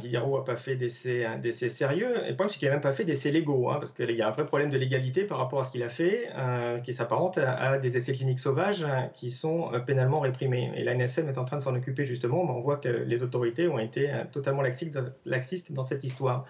Didier 0.00 0.18
Roux 0.18 0.38
n'a 0.38 0.44
pas 0.44 0.56
fait 0.56 0.76
d'essais 0.76 1.68
sérieux. 1.68 2.24
Et 2.24 2.30
le 2.30 2.34
problème, 2.34 2.48
c'est 2.50 2.58
qu'il 2.58 2.68
n'a 2.68 2.74
même 2.74 2.82
pas 2.82 2.92
fait 2.92 3.04
d'essais 3.04 3.30
légaux, 3.30 3.70
hein, 3.70 3.76
parce 3.78 3.92
qu'il 3.92 4.10
y 4.10 4.22
a 4.22 4.28
un 4.28 4.30
vrai 4.30 4.46
problème 4.46 4.70
de 4.70 4.78
légalité 4.78 5.24
par 5.24 5.38
rapport 5.38 5.60
à 5.60 5.64
ce 5.64 5.70
qu'il 5.70 5.82
a 5.82 5.88
fait, 5.88 6.30
euh, 6.36 6.78
qui 6.78 6.94
s'apparente 6.94 7.38
à, 7.38 7.78
des 7.78 7.96
essais 7.96 8.12
cliniques 8.12 8.38
sauvages 8.38 8.84
hein, 8.84 9.10
qui 9.14 9.30
sont 9.30 9.72
euh, 9.72 9.78
pénalement 9.78 10.20
réprimés. 10.20 10.72
Et 10.76 10.84
l'ANSM 10.84 11.28
est 11.28 11.38
en 11.38 11.44
train 11.44 11.56
de 11.56 11.62
s'en 11.62 11.74
occuper 11.74 12.04
justement, 12.04 12.44
mais 12.44 12.52
on 12.52 12.60
voit 12.60 12.76
que 12.76 12.88
les 12.88 13.22
autorités 13.22 13.68
ont 13.68 13.78
été 13.78 14.10
euh, 14.10 14.24
totalement 14.30 14.62
laxistes 14.62 15.72
dans 15.72 15.82
cette 15.82 16.04
histoire. 16.04 16.46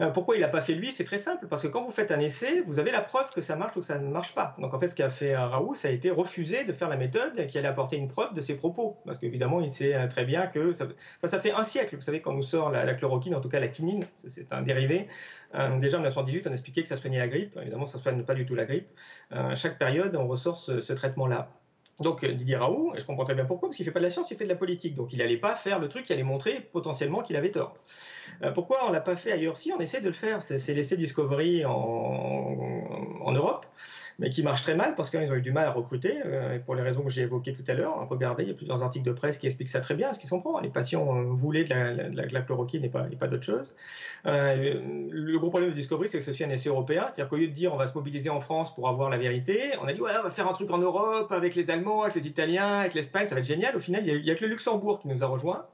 Euh, 0.00 0.10
pourquoi 0.10 0.36
il 0.36 0.40
n'a 0.40 0.48
pas 0.48 0.60
fait 0.60 0.74
lui 0.74 0.92
C'est 0.92 1.04
très 1.04 1.18
simple, 1.18 1.46
parce 1.48 1.62
que 1.62 1.68
quand 1.68 1.82
vous 1.82 1.90
faites 1.90 2.10
un 2.10 2.20
essai, 2.20 2.60
vous 2.60 2.78
avez 2.78 2.90
la 2.90 3.00
preuve 3.00 3.30
que 3.30 3.40
ça 3.40 3.56
marche 3.56 3.76
ou 3.76 3.80
que 3.80 3.86
ça 3.86 3.98
ne 3.98 4.08
marche 4.08 4.34
pas. 4.34 4.54
Donc 4.58 4.74
en 4.74 4.78
fait, 4.78 4.90
ce 4.90 4.94
qu'a 4.94 5.10
fait 5.10 5.34
euh, 5.34 5.46
Raoult, 5.46 5.74
ça 5.74 5.88
a 5.88 5.90
été 5.90 6.10
refuser 6.10 6.64
de 6.64 6.72
faire 6.72 6.88
la 6.88 6.96
méthode 6.96 7.46
qui 7.46 7.58
allait 7.58 7.68
apporter 7.68 7.96
une 7.96 8.08
preuve 8.08 8.32
de 8.32 8.40
ses 8.40 8.54
propos. 8.56 8.96
Parce 9.04 9.18
qu'évidemment, 9.18 9.60
il 9.60 9.68
sait 9.68 9.94
euh, 9.94 10.06
très 10.06 10.24
bien 10.24 10.46
que 10.46 10.72
ça, 10.72 10.86
ça, 11.24 11.40
fait 11.40 11.52
un 11.52 11.64
siècle, 11.64 11.96
vous 11.96 12.02
savez, 12.02 12.20
quand 12.20 12.32
nous 12.32 12.42
sort 12.42 12.70
la, 12.70 12.94
chloroquine, 12.94 13.34
en 13.34 13.40
tout 13.40 13.48
cas 13.48 13.60
la 13.60 13.68
quinine, 13.68 14.04
c'est 14.26 14.52
un 14.52 14.62
dérivé. 14.62 15.08
déjà 15.80 15.98
en 15.98 16.00
1918, 16.00 16.46
on 16.46 16.52
expliquait 16.52 16.82
que 16.82 16.88
ça 16.88 16.96
soignait 16.96 17.18
la 17.18 17.28
grippe. 17.28 17.56
Évidemment, 17.60 17.86
ça 17.86 17.98
ne 17.98 18.02
soigne 18.02 18.22
pas 18.22 18.34
du 18.34 18.46
tout 18.46 18.54
la 18.54 18.64
grippe. 18.64 18.88
à 19.30 19.54
chaque 19.54 19.78
période, 19.78 20.14
on 20.16 20.26
ressort 20.26 20.58
ce, 20.58 20.92
traitement-là. 20.92 21.50
Donc 22.00 22.24
Didier 22.24 22.56
Raoult, 22.56 22.94
et 22.94 23.00
je 23.00 23.04
comprends 23.04 23.24
très 23.24 23.34
bien 23.34 23.44
pourquoi, 23.44 23.68
parce 23.68 23.76
qu'il 23.76 23.84
ne 23.84 23.90
fait 23.90 23.94
pas 23.94 23.98
de 23.98 24.04
la 24.04 24.10
science, 24.10 24.30
il 24.30 24.36
fait 24.36 24.44
de 24.44 24.48
la 24.48 24.54
politique. 24.54 24.94
Donc 24.94 25.12
il 25.12 25.18
n'allait 25.18 25.36
pas 25.36 25.56
faire 25.56 25.80
le 25.80 25.88
truc 25.88 26.04
qui 26.04 26.12
allait 26.12 26.22
montrer 26.22 26.60
potentiellement 26.60 27.22
qu'il 27.22 27.36
avait 27.36 27.50
tort. 27.50 27.76
Euh, 28.42 28.52
pourquoi 28.52 28.84
on 28.84 28.88
ne 28.88 28.94
l'a 28.94 29.00
pas 29.00 29.16
fait 29.16 29.32
ailleurs? 29.32 29.56
Si, 29.56 29.72
on 29.72 29.80
essaie 29.80 30.00
de 30.00 30.06
le 30.06 30.12
faire. 30.12 30.42
C'est 30.42 30.74
l'essai 30.74 30.96
Discovery 30.96 31.64
en, 31.64 33.32
Europe, 33.32 33.66
mais 34.18 34.30
qui 34.30 34.42
marche 34.42 34.62
très 34.62 34.74
mal 34.74 34.94
parce 34.96 35.10
qu'ils 35.10 35.30
ont 35.30 35.34
eu 35.34 35.40
du 35.40 35.52
mal 35.52 35.66
à 35.66 35.70
recruter, 35.70 36.18
euh, 36.24 36.58
pour 36.58 36.74
les 36.74 36.82
raisons 36.82 37.02
que 37.02 37.10
j'ai 37.10 37.22
évoquées 37.22 37.54
tout 37.54 37.64
à 37.68 37.74
l'heure. 37.74 38.08
Regardez, 38.08 38.42
il 38.42 38.48
y 38.48 38.52
a 38.52 38.54
plusieurs 38.54 38.82
articles 38.82 39.06
de 39.06 39.12
presse 39.12 39.38
qui 39.38 39.46
expliquent 39.46 39.68
ça 39.68 39.80
très 39.80 39.94
bien, 39.94 40.12
ce 40.12 40.18
qu'ils 40.18 40.28
sont 40.28 40.40
prend. 40.40 40.58
Les 40.58 40.70
patients 40.70 41.16
euh, 41.16 41.22
voulaient 41.22 41.62
de 41.64 42.32
la, 42.32 42.42
chloroquine 42.42 42.84
et 42.84 42.88
pas, 42.88 43.06
pas 43.18 43.28
d'autre 43.28 43.44
chose. 43.44 43.74
le 44.24 45.36
gros 45.36 45.50
problème 45.50 45.70
de 45.70 45.74
Discovery, 45.74 46.08
c'est 46.08 46.18
que 46.18 46.24
c'est 46.24 46.32
aussi 46.32 46.44
un 46.44 46.50
essai 46.50 46.68
européen. 46.68 47.06
C'est-à-dire 47.06 47.28
qu'au 47.28 47.36
lieu 47.36 47.46
de 47.46 47.52
dire 47.52 47.72
on 47.72 47.76
va 47.76 47.86
se 47.86 47.94
mobiliser 47.94 48.30
en 48.30 48.40
France 48.40 48.74
pour 48.74 48.88
avoir 48.88 49.08
la 49.08 49.18
vérité, 49.18 49.72
on 49.80 49.86
a 49.86 49.92
dit 49.92 50.00
ouais, 50.00 50.10
on 50.18 50.24
va 50.24 50.30
faire 50.30 50.48
un 50.48 50.52
truc 50.52 50.70
en 50.70 50.78
Europe 50.78 51.30
avec 51.30 51.54
les 51.54 51.70
Allemands, 51.70 52.02
avec 52.02 52.16
les 52.16 52.26
Italiens, 52.26 52.80
avec 52.80 52.94
l'Espagne, 52.94 53.28
ça 53.28 53.36
va 53.36 53.40
être 53.40 53.46
génial. 53.46 53.76
Au 53.76 53.80
final, 53.80 54.04
il 54.06 54.22
n'y 54.22 54.30
a, 54.30 54.34
que 54.34 54.44
le 54.44 54.50
Luxembourg 54.50 54.98
qui 55.00 55.08
nous 55.08 55.22
a 55.22 55.26
rejoints. 55.26 55.64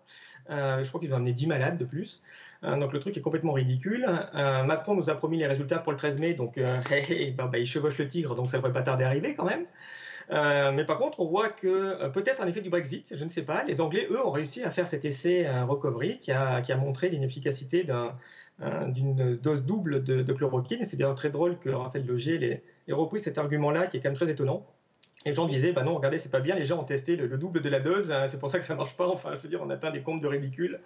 je 0.50 0.86
crois 0.88 1.00
qu'ils 1.00 1.14
ont 1.14 1.16
amené 1.16 1.32
10 1.32 1.46
malades 1.46 1.78
de 1.78 1.84
plus. 1.86 2.22
Euh, 2.64 2.76
donc 2.76 2.92
le 2.92 2.98
truc 2.98 3.16
est 3.16 3.20
complètement 3.20 3.52
ridicule. 3.52 4.06
Euh, 4.34 4.62
Macron 4.64 4.94
nous 4.94 5.10
a 5.10 5.14
promis 5.14 5.38
les 5.38 5.46
résultats 5.46 5.78
pour 5.78 5.92
le 5.92 5.98
13 5.98 6.18
mai, 6.18 6.34
donc 6.34 6.58
euh, 6.58 6.66
bah, 7.36 7.58
il 7.58 7.66
chevauche 7.66 7.98
le 7.98 8.08
tigre, 8.08 8.34
donc 8.34 8.50
ça 8.50 8.56
ne 8.56 8.62
devrait 8.62 8.72
pas 8.72 8.82
tarder 8.82 9.04
à 9.04 9.08
arriver 9.08 9.34
quand 9.34 9.44
même. 9.44 9.66
mais 10.74 10.84
par 10.84 10.98
contre, 10.98 11.20
on 11.20 11.26
voit 11.26 11.50
que 11.50 12.08
peut-être 12.08 12.42
en 12.42 12.46
effet 12.46 12.60
du 12.60 12.70
Brexit, 12.70 13.14
je 13.16 13.24
ne 13.24 13.28
sais 13.28 13.42
pas, 13.42 13.64
les 13.64 13.80
Anglais, 13.80 14.06
eux, 14.10 14.24
ont 14.24 14.30
réussi 14.30 14.62
à 14.62 14.70
faire 14.70 14.86
cet 14.86 15.04
essai 15.04 15.48
recovery 15.62 16.18
qui 16.20 16.32
a, 16.32 16.62
montré 16.76 17.08
l'inefficacité 17.10 17.86
d'une 18.88 19.36
dose 19.36 19.64
double 19.64 20.02
de, 20.02 20.32
chloroquine. 20.32 20.80
Et 20.80 20.84
c'est 20.84 20.96
d'ailleurs 20.96 21.14
très 21.14 21.30
drôle 21.30 21.58
que 21.58 21.70
Raphaël 21.70 22.06
Logier 22.06 22.62
ait, 22.88 22.92
repris 22.92 23.20
cet 23.20 23.38
argument-là 23.38 23.86
qui 23.86 23.98
est 23.98 24.00
quand 24.00 24.08
même 24.10 24.16
très 24.16 24.30
étonnant. 24.30 24.66
Les 25.26 25.32
gens 25.32 25.46
disaient, 25.46 25.72
bah 25.72 25.84
non, 25.84 25.94
regardez, 25.94 26.18
c'est 26.18 26.30
pas 26.30 26.40
bien, 26.40 26.54
les 26.54 26.66
gens 26.66 26.80
ont 26.80 26.84
testé 26.84 27.16
le, 27.16 27.38
double 27.38 27.62
de 27.62 27.68
la 27.70 27.80
dose, 27.80 28.12
c'est 28.28 28.38
pour 28.38 28.50
ça 28.50 28.58
que 28.58 28.64
ça 28.64 28.74
marche 28.74 28.96
pas. 28.96 29.08
Enfin, 29.08 29.30
je 29.36 29.42
veux 29.42 29.48
dire, 29.48 29.60
on 29.62 29.70
atteint 29.70 29.90
des 29.90 30.02
comptes 30.02 30.22
de 30.22 30.28
ridicule 30.28 30.80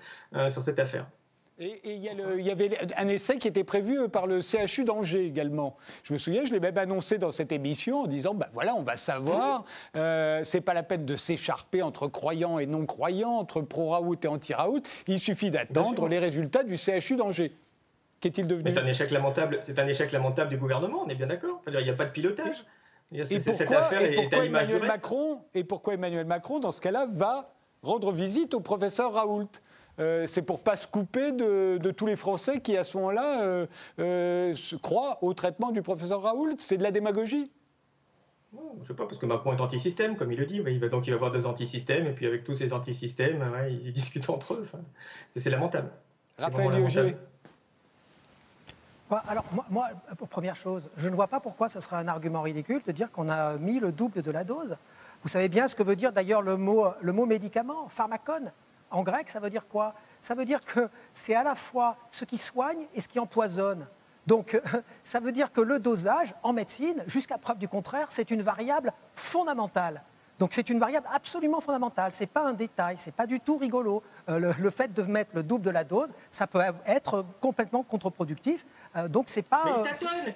sur 0.50 0.62
cette 0.62 0.80
affaire. 0.80 1.06
Et, 1.60 1.80
il, 1.84 2.02
y 2.02 2.50
avait 2.50 2.70
un 2.96 3.08
essai 3.08 3.38
qui 3.38 3.48
était 3.48 3.64
prévu 3.64 3.98
euh, 3.98 4.08
par 4.08 4.28
le 4.28 4.40
CHU 4.42 4.84
d'Angers 4.84 5.26
également. 5.26 5.76
Je 6.04 6.12
me 6.12 6.18
souviens, 6.18 6.44
je 6.44 6.52
l'ai 6.52 6.60
même 6.60 6.78
annoncé 6.78 7.18
dans 7.18 7.32
cette 7.32 7.50
émission 7.50 8.02
en 8.02 8.06
disant 8.06 8.32
ben 8.34 8.46
voilà, 8.52 8.76
on 8.76 8.82
va 8.82 8.96
savoir. 8.96 9.64
Euh, 9.96 10.44
c'est 10.44 10.60
pas 10.60 10.74
la 10.74 10.84
peine 10.84 11.04
de 11.04 11.16
s'écharper 11.16 11.82
entre 11.82 12.06
croyants 12.06 12.60
et 12.60 12.66
non 12.66 12.86
croyants, 12.86 13.32
entre 13.32 13.60
pro-Raoult 13.60 14.18
et 14.22 14.28
anti-Raoult. 14.28 14.82
Il 15.08 15.18
suffit 15.18 15.50
d'attendre 15.50 16.06
les 16.06 16.20
résultats 16.20 16.62
du 16.62 16.76
CHU 16.76 17.16
d'Angers. 17.16 17.52
Qu'est-il 18.20 18.46
devenu 18.46 18.70
C'est 18.70 18.78
un 18.78 18.86
échec 18.86 19.10
lamentable. 19.10 19.60
C'est 19.64 19.78
un 19.80 19.86
échec 19.86 20.12
lamentable 20.12 20.50
du 20.50 20.58
gouvernement. 20.58 21.02
On 21.04 21.08
est 21.08 21.14
bien 21.16 21.26
d'accord. 21.26 21.62
Il 21.66 21.76
n'y 21.76 21.90
a 21.90 21.94
pas 21.94 22.04
de 22.04 22.10
pilotage. 22.10 22.64
Et, 23.12 23.40
pourquoi, 23.40 23.90
Emmanuel 24.44 24.82
Macron, 24.82 25.40
et 25.54 25.64
pourquoi 25.64 25.94
Emmanuel 25.94 26.26
Macron, 26.26 26.60
dans 26.60 26.72
ce 26.72 26.80
cas-là, 26.80 27.06
va 27.10 27.54
rendre 27.82 28.12
visite 28.12 28.54
au 28.54 28.60
professeur 28.60 29.12
Raoult? 29.14 29.48
Euh, 30.00 30.26
c'est 30.26 30.42
pour 30.42 30.62
pas 30.62 30.76
se 30.76 30.86
couper 30.86 31.32
de, 31.32 31.90
tous 31.90 32.06
les 32.06 32.16
Français 32.16 32.60
qui, 32.60 32.76
à 32.76 32.84
ce 32.84 32.96
moment-là, 32.98 33.42
euh, 33.42 33.66
euh, 33.98 34.54
se 34.54 34.76
croient 34.76 35.18
au 35.22 35.34
traitement 35.34 35.70
du 35.70 35.82
professeur 35.82 36.22
Raoult. 36.22 36.56
C'est 36.58 36.76
de 36.76 36.82
la 36.82 36.90
démagogie. 36.90 37.50
Je 38.52 38.80
ne 38.80 38.84
sais 38.84 38.94
pas, 38.94 39.06
parce 39.06 39.18
que 39.18 39.26
Macron 39.26 39.54
est 39.54 39.60
anti-système, 39.60 40.16
comme 40.16 40.32
il 40.32 40.38
le 40.38 40.46
dit. 40.46 40.62
Il 40.64 40.80
va, 40.80 40.88
donc 40.88 41.06
il 41.06 41.10
va 41.10 41.16
avoir 41.16 41.30
deux 41.30 41.46
anti-systèmes, 41.46 42.06
et 42.06 42.12
puis 42.12 42.26
avec 42.26 42.44
tous 42.44 42.54
ces 42.54 42.72
anti-systèmes, 42.72 43.44
ils, 43.68 43.92
discutent 43.92 44.30
entre 44.30 44.54
eux. 44.54 44.66
c'est 45.36 45.50
lamentable. 45.50 45.90
Raphaël 46.38 46.70
Liogé. 46.70 47.16
alors, 49.10 49.44
moi, 49.52 49.66
moi, 49.68 49.88
première 50.30 50.56
chose, 50.56 50.88
je 50.96 51.08
ne 51.08 51.14
vois 51.14 51.26
pas 51.26 51.40
pourquoi 51.40 51.68
ce 51.68 51.80
serait 51.80 51.96
un 51.96 52.08
argument 52.08 52.40
ridicule 52.40 52.80
de 52.86 52.92
dire 52.92 53.10
qu'on 53.10 53.28
a 53.28 53.58
mis 53.58 53.80
le 53.80 53.92
double 53.92 54.22
de 54.22 54.30
la 54.30 54.44
dose. 54.44 54.76
Vous 55.22 55.28
savez 55.28 55.48
bien 55.48 55.68
ce 55.68 55.74
que 55.74 55.82
veut 55.82 55.96
dire 55.96 56.12
d'ailleurs 56.12 56.40
le 56.40 56.56
mot, 56.56 56.86
le 57.02 57.12
mot 57.12 57.26
médicament, 57.26 57.88
pharmacone. 57.90 58.50
En 58.90 59.02
grec, 59.02 59.28
ça 59.28 59.40
veut 59.40 59.50
dire 59.50 59.68
quoi? 59.68 59.94
Ça 60.20 60.34
veut 60.34 60.44
dire 60.44 60.64
que 60.64 60.88
c'est 61.12 61.34
à 61.34 61.42
la 61.42 61.54
fois 61.54 61.96
ce 62.10 62.24
qui 62.24 62.38
soigne 62.38 62.86
et 62.94 63.00
ce 63.00 63.08
qui 63.08 63.18
empoisonne. 63.18 63.86
Donc, 64.26 64.60
ça 65.02 65.20
veut 65.20 65.32
dire 65.32 65.52
que 65.52 65.60
le 65.60 65.78
dosage, 65.78 66.34
en 66.42 66.52
médecine, 66.52 67.02
jusqu'à 67.06 67.38
preuve 67.38 67.58
du 67.58 67.68
contraire, 67.68 68.08
c'est 68.10 68.30
une 68.30 68.42
variable 68.42 68.92
fondamentale. 69.14 70.02
Donc 70.38 70.50
c'est 70.54 70.70
une 70.70 70.78
variable 70.78 71.06
absolument 71.12 71.60
fondamentale. 71.60 72.12
Ce 72.12 72.20
n'est 72.20 72.28
pas 72.28 72.46
un 72.46 72.52
détail, 72.52 72.96
ce 72.96 73.06
n'est 73.06 73.12
pas 73.12 73.26
du 73.26 73.40
tout 73.40 73.58
rigolo. 73.58 74.02
Euh, 74.28 74.52
le, 74.56 74.70
fait 74.70 74.92
de 74.92 75.02
mettre 75.02 75.30
le 75.34 75.42
double 75.42 75.64
de 75.64 75.70
la 75.70 75.82
dose, 75.82 76.10
ça 76.30 76.46
peut 76.46 76.60
être 76.86 77.24
complètement 77.40 77.82
contre-productif. 77.82 78.64
Euh, 78.96 79.08
donc 79.08 79.24
c'est 79.28 79.42
pas. 79.42 79.62
Mais 79.64 79.70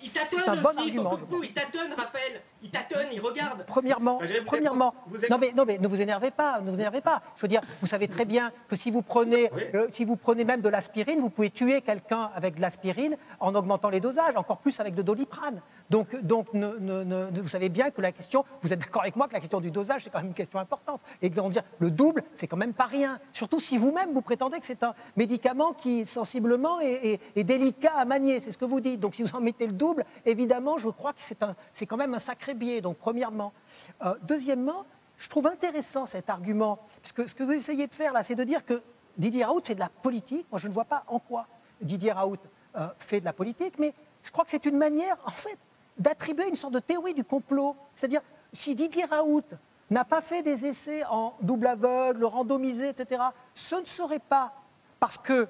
il 0.03 0.13
tâtonne, 0.13 0.41
il 0.45 0.51
un 0.51 0.63
bon 0.63 0.79
argument. 0.79 1.19
il 1.43 1.53
tâtonne, 1.53 1.93
Raphaël. 1.97 2.43
Il 2.63 2.71
tâtonne, 2.71 3.07
il 3.13 3.21
regarde. 3.21 3.65
Premièrement, 3.67 4.21
premièrement. 4.47 4.95
non 5.31 5.39
mais 5.39 5.53
non 5.53 5.65
mais 5.65 5.79
ne 5.79 5.89
vous 5.89 6.01
énervez 6.01 6.31
pas, 6.31 6.61
ne 6.61 6.71
vous 6.71 6.79
énervez 6.79 7.01
pas. 7.01 7.21
Je 7.37 7.43
veux 7.43 7.49
dire, 7.49 7.61
vous 7.81 7.87
savez 7.87 8.07
très 8.07 8.25
bien 8.25 8.53
que 8.69 8.77
si 8.77 8.91
vous 8.91 9.03
prenez, 9.03 9.51
euh, 9.75 9.89
si 9.91 10.05
vous 10.05 10.17
prenez 10.17 10.45
même 10.45 10.61
de 10.61 10.69
l'aspirine, 10.69 11.21
vous 11.21 11.31
pouvez 11.31 11.51
tuer 11.51 11.81
quelqu'un 11.81 12.31
avec 12.35 12.57
de 12.57 12.61
l'aspirine 12.61 13.17
en 13.41 13.55
augmentant 13.55 13.89
les 13.89 14.01
dosages, 14.01 14.37
encore 14.37 14.59
plus 14.59 14.79
avec 14.79 14.95
de 14.95 15.03
doliprane. 15.03 15.61
Donc 15.91 16.15
donc 16.23 16.47
vous 16.53 17.49
savez 17.49 17.69
bien 17.69 17.91
que 17.91 18.01
la 18.01 18.13
question, 18.13 18.45
vous 18.61 18.73
êtes 18.73 18.79
d'accord 18.79 19.03
avec 19.03 19.17
moi 19.17 19.27
que 19.27 19.33
la 19.33 19.41
question 19.41 19.61
du 19.61 19.71
dosage 19.71 20.05
c'est 20.05 20.11
quand 20.11 20.19
même 20.19 20.29
une 20.29 20.35
question 20.35 20.61
importante. 20.61 21.01
Et 21.21 21.31
de 21.31 21.51
dire 21.51 21.63
le 21.81 21.91
double, 21.91 22.23
c'est 22.35 22.47
quand 22.47 22.57
même 22.57 22.75
pas 22.75 22.85
rien. 22.85 23.19
Surtout 23.33 23.59
si 23.59 23.77
vous-même 23.77 24.13
vous 24.13 24.23
prétendez 24.23 24.61
que 24.61 24.67
c'est 24.67 24.85
un 24.85 24.95
médicament 25.17 25.73
qui 25.73 26.07
sensiblement 26.07 26.81
est, 26.81 27.21
est 27.35 27.45
délicat 27.45 27.93
à 27.97 28.05
manier 28.05 28.39
c'est 28.43 28.53
ce 28.53 28.59
que 28.59 28.65
vous 28.65 28.81
dites. 28.81 29.01
Donc 29.01 29.15
si 29.15 29.23
vous 29.23 29.35
en 29.35 29.41
mettez 29.41 29.67
le 29.67 29.73
double, 29.73 30.05
évidemment, 30.27 30.79
je 30.79 30.89
crois 30.89 31.13
que 31.13 31.21
c'est 31.73 31.87
quand 31.87 31.97
même 31.97 32.15
un 32.15 32.19
sacré 32.19 32.55
biais, 32.55 32.81
donc 32.81 32.99
premièrement. 32.99 33.53
Euh, 34.05 34.15
deuxièmement, 34.23 34.85
je 35.17 35.29
trouve 35.29 35.47
intéressant 35.47 36.07
cet 36.07 36.29
argument, 36.29 36.81
parce 37.01 37.13
que 37.13 37.27
ce 37.27 37.35
que 37.35 37.45
vous 37.45 37.53
essayez 37.53 37.87
de 37.87 37.95
faire 37.95 38.13
là, 38.13 38.23
c'est 38.23 38.35
de 38.35 38.45
dire 38.45 38.65
que 38.65 38.83
Didier 39.17 39.45
Raoult 39.45 39.63
fait 39.65 39.75
de 39.75 39.81
la 39.81 39.89
politique. 39.89 40.47
Moi, 40.51 40.59
je 40.59 40.69
ne 40.69 40.73
vois 40.73 40.85
pas 40.85 41.05
en 41.07 41.19
quoi 41.19 41.47
Didier 41.81 42.13
Raoult 42.13 42.39
euh, 42.77 42.89
fait 42.99 43.21
de 43.21 43.25
la 43.25 43.33
politique, 43.33 43.79
mais 43.79 43.95
je 44.23 44.31
crois 44.31 44.45
que 44.45 44.51
c'est 44.51 44.67
une 44.67 44.79
manière, 44.79 45.17
en 45.25 45.31
fait, 45.31 45.59
d'attribuer 45.99 46.49
une 46.49 46.57
sorte 46.57 46.75
de 46.75 46.81
théorie 46.81 47.15
du 47.15 47.25
complot. 47.25 47.77
C'est-à-dire, 47.95 48.23
si 48.53 48.75
Didier 48.75 49.05
Raoult 49.05 49.45
n'a 49.91 50.05
pas 50.05 50.23
fait 50.23 50.43
des 50.43 50.67
essais 50.67 51.05
en 51.05 51.35
double 51.41 51.67
aveugle, 51.67 52.25
randomisé, 52.25 52.89
etc., 52.89 53.23
ce 53.55 53.77
ne 53.77 53.85
serait 53.85 54.19
pas 54.19 54.55
parce 54.99 55.19
que 55.19 55.49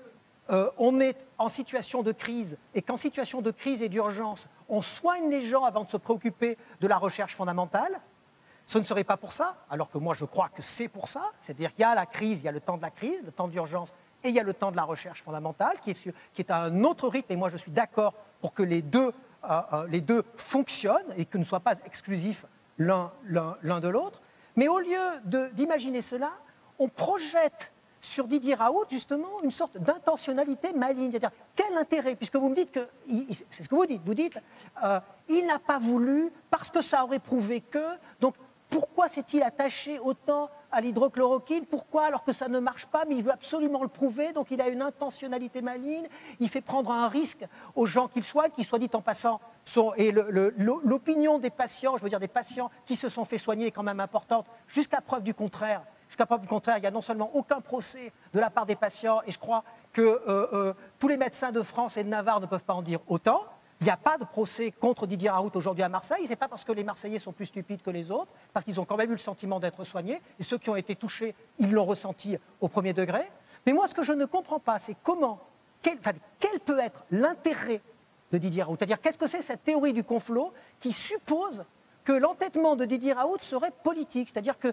euh, 0.50 0.70
on 0.76 1.00
est 1.00 1.26
en 1.38 1.48
situation 1.48 2.02
de 2.02 2.12
crise 2.12 2.58
et 2.74 2.82
qu'en 2.82 2.96
situation 2.96 3.40
de 3.40 3.50
crise 3.50 3.82
et 3.82 3.88
d'urgence, 3.88 4.48
on 4.68 4.82
soigne 4.82 5.30
les 5.30 5.42
gens 5.42 5.64
avant 5.64 5.84
de 5.84 5.90
se 5.90 5.96
préoccuper 5.96 6.58
de 6.80 6.86
la 6.88 6.98
recherche 6.98 7.34
fondamentale, 7.34 8.00
ce 8.66 8.78
ne 8.78 8.84
serait 8.84 9.04
pas 9.04 9.16
pour 9.16 9.32
ça, 9.32 9.56
alors 9.70 9.90
que 9.90 9.98
moi 9.98 10.14
je 10.14 10.24
crois 10.24 10.48
que 10.48 10.62
c'est 10.62 10.88
pour 10.88 11.08
ça. 11.08 11.32
C'est-à-dire 11.40 11.72
qu'il 11.72 11.82
y 11.82 11.84
a 11.84 11.94
la 11.94 12.06
crise, 12.06 12.40
il 12.40 12.44
y 12.44 12.48
a 12.48 12.52
le 12.52 12.60
temps 12.60 12.76
de 12.76 12.82
la 12.82 12.90
crise, 12.90 13.20
le 13.24 13.32
temps 13.32 13.48
d'urgence, 13.48 13.92
et 14.24 14.28
il 14.28 14.34
y 14.34 14.40
a 14.40 14.44
le 14.44 14.54
temps 14.54 14.70
de 14.70 14.76
la 14.76 14.84
recherche 14.84 15.22
fondamentale, 15.22 15.76
qui 15.82 15.90
est, 15.90 16.50
à 16.50 16.62
un 16.62 16.84
autre 16.84 17.08
rythme, 17.08 17.32
et 17.32 17.36
moi 17.36 17.50
je 17.50 17.56
suis 17.56 17.72
d'accord 17.72 18.14
pour 18.40 18.54
que 18.54 18.62
les 18.62 18.82
deux, 18.82 19.12
euh, 19.44 19.60
euh, 19.72 19.86
les 19.88 20.00
deux 20.00 20.24
fonctionnent 20.36 21.12
et 21.16 21.24
que 21.24 21.38
ne 21.38 21.44
soient 21.44 21.60
pas 21.60 21.74
exclusifs 21.84 22.46
l'un 22.78 23.12
de 23.24 23.88
l'autre. 23.88 24.20
Mais 24.56 24.68
au 24.68 24.78
lieu 24.78 25.50
d'imaginer 25.52 26.02
cela, 26.02 26.32
on 26.78 26.88
projette 26.88 27.71
sur 28.02 28.26
Didier 28.26 28.54
Raoult, 28.54 28.84
justement, 28.90 29.40
une 29.42 29.52
sorte 29.52 29.78
d'intentionnalité 29.78 30.72
maligne. 30.72 31.12
C'est-à-dire, 31.12 31.30
quel 31.54 31.74
intérêt 31.78 32.16
Puisque 32.16 32.36
vous 32.36 32.48
me 32.48 32.54
dites 32.54 32.72
que. 32.72 32.86
C'est 33.48 33.62
ce 33.62 33.68
que 33.68 33.74
vous 33.74 33.86
dites. 33.86 34.02
Vous 34.04 34.14
dites, 34.14 34.38
euh, 34.84 35.00
il 35.28 35.46
n'a 35.46 35.60
pas 35.60 35.78
voulu 35.78 36.30
parce 36.50 36.70
que 36.70 36.82
ça 36.82 37.04
aurait 37.04 37.20
prouvé 37.20 37.60
que. 37.60 37.84
Donc, 38.20 38.34
pourquoi 38.68 39.08
s'est-il 39.08 39.42
attaché 39.42 39.98
autant 40.00 40.50
à 40.72 40.80
l'hydrochloroquine? 40.80 41.66
Pourquoi 41.66 42.06
alors 42.06 42.24
que 42.24 42.32
ça 42.32 42.48
ne 42.48 42.58
marche 42.58 42.86
pas, 42.86 43.04
mais 43.06 43.16
il 43.16 43.22
veut 43.22 43.30
absolument 43.30 43.82
le 43.82 43.88
prouver? 43.88 44.32
Donc 44.32 44.50
il 44.50 44.62
a 44.62 44.68
une 44.68 44.80
intentionnalité 44.80 45.60
maligne, 45.60 46.08
il 46.40 46.48
fait 46.48 46.62
prendre 46.62 46.90
un 46.90 47.08
risque 47.08 47.44
aux 47.76 47.84
gens 47.84 48.08
qu'il 48.08 48.24
soigne, 48.24 48.50
qui 48.50 48.64
soit 48.64 48.78
dit 48.78 48.88
en 48.94 49.02
passant, 49.02 49.42
et 49.98 50.10
l'opinion 50.10 51.38
des 51.38 51.50
patients, 51.50 51.98
je 51.98 52.02
veux 52.02 52.08
dire 52.08 52.18
des 52.18 52.28
patients 52.28 52.70
qui 52.86 52.96
se 52.96 53.10
sont 53.10 53.26
fait 53.26 53.36
soigner 53.36 53.66
est 53.66 53.70
quand 53.72 53.82
même 53.82 54.00
importante, 54.00 54.46
jusqu'à 54.66 55.02
preuve 55.02 55.22
du 55.22 55.34
contraire. 55.34 55.82
Jusqu'à 56.12 56.26
preuve 56.26 56.42
du 56.42 56.46
contraire, 56.46 56.76
il 56.76 56.82
n'y 56.82 56.86
a 56.86 56.90
non 56.90 57.00
seulement 57.00 57.30
aucun 57.32 57.62
procès 57.62 58.12
de 58.34 58.38
la 58.38 58.50
part 58.50 58.66
des 58.66 58.76
patients, 58.76 59.22
et 59.26 59.32
je 59.32 59.38
crois 59.38 59.64
que 59.94 60.02
euh, 60.02 60.46
euh, 60.52 60.74
tous 60.98 61.08
les 61.08 61.16
médecins 61.16 61.52
de 61.52 61.62
France 61.62 61.96
et 61.96 62.04
de 62.04 62.10
Navarre 62.10 62.38
ne 62.38 62.44
peuvent 62.44 62.64
pas 62.64 62.74
en 62.74 62.82
dire 62.82 63.00
autant. 63.08 63.44
Il 63.80 63.84
n'y 63.84 63.90
a 63.90 63.96
pas 63.96 64.18
de 64.18 64.24
procès 64.26 64.72
contre 64.72 65.06
Didier 65.06 65.30
Raoult 65.30 65.52
aujourd'hui 65.54 65.82
à 65.82 65.88
Marseille. 65.88 66.24
Ce 66.24 66.28
n'est 66.28 66.36
pas 66.36 66.48
parce 66.48 66.66
que 66.66 66.72
les 66.72 66.84
Marseillais 66.84 67.18
sont 67.18 67.32
plus 67.32 67.46
stupides 67.46 67.80
que 67.80 67.88
les 67.88 68.10
autres, 68.10 68.30
parce 68.52 68.62
qu'ils 68.62 68.78
ont 68.78 68.84
quand 68.84 68.98
même 68.98 69.08
eu 69.08 69.14
le 69.14 69.18
sentiment 69.20 69.58
d'être 69.58 69.84
soignés. 69.84 70.20
Et 70.38 70.42
ceux 70.42 70.58
qui 70.58 70.68
ont 70.68 70.76
été 70.76 70.96
touchés, 70.96 71.34
ils 71.58 71.72
l'ont 71.72 71.86
ressenti 71.86 72.36
au 72.60 72.68
premier 72.68 72.92
degré. 72.92 73.22
Mais 73.64 73.72
moi, 73.72 73.88
ce 73.88 73.94
que 73.94 74.02
je 74.02 74.12
ne 74.12 74.26
comprends 74.26 74.60
pas, 74.60 74.78
c'est 74.78 74.96
comment, 75.02 75.40
quel, 75.80 75.96
peut 75.98 76.78
être 76.78 77.06
l'intérêt 77.10 77.80
de 78.32 78.36
Didier 78.36 78.64
Raoult? 78.64 78.76
C'est-à-dire, 78.76 79.00
qu'est-ce 79.00 79.16
que 79.16 79.28
c'est 79.28 79.40
cette 79.40 79.64
théorie 79.64 79.94
du 79.94 80.04
complot 80.04 80.52
qui 80.78 80.92
suppose 80.92 81.64
que 82.04 82.12
l'entêtement 82.12 82.76
de 82.76 82.84
Didier 82.84 83.12
Raoult 83.12 83.38
serait 83.42 83.72
politique, 83.82 84.30
c'est-à-dire 84.32 84.58
que 84.58 84.72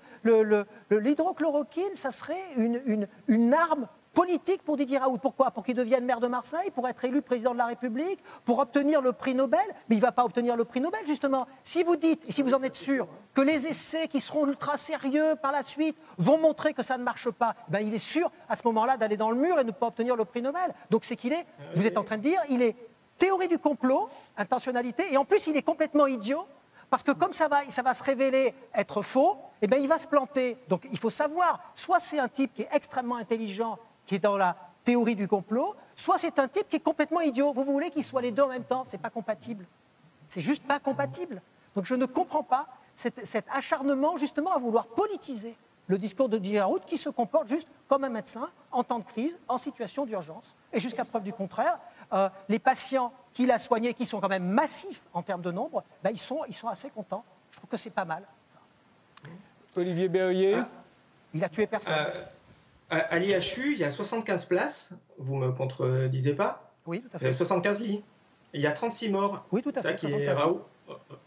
l'hydrochloroquine, 0.92 1.96
ça 1.96 2.12
serait 2.12 2.44
une, 2.58 3.54
arme 3.54 3.88
politique 4.13 4.63
pour 4.63 4.76
Didier 4.76 4.98
Raoult. 4.98 5.20
Pourquoi? 5.20 5.52
Pour 5.52 5.63
qu'il 5.63 5.76
devienne 5.76 6.04
maire 6.04 6.20
de 6.20 6.28
Marseille, 6.28 6.72
pour 6.72 6.88
être 6.88 7.06
élu 7.06 7.22
président 7.22 7.54
de 7.54 7.58
la 7.58 7.68
République, 7.68 8.20
pour 8.44 8.60
obtenir 8.60 9.02
le 9.02 9.13
prix 9.13 9.36
Nobel. 9.36 9.60
Mais 9.88 9.96
il 9.96 10.00
ne 10.00 10.04
va 10.04 10.12
pas 10.12 10.26
obtenir 10.26 10.58
le 10.58 10.65
prix 10.65 10.82
Nobel, 10.82 11.02
justement. 11.06 11.48
Si 11.63 11.84
vous 11.84 11.96
dites, 11.96 12.22
et 12.28 12.32
si 12.32 12.42
vous 12.42 12.54
en 12.54 12.63
êtes 12.63 12.76
sûr, 12.76 13.08
que 13.34 13.42
les 13.42 13.68
essais 13.68 14.08
qui 14.08 14.20
seront 14.20 14.48
ultra 14.48 14.78
sérieux 14.78 15.36
par 15.42 15.52
la 15.52 15.63
suite 15.63 15.96
vont 16.18 16.38
montrer 16.38 16.74
que 16.74 16.84
ça 16.84 16.98
ne 16.98 17.04
marche 17.04 17.30
pas, 17.30 17.56
ben 17.70 17.80
il 17.80 17.94
est 17.94 18.00
sûr 18.00 18.32
à 18.50 18.56
ce 18.56 18.63
moment-là 18.65 18.98
d'aller 18.98 19.18
dans 19.18 19.30
le 19.30 19.38
mur 19.38 19.60
et 19.60 19.63
ne 19.63 19.72
pas 19.72 19.88
obtenir 19.88 20.15
le 20.15 20.26
prix 20.26 20.42
Nobel. 20.42 20.74
Donc 20.89 21.06
c'est 21.06 21.15
qu'il 21.15 21.34
est, 21.34 21.46
vous 21.76 21.86
êtes 21.86 21.98
en 21.98 22.04
train 22.04 22.18
de 22.18 22.24
dire, 22.24 22.42
il 22.50 22.62
est 22.63 22.76
théorie 23.20 23.48
du 23.48 23.60
complot, 23.60 24.10
intentionnalité, 24.38 25.04
et 25.12 25.18
en 25.18 25.26
plus 25.26 25.46
il 25.48 25.56
est 25.56 25.62
complètement 25.62 26.08
idiot 26.08 26.46
parce 26.89 27.04
que 27.04 27.12
comme 27.12 27.34
ça 27.34 27.47
va, 27.47 27.93
se 27.93 28.04
révéler 28.04 28.54
être 28.73 29.02
faux, 29.02 29.38
eh 29.62 29.67
bien, 29.67 29.78
il 29.78 29.88
va 29.88 29.99
se 29.99 30.08
planter. 30.08 30.58
Donc 30.67 30.88
il 30.91 30.97
faut 30.97 31.10
savoir, 31.10 31.60
soit 31.75 31.99
c'est 31.99 32.19
un 32.19 32.28
type 32.28 32.54
qui 32.54 32.63
est 32.63 32.69
extrêmement 32.71 33.17
intelligent, 33.17 33.78
qui 34.06 34.15
est 34.15 34.19
dans 34.19 34.38
la 34.38 34.56
théorie 34.84 35.15
du 35.15 35.28
complot, 35.28 35.75
soit 35.95 36.17
c'est 36.17 36.39
un 36.39 36.47
type 36.47 36.67
qui 36.69 36.78
est 36.78 36.82
complètement 36.82 37.21
idiot. 37.21 37.54
Vous 37.54 37.63
voulez 37.63 37.91
qu'ils 37.91 38.04
soient 38.04 38.21
les 38.21 38.32
deux 38.32 38.43
en 38.43 38.47
même 38.47 38.63
temps, 38.63 38.84
c'est 38.86 38.97
pas 38.97 39.10
compatible. 39.10 39.65
C'est 40.28 40.41
juste 40.41 40.63
pas 40.63 40.80
compatible. 40.80 41.41
Donc 41.75 41.86
je 41.86 41.95
ne 41.95 42.06
comprends 42.06 42.43
pas 42.43 42.67
cet, 42.95 43.45
acharnement 43.54 44.17
justement 44.17 44.54
à 44.54 44.60
vouloir 44.60 44.88
politiser 44.88 45.56
le 45.88 45.97
discours 45.97 46.30
de 46.30 46.38
Didier 46.38 46.63
qui 46.86 46.97
se 46.97 47.10
comporte 47.10 47.47
juste 47.47 47.67
comme 47.88 48.04
un 48.04 48.10
médecin 48.10 48.49
en 48.71 48.84
temps 48.84 48.99
de 48.99 49.04
crise, 49.04 49.39
en 49.47 49.58
situation 49.58 50.06
d'urgence. 50.06 50.56
Et 50.71 50.80
jusqu'à 50.80 51.06
preuve 51.06 51.23
du 51.23 51.34
contraire, 51.34 51.80
euh, 52.13 52.30
les 52.47 52.60
patients 52.60 53.12
qu'il 53.34 53.52
a 53.52 53.60
soignés, 53.60 53.94
qui 53.94 54.06
sont 54.06 54.20
quand 54.20 54.30
même 54.30 54.46
massifs 54.46 55.02
en 55.13 55.22
termes 55.22 55.42
de 55.42 55.52
nombre, 55.52 55.84
ben, 56.04 56.12
ils, 56.12 56.18
sont, 56.18 56.39
ils 56.48 56.54
sont 56.54 56.68
assez 56.68 56.89
contents. 56.89 57.24
Je 57.52 57.58
trouve 57.58 57.70
que 57.70 57.78
c'est 57.78 57.89
pas 57.89 58.06
mal. 58.06 58.24
Olivier 59.76 60.10
Berrier 60.10 60.56
ah. 60.56 60.68
Il 61.34 61.44
a 61.44 61.50
tué 61.50 61.68
personne. 61.68 61.94
Euh, 61.94 62.26
à 62.89 63.20
l'IHU, 63.20 63.74
il 63.74 63.78
y 63.78 63.84
a 63.84 63.92
75 63.92 64.46
places, 64.46 64.92
vous 65.20 65.36
me 65.36 65.52
contredisez 65.52 66.34
pas 66.34 66.72
Oui, 66.88 67.02
tout 67.02 67.10
à 67.15 67.20
fait. 67.20 67.34
75 67.34 67.82
lits. 67.82 68.04
Il 68.54 68.62
y 68.62 68.68
a 68.68 68.72
36 68.72 69.10
morts. 69.10 69.46
Oui, 69.52 69.62
tout 69.62 69.74
à 69.76 69.82
fait. 69.82 70.00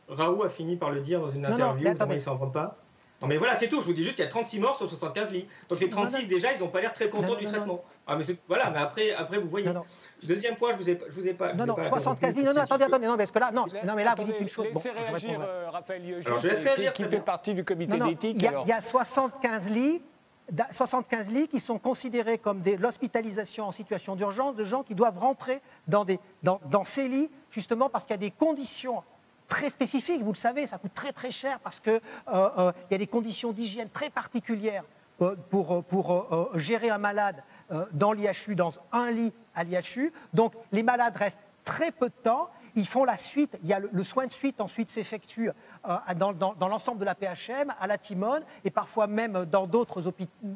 Raoult, 0.09 0.43
a 0.43 0.49
fini 0.49 0.77
par 0.77 0.91
le 0.91 1.01
dire 1.01 1.21
dans 1.21 1.31
une 1.31 1.47
interview, 1.47 1.85
non, 1.85 1.94
il 2.11 2.15
ne 2.15 2.19
s'en 2.19 2.37
rend 2.37 2.50
pas. 2.50 2.77
Non 3.21 3.29
mais 3.29 3.37
voilà, 3.37 3.57
c'est 3.57 3.69
tout. 3.69 3.81
Je 3.81 3.87
vous 3.87 3.92
dis 3.92 4.03
juste 4.03 4.17
qu'il 4.17 4.25
y 4.25 4.27
a 4.27 4.31
36 4.31 4.59
morts 4.59 4.77
sur 4.77 4.88
75 4.88 5.31
lits. 5.31 5.46
Donc 5.69 5.79
les 5.79 5.88
36 5.88 6.27
déjà, 6.27 6.53
ils 6.53 6.59
n'ont 6.59 6.69
pas 6.69 6.81
l'air 6.81 6.92
très 6.92 7.09
contents 7.09 7.37
du 7.37 7.46
traitement. 7.46 7.85
Ah 8.09 8.17
mais 8.17 8.25
voilà, 8.48 8.71
mais 8.71 8.81
après, 8.81 9.13
après 9.13 9.38
vous 9.38 9.48
voyez. 9.48 9.71
Deuxième 10.25 10.56
point, 10.56 10.73
je 10.73 10.79
vous 10.79 10.90
ai, 10.90 10.98
je 11.08 11.14
vous 11.14 11.27
ai 11.27 11.35
pas. 11.35 11.52
Non, 11.52 11.66
non, 11.66 11.77
75 11.77 12.37
lits. 12.37 12.44
Non, 12.44 12.52
non, 12.54 12.60
attendez, 12.60 12.85
attendez, 12.85 13.06
non, 13.06 13.16
parce 13.16 13.31
que 13.31 13.38
là, 13.38 13.50
non, 13.52 13.66
non, 13.85 13.94
mais 13.94 14.04
là, 14.04 14.14
vous 14.16 14.25
dites 14.25 14.40
une 14.40 14.48
chose. 14.48 14.66
Laissez 14.73 14.90
réagir, 14.90 15.40
euh, 15.40 15.70
Raphaël 15.70 16.02
Lieuger, 16.06 16.92
qui, 16.92 17.04
fait 17.04 17.20
partie 17.20 17.54
du 17.54 17.64
comité 17.64 17.98
d'éthique. 17.98 18.37
Il 18.38 18.68
y, 18.68 18.73
a 18.73 18.81
75 18.81 19.68
lits. 19.68 20.02
75 20.70 21.31
lits 21.31 21.48
qui 21.48 21.60
sont 21.60 21.79
considérés 21.79 22.37
comme 22.37 22.60
de 22.60 22.73
l'hospitalisation 22.73 23.68
en 23.68 23.73
situation 23.73 24.16
d'urgence 24.16 24.54
de 24.54 24.64
gens 24.64 24.83
qui 24.83 24.94
doivent 24.94 25.18
rentrer 25.18 25.62
dans, 25.87 26.04
des, 26.04 26.18
dans, 26.42 26.60
dans 26.66 26.85
ces 26.85 27.08
lits, 27.08 27.31
justement 27.50 27.88
parce 27.88 28.04
qu'il 28.04 28.12
y 28.12 28.14
a 28.14 28.18
des 28.18 28.33
conditions 28.33 29.02
très 29.48 29.70
spécifiques. 29.70 30.23
Vous 30.23 30.33
le 30.33 30.37
savez, 30.37 30.66
ça 30.66 30.79
coûte 30.79 30.94
très 30.94 31.12
très 31.12 31.31
cher 31.31 31.58
parce 31.60 31.81
qu'il 31.81 31.92
euh, 31.92 32.00
euh, 32.58 32.73
y 32.90 32.94
a 32.94 32.98
des 32.98 33.06
conditions 33.06 33.52
d'hygiène 33.52 33.88
très 33.88 34.10
particulières 34.10 34.85
pour, 35.50 35.85
pour 35.85 36.48
gérer 36.56 36.90
un 36.90 36.98
malade 36.98 37.42
dans 37.92 38.12
l'IHU, 38.12 38.54
dans 38.54 38.73
un 38.92 39.10
lit 39.10 39.33
à 39.54 39.64
l'IHU. 39.64 40.12
Donc 40.33 40.52
les 40.73 40.83
malades 40.83 41.16
restent 41.16 41.38
très 41.64 41.92
peu 41.92 42.08
de 42.08 42.14
temps 42.23 42.50
ils 42.75 42.87
font 42.87 43.04
la 43.04 43.16
suite, 43.16 43.58
il 43.62 43.68
y 43.68 43.73
a 43.73 43.81
le, 43.81 44.02
soin 44.02 44.27
de 44.27 44.33
suite 44.33 44.60
ensuite 44.60 44.90
s'effectue 44.90 45.50
euh, 45.88 45.96
dans, 46.16 46.68
l'ensemble 46.68 47.00
de 47.00 47.04
la 47.04 47.14
PHM, 47.14 47.73
à 47.79 47.87
la 47.87 47.98
Timone, 47.98 48.42
et 48.64 48.70
parfois 48.70 49.06
même 49.06 49.44
dans 49.46 49.66
d'autres 49.66 50.06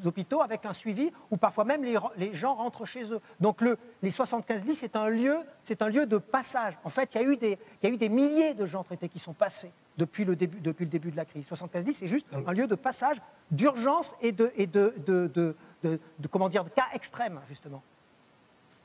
hôpitaux 0.05 0.43
avec 0.43 0.67
un 0.67 0.73
suivi, 0.73 1.13
où 1.31 1.37
parfois 1.37 1.65
même 1.65 1.85
les, 1.85 2.35
gens 2.35 2.55
rentrent 2.55 2.85
chez 2.85 3.13
eux. 3.13 3.21
Donc 3.41 3.61
le, 3.61 3.79
les 4.03 4.11
75 4.11 4.65
lits, 4.65 4.75
c'est 4.75 4.97
un, 4.97 5.09
lieu, 5.09 5.37
un 5.81 5.89
lieu 5.89 6.07
de 6.07 6.19
passage. 6.19 6.79
En 6.85 6.91
fait, 6.91 7.15
il 7.15 7.21
y, 7.21 7.25
a 7.25 7.29
eu 7.29 7.37
des, 7.37 7.59
il 7.83 7.89
y 7.89 7.93
a 7.93 7.95
eu 7.95 7.99
des 7.99 8.09
milliers 8.09 8.55
de 8.55 8.67
gens 8.67 8.83
traités 8.83 9.09
qui 9.09 9.19
sont 9.19 9.35
passés 9.35 9.73
depuis 9.97 10.25
le 10.25 10.37
début, 10.37 10.61
depuis 10.61 10.85
le 10.85 10.91
début 10.91 11.11
de 11.11 11.17
la 11.17 11.25
crise. 11.25 11.47
75 11.47 11.85
lits, 11.85 11.95
c'est 11.95 12.09
juste 12.09 12.27
un 12.33 12.53
lieu 12.53 12.67
de 12.67 12.75
passage, 12.75 13.17
d'urgence 13.51 14.15
et, 14.21 14.33
de, 14.33 14.53
et 14.57 14.67
de, 14.67 14.95
de, 15.07 15.57
comment 16.31 16.49
dire, 16.49 16.65
de 16.65 16.71
cas 16.71 16.87
extrêmes, 16.93 17.41
justement. 17.49 17.83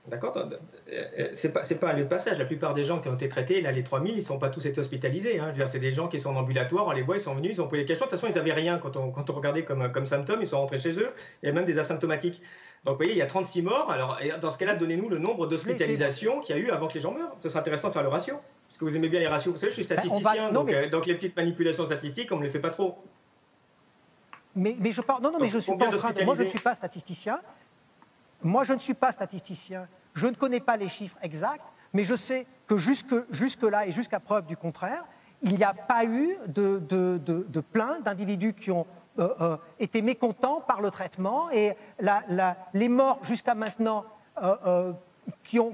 D'accord 0.07 0.35
euh, 0.35 0.49
euh, 0.91 1.29
C'est 1.35 1.53
pas, 1.53 1.61
pas 1.61 1.91
un 1.91 1.93
lieu 1.93 2.03
de 2.03 2.09
passage. 2.09 2.39
La 2.39 2.45
plupart 2.45 2.73
des 2.73 2.83
gens 2.83 2.99
qui 2.99 3.07
ont 3.07 3.13
été 3.13 3.29
traités, 3.29 3.61
là, 3.61 3.71
les 3.71 3.83
3000, 3.83 4.13
ils 4.13 4.17
ne 4.17 4.21
sont 4.21 4.39
pas 4.39 4.49
tous 4.49 4.65
été 4.65 4.79
hospitalisés. 4.79 5.39
Hein. 5.39 5.53
C'est 5.67 5.79
des 5.79 5.91
gens 5.91 6.07
qui 6.07 6.19
sont 6.19 6.31
en 6.31 6.37
ambulatoire, 6.37 6.87
on 6.87 6.91
les 6.91 7.03
voit, 7.03 7.17
ils 7.17 7.21
sont 7.21 7.35
venus, 7.35 7.51
ils 7.53 7.61
ont 7.61 7.67
posé 7.67 7.83
des 7.83 7.87
questions. 7.87 8.07
De 8.07 8.09
toute 8.09 8.19
façon, 8.19 8.31
ils 8.31 8.35
n'avaient 8.35 8.53
rien 8.53 8.79
quand 8.79 8.97
on, 8.97 9.11
quand 9.11 9.29
on 9.29 9.33
regardait 9.33 9.63
comme, 9.63 9.91
comme 9.91 10.07
symptômes, 10.07 10.41
ils 10.41 10.47
sont 10.47 10.59
rentrés 10.59 10.79
chez 10.79 10.93
eux. 10.93 11.11
Il 11.43 11.47
y 11.47 11.49
a 11.49 11.53
même 11.53 11.65
des 11.65 11.77
asymptomatiques. 11.77 12.41
Donc, 12.83 12.93
vous 12.93 12.97
voyez, 12.97 13.11
il 13.11 13.17
y 13.17 13.21
a 13.21 13.27
36 13.27 13.61
morts. 13.61 13.91
Alors, 13.91 14.17
dans 14.41 14.49
ce 14.49 14.57
cas-là, 14.57 14.73
donnez-nous 14.73 15.07
le 15.07 15.19
nombre 15.19 15.45
d'hospitalisations 15.45 16.39
qu'il 16.39 16.55
y 16.55 16.59
a 16.59 16.61
eu 16.61 16.71
avant 16.71 16.87
que 16.87 16.95
les 16.95 17.01
gens 17.01 17.13
meurent. 17.13 17.35
Ce 17.39 17.49
serait 17.49 17.59
intéressant 17.59 17.89
de 17.89 17.93
faire 17.93 18.03
le 18.03 18.09
ratio. 18.09 18.37
Parce 18.67 18.79
que 18.79 18.85
vous 18.85 18.95
aimez 18.95 19.09
bien 19.09 19.19
les 19.19 19.27
ratios. 19.27 19.53
Vous 19.53 19.59
savez, 19.59 19.71
je 19.71 19.83
suis 19.83 19.87
ben, 19.87 19.99
statisticien, 19.99 20.51
donc, 20.51 20.71
euh, 20.71 20.89
donc, 20.89 21.05
les 21.05 21.13
petites 21.13 21.35
manipulations 21.35 21.85
statistiques, 21.85 22.31
on 22.31 22.37
ne 22.37 22.43
les 22.43 22.49
fait 22.49 22.59
pas 22.59 22.71
trop. 22.71 22.97
Mais, 24.55 24.75
mais 24.79 24.91
je 24.91 25.01
parle. 25.01 25.21
Non, 25.21 25.31
non, 25.31 25.37
mais 25.39 25.49
je 25.49 25.59
suis 25.59 25.77
pas 25.77 25.87
en 25.87 25.91
train 25.91 26.11
de. 26.11 26.23
Moi, 26.23 26.35
je 26.35 26.43
ne 26.43 26.49
suis 26.49 26.59
pas 26.59 26.73
statisticien. 26.73 27.39
Moi, 28.43 28.63
je 28.63 28.73
ne 28.73 28.79
suis 28.79 28.93
pas 28.93 29.11
statisticien. 29.11 29.87
Je 30.13 30.27
ne 30.27 30.35
connais 30.35 30.59
pas 30.59 30.77
les 30.77 30.89
chiffres 30.89 31.17
exacts, 31.21 31.65
mais 31.93 32.03
je 32.03 32.15
sais 32.15 32.45
que 32.67 32.77
jusque, 32.77 33.15
jusque 33.31 33.63
là 33.63 33.85
et 33.85 33.91
jusqu'à 33.91 34.19
preuve 34.19 34.45
du 34.45 34.57
contraire, 34.57 35.05
il 35.41 35.55
n'y 35.55 35.63
a 35.63 35.73
pas 35.73 36.05
eu 36.05 36.35
de, 36.47 36.79
de, 36.79 37.19
de, 37.25 37.59
plaintes 37.61 38.03
d'individus 38.03 38.53
qui 38.53 38.71
ont 38.71 38.85
euh, 39.19 39.29
euh, 39.41 39.57
été 39.79 40.01
mécontents 40.01 40.61
par 40.61 40.81
le 40.81 40.91
traitement 40.91 41.49
et 41.49 41.75
les 42.73 42.89
morts 42.89 43.19
jusqu'à 43.23 43.55
maintenant 43.55 44.05
euh, 44.41 44.93
qui, 45.43 45.59
ont 45.59 45.71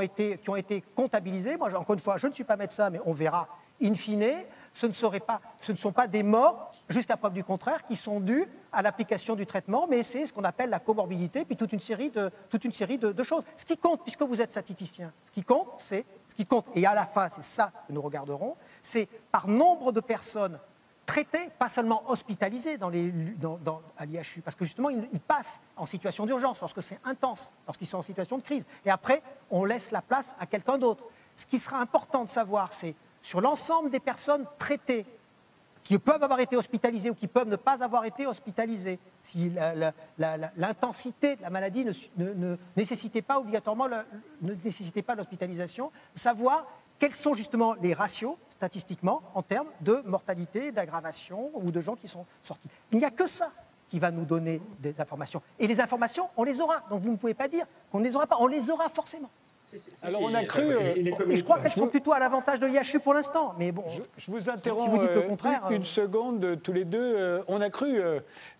été, 0.00 0.38
qui 0.38 0.50
ont 0.50 0.56
été 0.56 0.84
comptabilisés. 0.94 1.56
Moi, 1.56 1.74
encore 1.74 1.94
une 1.94 2.00
fois, 2.00 2.16
je 2.16 2.28
ne 2.28 2.32
suis 2.32 2.44
pas 2.44 2.56
médecin, 2.56 2.90
mais 2.90 3.00
on 3.04 3.12
verra 3.12 3.48
in 3.82 3.94
fine 3.94 4.44
ce 4.72 4.86
ne, 4.86 5.76
sont 5.76 5.92
pas 5.92 6.06
des 6.06 6.22
morts, 6.22 6.72
jusqu'à 6.88 7.16
preuve 7.16 7.32
du 7.32 7.44
contraire, 7.44 7.84
qui 7.86 7.96
sont 7.96 8.20
dus 8.20 8.46
à 8.72 8.82
l'application 8.82 9.34
du 9.34 9.46
traitement, 9.46 9.86
mais 9.88 10.02
c'est 10.02 10.26
ce 10.26 10.32
qu'on 10.32 10.44
appelle 10.44 10.70
la 10.70 10.78
comorbidité, 10.78 11.44
puis 11.44 11.56
toute 11.56 11.72
une 11.72 11.80
série, 11.80 12.10
de, 12.10 13.22
choses. 13.24 13.42
Ce 13.56 13.64
qui 13.64 13.76
compte, 13.76 14.02
puisque 14.02 14.22
vous 14.22 14.40
êtes 14.40 14.50
statisticien, 14.50 15.12
ce 15.24 15.32
qui 15.32 15.42
compte, 15.42 15.68
c'est 15.78 16.04
ce 16.28 16.34
qui 16.34 16.46
compte, 16.46 16.66
et 16.74 16.86
à 16.86 16.94
la 16.94 17.06
fin, 17.06 17.28
c'est 17.28 17.42
ça 17.42 17.72
que 17.86 17.92
nous 17.92 18.02
regarderons, 18.02 18.56
c'est 18.82 19.08
par 19.32 19.48
nombre 19.48 19.92
de 19.92 20.00
personnes 20.00 20.58
traitées, 21.04 21.50
pas 21.58 21.68
seulement 21.68 22.08
hospitalisées 22.08 22.78
dans 22.78 22.88
les, 22.88 23.10
dans, 23.10 23.82
à 23.98 24.06
l'IHU, 24.06 24.42
parce 24.44 24.54
que 24.54 24.64
justement, 24.64 24.90
ils 24.90 25.20
passent 25.20 25.60
en 25.76 25.86
situation 25.86 26.24
d'urgence 26.24 26.60
lorsque 26.60 26.82
c'est 26.82 27.00
intense, 27.04 27.52
lorsqu'ils 27.66 27.88
sont 27.88 27.98
en 27.98 28.02
situation 28.02 28.38
de 28.38 28.42
crise, 28.42 28.64
et 28.84 28.90
après, 28.90 29.20
on 29.50 29.64
laisse 29.64 29.90
la 29.90 30.02
place 30.02 30.36
à 30.38 30.46
quelqu'un 30.46 30.78
d'autre. 30.78 31.02
Ce 31.34 31.46
qui 31.46 31.58
sera 31.58 31.80
important 31.80 32.24
de 32.24 32.30
savoir, 32.30 32.72
c'est 32.72 32.94
sur 33.22 33.40
l'ensemble 33.40 33.90
des 33.90 34.00
personnes 34.00 34.46
traitées 34.58 35.06
qui 35.82 35.98
peuvent 35.98 36.22
avoir 36.22 36.40
été 36.40 36.56
hospitalisées 36.56 37.10
ou 37.10 37.14
qui 37.14 37.26
peuvent 37.26 37.48
ne 37.48 37.56
pas 37.56 37.82
avoir 37.82 38.04
été 38.04 38.26
hospitalisées, 38.26 38.98
si 39.22 39.50
l'intensité 40.56 41.36
de 41.36 41.42
la 41.42 41.50
maladie 41.50 41.84
ne, 42.16 42.56
nécessitait 42.76 43.22
pas 43.22 43.38
obligatoirement 43.38 43.88
nécessitait 44.40 45.02
pas 45.02 45.14
l'hospitalisation, 45.14 45.90
savoir 46.14 46.66
quels 46.98 47.14
sont 47.14 47.32
justement 47.34 47.74
les 47.74 47.94
ratios 47.94 48.36
statistiquement 48.48 49.22
en 49.34 49.42
termes 49.42 49.68
de 49.80 50.02
mortalité, 50.04 50.70
d'aggravation 50.70 51.50
ou 51.54 51.70
de 51.70 51.80
gens 51.80 51.96
qui 51.96 52.08
sont 52.08 52.26
sortis. 52.42 52.68
Il 52.92 52.98
n'y 52.98 53.04
a 53.04 53.10
que 53.10 53.26
ça 53.26 53.50
qui 53.88 53.98
va 53.98 54.10
nous 54.10 54.24
donner 54.24 54.62
des 54.78 55.00
informations. 55.00 55.42
Et 55.58 55.66
les 55.66 55.80
informations, 55.80 56.28
on 56.36 56.44
les 56.44 56.60
aura. 56.60 56.84
Donc 56.90 57.00
vous 57.00 57.10
ne 57.10 57.16
pouvez 57.16 57.34
pas 57.34 57.48
dire 57.48 57.66
qu'on 57.90 57.98
ne 57.98 58.04
les 58.04 58.14
aura 58.14 58.26
pas. 58.26 58.36
On 58.38 58.46
les 58.46 58.70
aura 58.70 58.88
forcément. 58.88 59.30
Alors 60.02 60.22
on 60.22 60.34
a 60.34 60.44
cru. 60.44 60.62
Euh, 60.62 60.94
et 60.96 61.36
je 61.36 61.44
crois 61.44 61.58
qu'elles 61.58 61.70
sont 61.70 61.88
plutôt 61.88 62.12
à 62.12 62.18
l'avantage 62.18 62.58
de 62.60 62.66
l'IHU 62.66 63.00
pour 63.00 63.14
l'instant. 63.14 63.54
Mais 63.58 63.72
bon. 63.72 63.84
Je, 64.16 64.30
vous 64.30 64.48
interromps 64.48 64.90
vous 64.90 65.00
le 65.00 65.08
euh, 65.08 65.22
contraire, 65.22 65.62
une, 65.70 65.82
euh. 65.82 65.84
seconde 65.84 66.58
tous 66.62 66.72
les 66.72 66.84
deux. 66.84 67.40
On 67.48 67.60
a 67.60 67.70
cru 67.70 68.00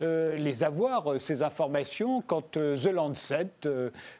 les 0.00 0.64
avoir 0.64 1.20
ces 1.20 1.42
informations 1.42 2.22
quand 2.26 2.52
The 2.52 2.92
Lancet, 2.92 3.48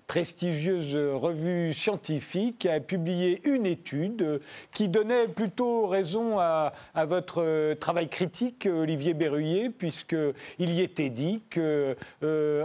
prestigieuse 0.07 0.97
revue 0.97 1.73
scientifique, 1.73 2.67
a 2.67 2.81
publié 2.81 3.41
une 3.45 3.67
étude 3.67 4.41
qui 4.73 4.89
donnait 4.89 5.29
plutôt 5.29 5.87
raison 5.87 6.39
à, 6.39 6.73
à 6.95 7.05
votre 7.05 7.75
travail 7.75 8.09
critique, 8.09 8.69
Olivier 8.71 9.15
Berruyer, 9.15 9.71
puisque 9.71 10.17
il 10.59 10.73
y 10.73 10.81
était 10.81 11.11
dit 11.11 11.43
que 11.51 11.97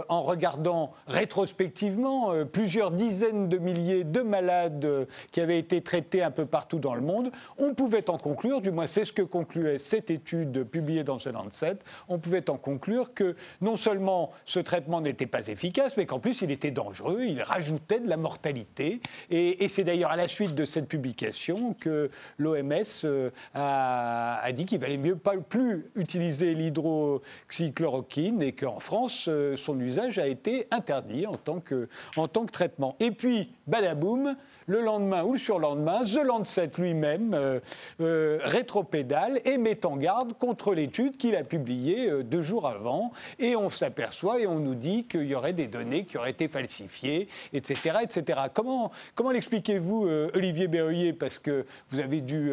en 0.08 0.22
regardant 0.22 0.92
rétrospectivement 1.06 2.32
plusieurs 2.52 2.90
dizaines 2.90 3.48
de 3.48 3.58
milliers 3.58 4.04
de 4.04 4.15
malades 4.24 4.84
euh, 4.84 5.04
qui 5.32 5.40
avaient 5.40 5.58
été 5.58 5.80
traités 5.80 6.22
un 6.22 6.30
peu 6.30 6.46
partout 6.46 6.78
dans 6.78 6.94
le 6.94 7.00
monde, 7.00 7.30
on 7.58 7.74
pouvait 7.74 8.08
en 8.10 8.18
conclure, 8.18 8.60
du 8.60 8.70
moins 8.70 8.86
c'est 8.86 9.04
ce 9.04 9.12
que 9.12 9.22
concluait 9.22 9.78
cette 9.78 10.10
étude 10.10 10.64
publiée 10.64 11.04
dans 11.04 11.18
ce 11.18 11.28
Lancet, 11.28 11.78
on 12.08 12.18
pouvait 12.18 12.48
en 12.50 12.56
conclure 12.56 13.14
que 13.14 13.36
non 13.60 13.76
seulement 13.76 14.32
ce 14.44 14.60
traitement 14.60 15.00
n'était 15.00 15.26
pas 15.26 15.46
efficace, 15.48 15.96
mais 15.96 16.06
qu'en 16.06 16.18
plus 16.18 16.42
il 16.42 16.50
était 16.50 16.70
dangereux, 16.70 17.24
il 17.24 17.42
rajoutait 17.42 18.00
de 18.00 18.08
la 18.08 18.16
mortalité. 18.16 19.00
Et, 19.30 19.66
c'est 19.68 19.84
d'ailleurs 19.84 20.12
à 20.12 20.16
la 20.16 20.28
suite 20.28 20.54
de 20.54 20.64
cette 20.64 20.88
publication 20.88 21.74
que 21.78 22.10
l'OMS 22.38 22.72
euh, 23.04 23.30
a, 23.54 24.50
dit 24.52 24.64
qu'il 24.64 24.78
valait 24.78 24.96
mieux 24.96 25.16
pas 25.16 25.36
plus 25.36 25.86
utiliser 25.96 26.54
l'hydroxychloroquine 26.54 28.42
et 28.42 28.52
qu'en 28.52 28.80
France, 28.80 29.26
euh, 29.28 29.56
son 29.56 29.78
usage 29.80 30.18
a 30.18 30.26
été 30.26 30.66
interdit 30.70 31.26
en 31.26 31.36
tant 31.36 31.60
que, 31.60 31.88
en 32.16 32.28
tant 32.28 32.46
que 32.46 32.52
traitement. 32.52 32.96
Et 33.00 33.10
puis, 33.10 33.52
badabou, 33.66 34.05
le 34.66 34.80
lendemain 34.80 35.22
ou 35.24 35.32
le 35.32 35.38
surlendemain, 35.38 36.04
The 36.04 36.24
Lancet 36.24 36.70
lui-même 36.78 37.34
euh, 37.34 37.60
euh, 38.00 38.38
rétropédale 38.42 39.40
et 39.44 39.58
met 39.58 39.86
en 39.86 39.96
garde 39.96 40.34
contre 40.34 40.74
l'étude 40.74 41.16
qu'il 41.16 41.36
a 41.36 41.44
publiée 41.44 42.10
euh, 42.10 42.22
deux 42.22 42.42
jours 42.42 42.66
avant. 42.66 43.12
Et 43.38 43.56
on 43.56 43.70
s'aperçoit 43.70 44.40
et 44.40 44.46
on 44.46 44.58
nous 44.58 44.74
dit 44.74 45.04
qu'il 45.04 45.26
y 45.26 45.34
aurait 45.34 45.52
des 45.52 45.68
données 45.68 46.04
qui 46.04 46.18
auraient 46.18 46.30
été 46.30 46.48
falsifiées, 46.48 47.28
etc. 47.52 47.98
etc. 48.02 48.40
Comment, 48.52 48.90
comment 49.14 49.30
l'expliquez-vous, 49.30 50.08
Olivier 50.34 50.68
Berruyer? 50.68 51.12
Parce 51.12 51.38
que 51.38 51.64
vous 51.90 52.00
avez 52.00 52.20
dû 52.20 52.52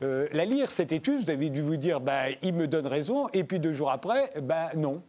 la 0.00 0.44
lire, 0.44 0.70
cette 0.70 0.92
étude, 0.92 1.24
vous 1.24 1.30
avez 1.30 1.50
dû 1.50 1.62
vous 1.62 1.76
dire, 1.76 2.00
bah, 2.00 2.24
il 2.42 2.54
me 2.54 2.66
donne 2.66 2.86
raison, 2.86 3.28
et 3.32 3.44
puis 3.44 3.60
deux 3.60 3.72
jours 3.72 3.90
après, 3.90 4.32
bah, 4.42 4.70
non. 4.76 5.02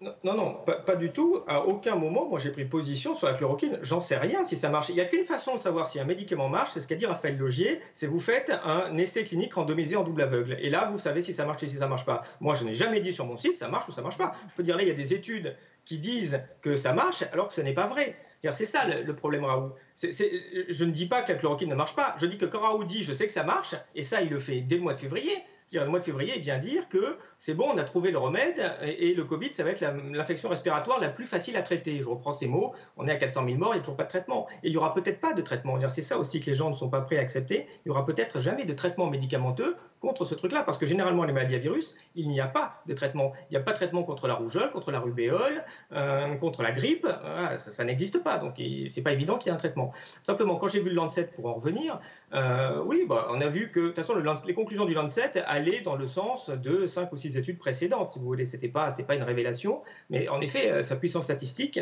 Non, 0.00 0.14
non, 0.22 0.54
pas, 0.64 0.94
du 0.94 1.10
tout. 1.10 1.42
À 1.48 1.64
aucun 1.64 1.96
moment, 1.96 2.28
moi, 2.28 2.38
j'ai 2.38 2.52
pris 2.52 2.64
position 2.64 3.16
sur 3.16 3.26
la 3.26 3.34
chloroquine. 3.34 3.80
J'en 3.82 4.00
sais 4.00 4.16
rien 4.16 4.44
si 4.44 4.54
ça 4.54 4.68
marche. 4.68 4.90
Il 4.90 4.94
n'y 4.94 5.00
a 5.00 5.04
qu'une 5.04 5.24
façon 5.24 5.56
de 5.56 5.60
savoir 5.60 5.88
si 5.88 5.98
un 5.98 6.04
médicament 6.04 6.48
marche, 6.48 6.70
c'est 6.72 6.80
ce 6.80 6.86
qu'a 6.86 6.94
dit 6.94 7.04
Raphaël 7.04 7.36
Logier, 7.36 7.80
c'est 7.94 8.06
vous 8.06 8.20
faites 8.20 8.52
un 8.64 8.96
essai 8.96 9.24
clinique 9.24 9.54
randomisé 9.54 9.96
en 9.96 10.04
double 10.04 10.22
aveugle. 10.22 10.56
Et 10.60 10.70
là, 10.70 10.88
vous 10.90 10.98
savez 10.98 11.20
si 11.20 11.32
ça 11.32 11.44
marche 11.44 11.62
ou 11.64 11.66
si 11.66 11.76
ça 11.76 11.88
marche 11.88 12.04
pas. 12.04 12.22
Moi, 12.40 12.54
je 12.54 12.64
n'ai 12.64 12.74
jamais 12.74 13.00
dit 13.00 13.12
sur 13.12 13.26
mon 13.26 13.36
site 13.36 13.58
ça 13.58 13.66
marche 13.66 13.88
ou 13.88 13.92
ça 13.92 14.02
marche 14.02 14.18
pas. 14.18 14.34
Je 14.48 14.54
peux 14.54 14.62
dire 14.62 14.76
là, 14.76 14.82
il 14.82 14.88
y 14.88 14.92
a 14.92 14.94
des 14.94 15.14
études 15.14 15.56
qui 15.84 15.98
disent 15.98 16.40
que 16.62 16.76
ça 16.76 16.92
marche, 16.92 17.24
alors 17.32 17.48
que 17.48 17.54
ce 17.54 17.60
n'est 17.60 17.74
pas 17.74 17.88
vrai. 17.88 18.16
C'est 18.52 18.66
ça 18.66 18.86
le, 18.86 19.16
problème, 19.16 19.44
Raoult. 19.44 19.74
je 20.00 20.84
ne 20.84 20.92
dis 20.92 21.06
pas 21.06 21.22
que 21.22 21.32
la 21.32 21.38
chloroquine 21.38 21.70
ne 21.70 21.74
marche 21.74 21.96
pas. 21.96 22.14
Je 22.18 22.26
dis 22.26 22.38
que 22.38 22.46
quand 22.46 22.60
Raoult 22.60 22.84
dit 22.84 23.02
je 23.02 23.12
sais 23.12 23.26
que 23.26 23.32
ça 23.32 23.42
marche, 23.42 23.74
et 23.96 24.04
ça, 24.04 24.22
il 24.22 24.30
le 24.30 24.38
fait 24.38 24.60
dès 24.60 24.76
le 24.76 24.82
mois 24.82 24.94
de 24.94 25.00
février, 25.00 25.42
le 25.72 25.86
mois 25.86 26.00
de 26.00 26.04
février, 26.04 26.38
vient 26.38 26.58
dire 26.58 26.88
que 26.88 27.18
c'est 27.38 27.54
bon, 27.54 27.68
on 27.72 27.78
a 27.78 27.84
trouvé 27.84 28.10
le 28.10 28.18
remède 28.18 28.72
et, 28.82 29.14
le 29.14 29.24
Covid, 29.24 29.52
ça 29.52 29.64
va 29.64 29.70
être 29.70 29.84
l'infection 30.12 30.48
respiratoire 30.48 31.00
la 31.00 31.08
plus 31.08 31.26
facile 31.26 31.56
à 31.56 31.62
traiter. 31.62 32.00
Je 32.02 32.08
reprends 32.08 32.32
ces 32.32 32.46
mots, 32.46 32.74
on 32.96 33.06
est 33.06 33.12
à 33.12 33.16
400 33.16 33.44
000 33.44 33.58
morts, 33.58 33.70
il 33.70 33.74
n'y 33.74 33.78
a 33.78 33.82
toujours 33.82 33.96
pas 33.96 34.04
de 34.04 34.08
traitement. 34.08 34.48
Et 34.62 34.68
il 34.68 34.70
n'y 34.70 34.76
aura 34.76 34.94
peut-être 34.94 35.20
pas 35.20 35.32
de 35.32 35.42
traitement. 35.42 35.78
C'est 35.88 36.02
ça 36.02 36.18
aussi 36.18 36.40
que 36.40 36.46
les 36.46 36.54
gens 36.54 36.70
ne 36.70 36.74
sont 36.74 36.88
pas 36.88 37.00
prêts 37.00 37.18
à 37.18 37.20
accepter. 37.20 37.66
Il 37.84 37.88
n'y 37.88 37.90
aura 37.90 38.06
peut-être 38.06 38.40
jamais 38.40 38.64
de 38.64 38.72
traitement 38.72 39.08
médicamenteux 39.08 39.76
contre 40.00 40.24
ce 40.24 40.34
truc-là, 40.34 40.62
parce 40.62 40.78
que 40.78 40.86
généralement, 40.86 41.24
les 41.24 41.32
maladies 41.32 41.56
à 41.56 41.58
virus, 41.58 41.96
il 42.14 42.28
n'y 42.28 42.40
a 42.40 42.46
pas 42.46 42.82
de 42.86 42.94
traitement. 42.94 43.32
Il 43.50 43.54
n'y 43.54 43.56
a 43.56 43.60
pas 43.60 43.72
de 43.72 43.76
traitement 43.76 44.02
contre 44.02 44.28
la 44.28 44.34
rougeole, 44.34 44.70
contre 44.70 44.90
la 44.90 45.00
rubéole, 45.00 45.64
euh, 45.92 46.34
contre 46.36 46.62
la 46.62 46.72
grippe, 46.72 47.06
ça, 47.56 47.84
n'existe 47.84 48.22
pas, 48.22 48.38
donc 48.38 48.54
c'est 48.88 49.02
pas 49.02 49.12
évident 49.12 49.38
qu'il 49.38 49.50
y 49.50 49.52
ait 49.52 49.56
un 49.56 49.58
traitement. 49.58 49.92
Simplement, 50.22 50.56
quand 50.56 50.68
j'ai 50.68 50.80
vu 50.80 50.90
le 50.90 50.96
Lancet, 50.96 51.24
pour 51.34 51.46
en 51.46 51.54
revenir, 51.54 52.00
euh, 52.34 52.82
oui, 52.84 53.04
bah, 53.08 53.28
on 53.30 53.40
a 53.40 53.48
vu 53.48 53.70
que, 53.70 53.80
de 53.80 53.86
toute 53.86 53.96
façon, 53.96 54.14
les 54.46 54.54
conclusions 54.54 54.84
du 54.84 54.94
Lancet 54.94 55.32
allaient 55.46 55.80
dans 55.80 55.96
le 55.96 56.06
sens 56.06 56.50
de 56.50 56.86
5 56.86 57.12
ou 57.12 57.16
6 57.16 57.36
études 57.36 57.58
précédentes, 57.58 58.12
si 58.12 58.18
vous 58.18 58.26
voulez. 58.26 58.46
C'était 58.46 58.68
pas, 58.68 58.92
pas 58.92 59.14
une 59.14 59.22
révélation, 59.22 59.82
mais 60.10 60.28
en 60.28 60.40
effet, 60.40 60.70
euh, 60.70 60.82
sa 60.84 60.96
puissance 60.96 61.24
statistique 61.24 61.80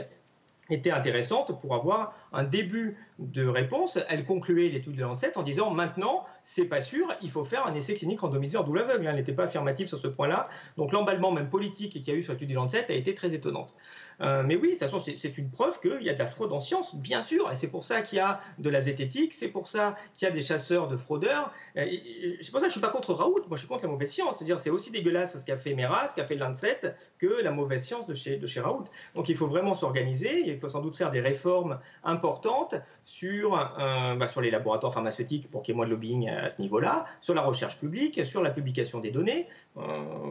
était 0.70 0.90
intéressante 0.90 1.60
pour 1.60 1.74
avoir 1.74 2.14
un 2.32 2.44
début 2.44 2.96
de 3.18 3.46
réponse. 3.46 3.98
Elle 4.08 4.24
concluait 4.24 4.68
l'étude 4.68 4.96
de 4.96 5.02
Lancet 5.02 5.36
en 5.36 5.42
disant 5.42 5.70
maintenant, 5.70 6.24
c'est 6.44 6.64
pas 6.64 6.80
sûr, 6.80 7.12
il 7.22 7.30
faut 7.30 7.44
faire 7.44 7.66
un 7.66 7.74
essai 7.74 7.94
clinique 7.94 8.20
randomisé 8.20 8.58
en 8.58 8.62
double 8.62 8.80
aveugle. 8.80 9.06
Elle 9.06 9.16
n'était 9.16 9.32
pas 9.32 9.44
affirmative 9.44 9.86
sur 9.86 9.98
ce 9.98 10.08
point-là. 10.08 10.48
Donc 10.76 10.92
l'emballement 10.92 11.32
même 11.32 11.48
politique 11.48 11.92
qu'il 11.92 12.06
y 12.06 12.10
a 12.10 12.14
eu 12.14 12.22
sur 12.22 12.32
l'étude 12.32 12.50
de 12.50 12.54
Lancet 12.54 12.86
a 12.88 12.94
été 12.94 13.14
très 13.14 13.34
étonnante. 13.34 13.76
Euh, 14.20 14.42
mais 14.44 14.56
oui, 14.56 14.68
de 14.68 14.72
toute 14.72 14.80
façon, 14.80 14.98
c'est 14.98 15.38
une 15.38 15.50
preuve 15.50 15.80
qu'il 15.80 16.02
y 16.02 16.10
a 16.10 16.14
de 16.14 16.18
la 16.18 16.26
fraude 16.26 16.52
en 16.52 16.60
science, 16.60 16.94
bien 16.94 17.22
sûr, 17.22 17.50
et 17.50 17.54
c'est 17.54 17.68
pour 17.68 17.84
ça 17.84 18.02
qu'il 18.02 18.18
y 18.18 18.20
a 18.20 18.40
de 18.58 18.70
la 18.70 18.80
zététique, 18.80 19.34
c'est 19.34 19.48
pour 19.48 19.68
ça 19.68 19.96
qu'il 20.14 20.26
y 20.26 20.30
a 20.30 20.34
des 20.34 20.40
chasseurs 20.40 20.88
de 20.88 20.96
fraudeurs. 20.96 21.52
C'est 21.74 22.50
pour 22.50 22.60
ça 22.60 22.66
que 22.66 22.72
je 22.72 22.78
ne 22.78 22.80
suis 22.80 22.80
pas 22.80 22.88
contre 22.88 23.12
Raoult, 23.14 23.42
moi 23.48 23.56
je 23.56 23.58
suis 23.58 23.68
contre 23.68 23.84
la 23.84 23.90
mauvaise 23.90 24.10
science. 24.10 24.38
C'est-à-dire, 24.38 24.58
c'est 24.58 24.70
aussi 24.70 24.90
dégueulasse 24.90 25.38
ce 25.38 25.44
qu'a 25.44 25.58
fait 25.58 25.74
Mera, 25.74 26.08
ce 26.08 26.14
qu'a 26.14 26.24
fait 26.24 26.36
Lancet, 26.36 26.80
que 27.18 27.42
la 27.42 27.50
mauvaise 27.50 27.84
science 27.84 28.06
de 28.06 28.14
chez, 28.14 28.36
de 28.36 28.46
chez 28.46 28.60
Raoult. 28.60 28.84
Donc 29.14 29.28
il 29.28 29.36
faut 29.36 29.46
vraiment 29.46 29.74
s'organiser, 29.74 30.42
il 30.46 30.58
faut 30.58 30.68
sans 30.68 30.80
doute 30.80 30.96
faire 30.96 31.10
des 31.10 31.20
réformes 31.20 31.78
importantes 32.04 32.74
sur, 33.04 33.54
euh, 33.54 34.14
bah, 34.14 34.28
sur 34.28 34.40
les 34.40 34.50
laboratoires 34.50 34.92
pharmaceutiques 34.92 35.50
pour 35.50 35.62
qu'il 35.62 35.72
y 35.72 35.74
ait 35.74 35.76
moins 35.76 35.86
de 35.86 35.90
lobbying 35.90 36.28
à 36.28 36.48
ce 36.48 36.62
niveau-là, 36.62 37.06
sur 37.20 37.34
la 37.34 37.42
recherche 37.42 37.78
publique, 37.78 38.24
sur 38.24 38.42
la 38.42 38.50
publication 38.50 39.00
des 39.00 39.10
données. 39.10 39.48
Euh, 39.76 39.80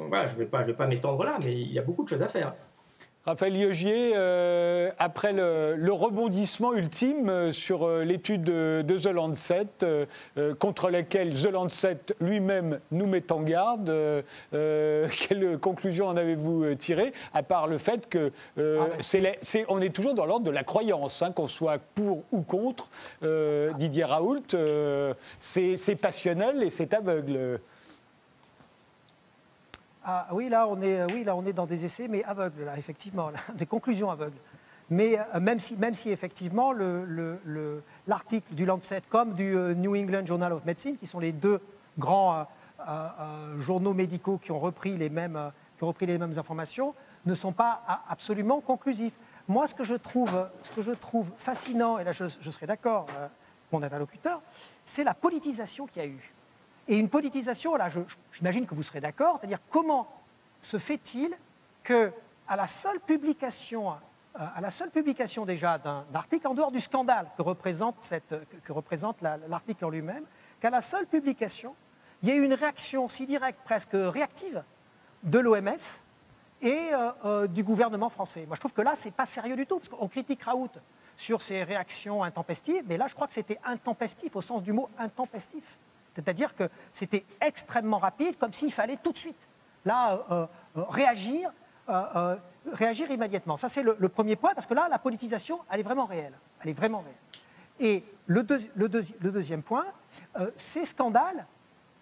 voilà, 0.07 0.27
je 0.27 0.33
ne 0.33 0.39
vais 0.39 0.45
pas, 0.45 0.63
pas 0.63 0.87
m'étendre 0.87 1.23
là, 1.23 1.37
mais 1.39 1.53
il 1.53 1.71
y 1.71 1.79
a 1.79 1.83
beaucoup 1.83 2.03
de 2.03 2.09
choses 2.09 2.21
à 2.21 2.27
faire. 2.27 2.53
Raphaël 3.25 3.53
Liogier, 3.53 4.11
euh, 4.15 4.91
après 4.99 5.33
le, 5.33 5.91
rebondissement 5.91 6.75
ultime 6.75 7.27
euh, 7.27 7.51
sur 7.51 7.83
euh, 7.83 8.03
l'étude 8.03 8.43
de, 8.43 8.83
The 8.83 9.07
Lancet, 9.07 9.65
contre 10.59 10.91
laquelle 10.91 11.33
The 11.33 11.51
Lancet 11.51 11.97
lui-même 12.21 12.79
nous 12.91 13.07
met 13.07 13.31
en 13.31 13.41
garde, 13.41 13.91
quelle 14.51 15.57
conclusion 15.59 16.07
en 16.07 16.17
avez-vous 16.17 16.75
tiré, 16.75 17.13
à 17.33 17.41
part 17.41 17.67
le 17.67 17.79
fait 17.79 18.07
que 18.07 18.31
ah, 18.57 18.61
c'est, 18.99 19.65
on 19.69 19.81
est 19.81 19.93
toujours 19.93 20.13
dans 20.13 20.25
l'ordre 20.25 20.45
de 20.45 20.51
la 20.51 20.63
croyance, 20.63 21.21
hein, 21.21 21.31
qu'on 21.31 21.47
soit 21.47 21.79
pour 21.95 22.23
ou 22.31 22.41
contre 22.41 22.89
Didier 23.77 24.05
Raoult, 24.05 24.55
c'est 25.39 25.95
passionnel 25.99 26.63
et 26.63 26.69
c'est 26.69 26.93
aveugle. 26.93 27.59
Ah, 30.07 30.27
oui, 30.31 30.49
là, 30.49 30.67
on 30.67 30.79
est, 30.83 31.11
oui, 31.11 31.23
là, 31.23 31.35
on 31.35 31.43
est 31.47 31.53
dans 31.53 31.65
des 31.65 31.83
essais, 31.83 32.07
mais 32.07 32.23
aveugles, 32.25 32.63
là, 32.63 32.77
effectivement, 32.77 33.31
des 33.55 33.65
conclusions 33.65 34.11
aveugles. 34.11 34.37
Mais 34.91 35.17
euh, 35.17 35.39
même, 35.39 35.59
si, 35.59 35.75
même 35.77 35.95
si, 35.95 36.11
effectivement, 36.11 36.73
l'article 38.05 38.53
du 38.53 38.65
Lancet 38.67 39.01
comme 39.09 39.33
du 39.33 39.57
euh, 39.57 39.73
New 39.73 39.95
England 39.95 40.27
Journal 40.27 40.53
of 40.53 40.63
Medicine, 40.63 40.95
qui 40.97 41.07
sont 41.07 41.19
les 41.19 41.31
deux 41.31 41.59
grands 41.97 42.45
euh, 42.87 43.59
journaux 43.59 43.95
médicaux 43.95 44.37
qui 44.37 44.51
ont, 44.51 44.59
repris 44.59 44.95
les 44.95 45.09
mêmes, 45.09 45.51
qui 45.79 45.83
ont 45.83 45.87
repris 45.87 46.05
les 46.05 46.19
mêmes 46.19 46.37
informations, 46.37 46.93
ne 47.25 47.33
sont 47.33 47.51
pas 47.51 47.81
absolument 48.07 48.61
conclusifs. 48.61 49.15
Moi, 49.47 49.67
ce 49.67 49.73
que 49.73 49.83
je 49.83 49.95
trouve, 49.95 50.47
ce 50.61 50.71
que 50.71 50.83
je 50.83 50.91
trouve 50.91 51.31
fascinant, 51.39 51.97
et 51.97 52.03
là 52.03 52.11
je, 52.11 52.25
je 52.39 52.51
serai 52.51 52.67
d'accord, 52.67 53.07
mon 53.71 53.81
interlocuteur, 53.81 54.43
c'est 54.83 55.03
la 55.03 55.15
politisation 55.15 55.87
qu'il 55.87 56.03
y 56.03 56.05
a 56.05 56.07
eu. 56.07 56.34
Et 56.87 56.97
une 56.97 57.09
politisation, 57.09 57.75
là, 57.75 57.89
j'imagine 58.31 58.67
que 58.67 58.75
vous 58.75 58.83
serez 58.83 59.01
d'accord, 59.01 59.37
c'est-à-dire 59.39 59.59
comment 59.69 60.07
se 60.61 60.77
fait-il 60.77 61.35
que, 61.83 62.11
à 62.47 62.55
la 62.55 62.67
seule 62.67 62.99
publication, 62.99 63.91
euh, 63.91 63.93
à 64.55 64.61
la 64.61 64.69
seule 64.69 64.91
publication 64.91 65.45
déjà 65.45 65.77
d'un 65.77 66.05
article, 66.13 66.47
en 66.47 66.53
dehors 66.53 66.71
du 66.71 66.79
scandale 66.81 67.27
que 67.37 67.41
représente, 67.41 67.95
que, 68.63 68.73
représente 68.73 69.21
l'article 69.21 69.85
en 69.85 69.89
lui-même, 69.89 70.25
qu'à 70.59 70.69
la 70.69 70.81
seule 70.81 71.07
publication, 71.07 71.75
il 72.21 72.29
y 72.29 72.31
ait 72.31 72.37
une 72.37 72.53
réaction 72.53 73.07
si 73.09 73.25
directe, 73.25 73.59
presque 73.63 73.93
réactive, 73.93 74.63
de 75.23 75.39
l'OMS 75.39 75.69
et 76.61 76.89
euh, 76.93 77.11
euh, 77.25 77.47
du 77.47 77.63
gouvernement 77.63 78.09
français. 78.09 78.45
Moi, 78.45 78.55
je 78.55 78.59
trouve 78.59 78.73
que 78.73 78.81
là, 78.81 78.93
c'est 78.95 79.13
pas 79.13 79.25
sérieux 79.25 79.55
du 79.55 79.65
tout, 79.65 79.79
parce 79.79 79.89
qu'on 79.89 80.07
critique 80.07 80.43
Raoult 80.43 80.71
sur 81.17 81.41
ses 81.41 81.63
réactions 81.63 82.23
intempestives, 82.23 82.83
mais 82.87 82.97
là, 82.97 83.07
je 83.07 83.15
crois 83.15 83.27
que 83.27 83.33
c'était 83.33 83.59
intempestif, 83.63 84.35
au 84.35 84.41
sens 84.41 84.61
du 84.61 84.71
mot 84.71 84.89
intempestif. 84.97 85.63
C'est-à-dire 86.15 86.55
que 86.55 86.69
c'était 86.91 87.25
extrêmement 87.41 87.97
rapide, 87.97 88.37
comme 88.37 88.53
s'il 88.53 88.71
fallait 88.71 88.97
tout 88.97 89.11
de 89.11 89.17
suite, 89.17 89.47
là, 89.83 90.25
euh, 90.31 90.47
euh, 90.77 90.83
réagir, 90.89 91.51
euh, 91.89 92.35
réagir 92.73 93.11
immédiatement. 93.11 93.57
Ça, 93.57 93.69
c'est 93.69 93.83
le, 93.83 94.09
premier 94.09 94.35
point, 94.35 94.53
parce 94.53 94.65
que 94.65 94.73
là, 94.73 94.87
la 94.89 94.97
politisation, 94.97 95.59
elle 95.69 95.81
est 95.81 95.83
vraiment 95.83 96.05
réelle. 96.05 96.33
Elle 96.61 96.69
est 96.69 96.73
vraiment 96.73 96.99
réelle. 96.99 97.15
Et 97.79 98.03
le, 98.27 98.43
deuxième 98.43 99.61
point, 99.61 99.85
ces 100.55 100.85
scandales, 100.85 101.45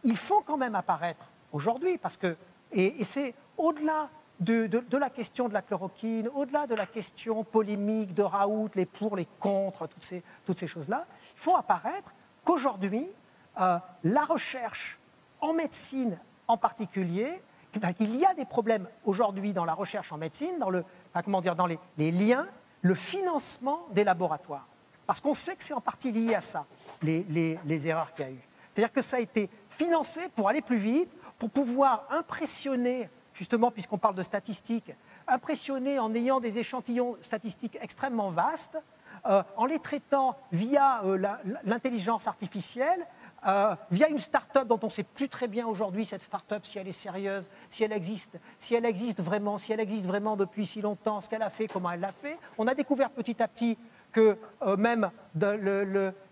ils 0.04 0.16
font 0.16 0.42
quand 0.42 0.58
même 0.58 0.76
apparaître 0.76 1.26
aujourd'hui, 1.52 1.98
parce 1.98 2.18
que, 2.18 2.38
et, 2.72 3.04
c'est 3.04 3.34
au-delà 3.58 4.10
de, 4.40 4.70
la 4.92 5.10
question 5.10 5.50
de 5.50 5.54
la 5.54 5.64
chloroquine, 5.64 6.30
au-delà 6.36 6.68
de 6.68 6.76
la 6.76 6.86
question 6.86 7.44
polémique 7.44 8.14
de 8.14 8.22
Raoult, 8.22 8.70
les 8.76 8.86
pour, 8.86 9.16
les 9.16 9.28
contre, 9.40 9.88
toutes 9.88 10.04
ces, 10.04 10.24
toutes 10.46 10.60
ces 10.60 10.68
choses-là, 10.68 11.08
faut 11.36 11.56
apparaître 11.56 12.14
qu'aujourd'hui, 12.46 13.10
la 13.58 14.26
recherche 14.28 15.00
en 15.42 15.54
médecine 15.54 16.18
en 16.48 16.58
particulier, 16.58 17.42
qu'il 17.72 18.16
y 18.16 18.26
a 18.26 18.34
des 18.34 18.46
problèmes 18.46 18.88
aujourd'hui 19.06 19.54
dans 19.54 19.66
la 19.66 19.74
recherche 19.74 20.12
en 20.12 20.18
médecine, 20.18 20.60
dans, 20.60 20.70
le, 20.70 20.84
comment 21.24 21.42
dire, 21.42 21.56
dans 21.56 21.66
les, 21.66 22.12
liens, 22.12 22.48
le 22.82 22.96
financement 22.96 23.88
des 23.92 24.04
laboratoires. 24.04 24.68
Parce 25.08 25.20
qu'on 25.20 25.34
sait 25.34 25.56
que 25.56 25.64
c'est 25.64 25.74
en 25.74 25.82
partie 25.82 26.12
lié 26.12 26.36
à 26.36 26.42
ça, 26.42 26.66
les, 27.02 27.26
les 27.66 27.88
erreurs 27.88 28.14
qu'il 28.14 28.26
y 28.26 28.28
a 28.28 28.32
eu. 28.32 28.40
C'est-à-dire 28.74 28.94
que 28.94 29.02
ça 29.02 29.18
a 29.18 29.20
été 29.20 29.50
financé 29.70 30.22
pour 30.36 30.50
aller 30.50 30.62
plus 30.62 30.78
vite, 30.78 31.10
pour 31.38 31.50
pouvoir 31.50 32.08
impressionner, 32.10 33.10
justement, 33.34 33.72
puisqu'on 33.72 33.98
parle 33.98 34.16
de 34.16 34.24
statistiques, 34.24 34.92
impressionner 35.28 36.00
en 36.00 36.14
ayant 36.16 36.40
des 36.40 36.58
échantillons 36.58 37.18
statistiques 37.22 37.78
extrêmement 37.82 38.30
vastes, 38.30 38.78
euh, 39.26 39.42
en 39.56 39.66
les 39.66 39.80
traitant 39.80 40.36
via 40.52 41.02
euh, 41.04 41.18
l'intelligence 41.64 42.28
artificielle, 42.28 43.08
euh, 43.46 43.76
via 43.92 44.08
une 44.08 44.20
start-up 44.20 44.68
dont 44.68 44.80
on 44.82 44.88
ne 44.88 44.92
sait 44.92 45.04
plus 45.04 45.28
très 45.28 45.48
bien 45.48 45.68
aujourd'hui 45.68 46.06
cette 46.06 46.22
start-up 46.22 46.66
si 46.66 46.80
elle 46.80 46.88
est 46.88 46.94
sérieuse, 46.94 47.50
si 47.70 47.84
elle 47.84 47.92
existe, 47.92 48.38
si 48.58 48.76
elle 48.76 48.86
existe 48.86 49.22
vraiment, 49.22 49.58
si 49.58 49.74
elle 49.74 49.82
existe 49.82 50.06
vraiment 50.06 50.38
depuis 50.38 50.66
si 50.66 50.82
longtemps, 50.82 51.20
ce 51.20 51.30
qu'elle 51.30 51.42
a 51.42 51.50
fait, 51.50 51.68
comment 51.68 51.92
elle 51.92 52.00
l'a 52.00 52.14
fait. 52.14 52.38
On 52.58 52.68
a 52.68 52.74
découvert 52.74 53.10
petit 53.10 53.42
à 53.44 53.48
petit 53.48 53.78
que 54.12 54.38
euh, 54.62 54.78
même 54.78 55.12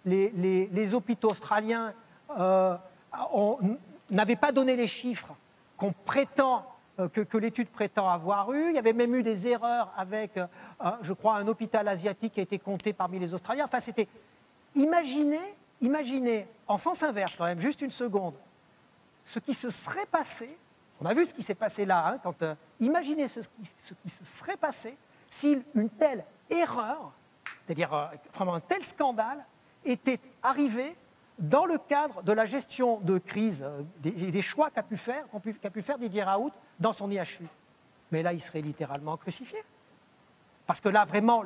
les, 0.06 0.94
hôpitaux 0.94 1.32
australiens 1.32 1.94
euh, 2.40 2.76
n'avaient 4.10 4.36
pas 4.36 4.52
donné 4.52 4.76
les 4.76 4.88
chiffres 4.88 5.36
qu'on 5.78 5.94
prétend 6.06 6.66
que, 7.14 7.38
l'étude 7.38 7.70
prétend 7.70 8.08
avoir 8.08 8.54
eu. 8.54 8.70
Il 8.70 8.76
y 8.76 8.80
avait 8.80 8.94
même 8.94 9.16
eu 9.16 9.24
des 9.24 9.48
erreurs 9.48 9.92
avec, 9.98 10.40
je 11.02 11.14
crois, 11.14 11.38
un 11.38 11.48
hôpital 11.48 11.88
asiatique 11.88 12.34
qui 12.34 12.40
a 12.40 12.44
été 12.44 12.60
compté 12.60 12.94
parmi 12.94 13.18
les 13.18 13.34
Australiens. 13.34 13.66
Enfin, 13.66 13.80
c'était 13.80 14.08
imaginer 14.76 15.40
imaginez, 15.82 16.48
en 16.68 16.78
sens 16.78 17.04
inverse 17.04 17.38
quand 17.38 17.46
même, 17.46 17.60
juste 17.60 17.82
une 17.82 17.92
seconde, 17.92 18.36
ce 19.24 19.40
qui 19.40 19.54
se 19.54 19.70
serait 19.70 20.06
passé, 20.06 20.58
on 21.02 21.06
a 21.06 21.14
vu 21.14 21.26
ce 21.26 21.34
qui 21.34 21.42
s'est 21.42 21.56
passé 21.56 21.86
là, 21.86 22.08
hein, 22.08 22.20
quand, 22.22 22.42
euh, 22.44 22.56
imaginez 22.80 23.28
ce 23.28 23.40
qui, 23.40 24.10
se 24.10 24.26
serait 24.26 24.58
passé 24.58 24.96
si 25.30 25.62
une 25.74 25.90
telle 25.90 26.24
erreur, 26.50 27.12
c'est-à-dire 27.66 27.94
euh, 27.94 28.06
vraiment 28.34 28.56
un 28.56 28.60
tel 28.60 28.84
scandale, 28.84 29.44
était 29.84 30.20
arrivé 30.44 30.96
dans 31.40 31.66
le 31.66 31.80
cadre 31.80 32.22
de 32.22 32.32
la 32.32 32.46
gestion 32.46 33.00
de 33.00 33.18
crise, 33.18 33.64
euh, 33.64 33.82
des, 34.00 34.42
choix 34.42 34.70
qu'a 34.70 34.84
pu, 34.84 34.96
faire, 34.96 35.26
pu, 35.42 35.82
faire 35.82 35.98
Didier 35.98 36.24
Raoult 36.24 36.52
dans 36.80 36.94
son 36.94 37.10
IHU. 37.10 37.48
Mais 38.12 38.22
là, 38.22 38.34
il 38.34 38.42
serait 38.42 38.62
littéralement 38.62 39.18
crucifié. 39.18 39.58
Parce 40.68 40.82
que 40.82 40.90
là, 40.90 41.06
vraiment, 41.06 41.44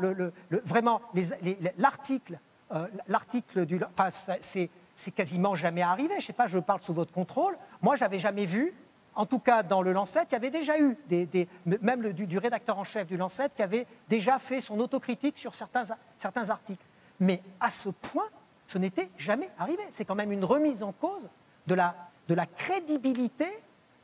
l'article 1.78 2.40
euh, 2.76 2.88
l'article 3.07 3.65
du. 3.65 3.80
Enfin, 3.97 4.09
c'est, 4.41 4.69
quasiment 5.15 5.55
jamais 5.55 5.82
arrivé. 5.82 6.09
Je 6.11 6.15
ne 6.15 6.21
sais 6.21 6.34
pas, 6.34 6.47
je 6.47 6.59
parle 6.59 6.82
sous 6.82 6.93
votre 6.93 7.11
contrôle. 7.11 7.57
Moi, 7.82 7.95
j'avais 7.95 8.19
jamais 8.19 8.45
vu, 8.45 8.73
en 9.13 9.26
tout 9.26 9.39
cas 9.39 9.63
dans 9.63 9.82
le 9.82 9.91
Lancet, 9.91 10.23
il 10.30 10.34
y 10.34 10.36
avait 10.36 10.49
déjà 10.49 10.80
eu, 10.80 10.97
des, 11.07 11.47
même 11.65 12.01
le, 12.01 12.13
du, 12.13 12.38
rédacteur 12.38 12.78
en 12.78 12.84
chef 12.84 13.07
du 13.07 13.17
Lancet, 13.17 13.49
qui 13.55 13.61
avait 13.61 13.88
déjà 14.09 14.39
fait 14.39 14.61
son 14.61 14.80
autocritique 14.80 15.38
sur 15.38 15.55
certains, 15.55 15.84
certains 16.17 16.49
articles. 16.49 16.86
Mais 17.19 17.41
à 17.59 17.71
ce 17.71 17.89
point, 17.89 18.28
ce 18.67 18.78
n'était 18.78 19.09
jamais 19.17 19.49
arrivé. 19.57 19.84
C'est 19.91 20.05
quand 20.05 20.15
même 20.15 20.32
une 20.32 20.45
remise 20.45 20.84
en 20.84 20.91
cause 20.91 21.30
de 21.67 21.76
la, 21.76 21.95
de 22.28 22.34
la 22.34 22.45
crédibilité 22.45 23.47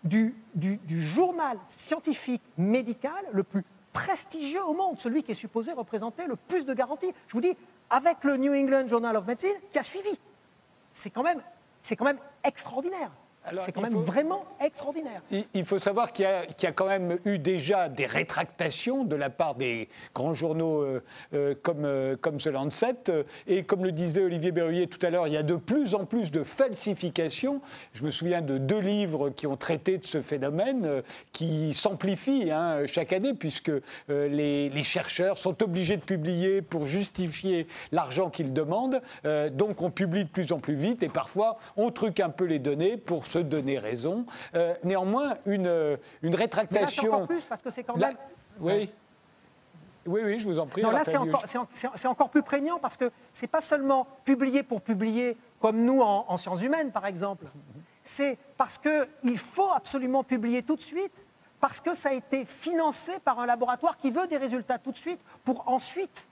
du, 0.03 0.35
du, 0.55 0.77
du, 0.77 1.01
journal 1.01 1.57
scientifique 1.67 2.41
médical 2.57 3.23
le 3.31 3.43
plus 3.43 3.63
prestigieux 3.93 4.63
au 4.63 4.73
monde, 4.73 4.97
celui 4.99 5.23
qui 5.23 5.31
est 5.31 5.35
supposé 5.35 5.73
représenter 5.73 6.25
le 6.25 6.35
plus 6.35 6.65
de 6.65 6.73
garanties. 6.73 7.13
Je 7.27 7.33
vous 7.33 7.41
dis, 7.41 7.55
avec 7.91 8.23
le 8.23 8.37
New 8.37 8.53
England 8.53 8.87
Journal 8.87 9.15
of 9.17 9.27
Medicine 9.27 9.59
qui 9.71 9.77
a 9.77 9.83
suivi. 9.83 10.17
C'est 10.93 11.09
quand 11.09 11.23
même, 11.23 11.41
quand 11.95 12.05
même 12.05 12.19
extraordinaire. 12.43 13.11
C'est 13.65 13.71
quand 13.71 13.81
même 13.81 13.95
vraiment 13.95 14.45
extraordinaire. 14.63 15.21
Il, 15.53 15.65
faut 15.65 15.79
savoir 15.79 16.13
qu'il 16.13 16.25
y, 16.25 16.65
a 16.65 16.71
quand 16.71 16.85
même 16.85 17.17
eu 17.25 17.39
déjà 17.39 17.89
des 17.89 18.05
rétractations 18.05 19.03
de 19.03 19.15
la 19.15 19.31
part 19.31 19.55
des 19.55 19.89
grands 20.13 20.35
journaux 20.35 20.81
euh, 20.81 21.03
euh, 21.33 21.55
comme, 21.61 21.85
euh, 21.85 22.15
comme 22.15 22.37
The 22.37 22.47
Lancet. 22.47 23.11
Et 23.47 23.63
comme 23.63 23.83
le 23.83 23.91
disait 23.91 24.23
Olivier 24.23 24.51
Berruyer 24.51 24.85
tout 24.87 25.03
à 25.03 25.09
l'heure, 25.09 25.27
il 25.27 25.33
y 25.33 25.37
a 25.37 25.43
de 25.43 25.55
plus 25.55 25.95
en 25.95 26.05
plus 26.05 26.29
de 26.29 26.43
falsifications. 26.43 27.61
Je 27.93 28.03
me 28.03 28.11
souviens 28.11 28.41
de 28.41 28.59
deux 28.59 28.79
livres 28.79 29.31
qui 29.31 29.47
ont 29.47 29.57
traité 29.57 29.97
de 29.97 30.05
ce 30.05 30.21
phénomène, 30.21 31.01
qui 31.31 31.73
s'amplifie 31.73 32.51
hein, 32.51 32.85
chaque 32.85 33.11
année, 33.11 33.33
puisque 33.33 33.71
les, 34.07 34.69
les, 34.69 34.83
chercheurs 34.83 35.37
sont 35.37 35.63
obligés 35.63 35.97
de 35.97 36.03
publier 36.03 36.61
pour 36.61 36.85
justifier 36.85 37.67
l'argent 37.91 38.29
qu'ils 38.29 38.53
demandent. 38.53 39.01
donc 39.51 39.81
on 39.81 39.89
publie 39.89 40.25
de 40.25 40.29
plus 40.29 40.51
en 40.51 40.59
plus 40.59 40.75
vite 40.75 41.01
et 41.03 41.09
parfois 41.09 41.57
on 41.77 41.91
truque 41.91 42.19
un 42.19 42.29
peu 42.29 42.45
les 42.45 42.59
données 42.59 42.97
pour 42.97 43.25
se 43.31 43.39
donner 43.39 43.79
raison. 43.79 44.25
Euh, 44.55 44.73
néanmoins, 44.83 45.35
une, 45.45 45.67
euh, 45.67 45.97
une 46.21 46.35
rétractation. 46.35 47.03
Mais 47.03 47.09
là, 47.09 47.15
encore 47.15 47.27
plus, 47.27 47.43
parce 47.43 47.61
que 47.61 47.69
c'est 47.69 47.83
quand 47.83 47.97
même. 47.97 48.15
Oui. 48.59 48.91
Oui, 50.07 50.21
oui, 50.23 50.39
je 50.39 50.47
vous 50.47 50.57
en 50.57 50.65
prie. 50.65 50.81
Non, 50.81 50.89
là, 50.89 51.03
c'est 51.05 51.17
encore, 51.17 51.45
encore, 52.05 52.29
plus 52.29 52.41
prégnant 52.41 52.79
parce 52.79 52.97
que 52.97 53.11
c'est 53.33 53.47
pas 53.47 53.61
seulement 53.61 54.07
publier 54.25 54.63
pour 54.63 54.81
publier, 54.81 55.37
comme 55.59 55.83
nous 55.83 56.01
en, 56.01 56.37
sciences 56.37 56.63
humaines, 56.63 56.91
par 56.91 57.05
exemple. 57.05 57.45
C'est 58.03 58.37
parce 58.57 58.79
qu'il 58.79 59.37
faut 59.37 59.71
absolument 59.75 60.23
publier 60.23 60.63
tout 60.63 60.75
de 60.75 60.81
suite, 60.81 61.13
parce 61.59 61.79
que 61.79 61.93
ça 61.93 62.09
a 62.09 62.13
été 62.13 62.45
financé 62.45 63.11
par 63.23 63.39
un 63.39 63.45
laboratoire 63.45 63.95
qui 63.97 64.09
veut 64.09 64.25
des 64.25 64.37
résultats 64.37 64.79
tout 64.79 64.91
de 64.91 64.97
suite, 64.97 65.19
pour 65.45 65.67
ensuite 65.67 66.27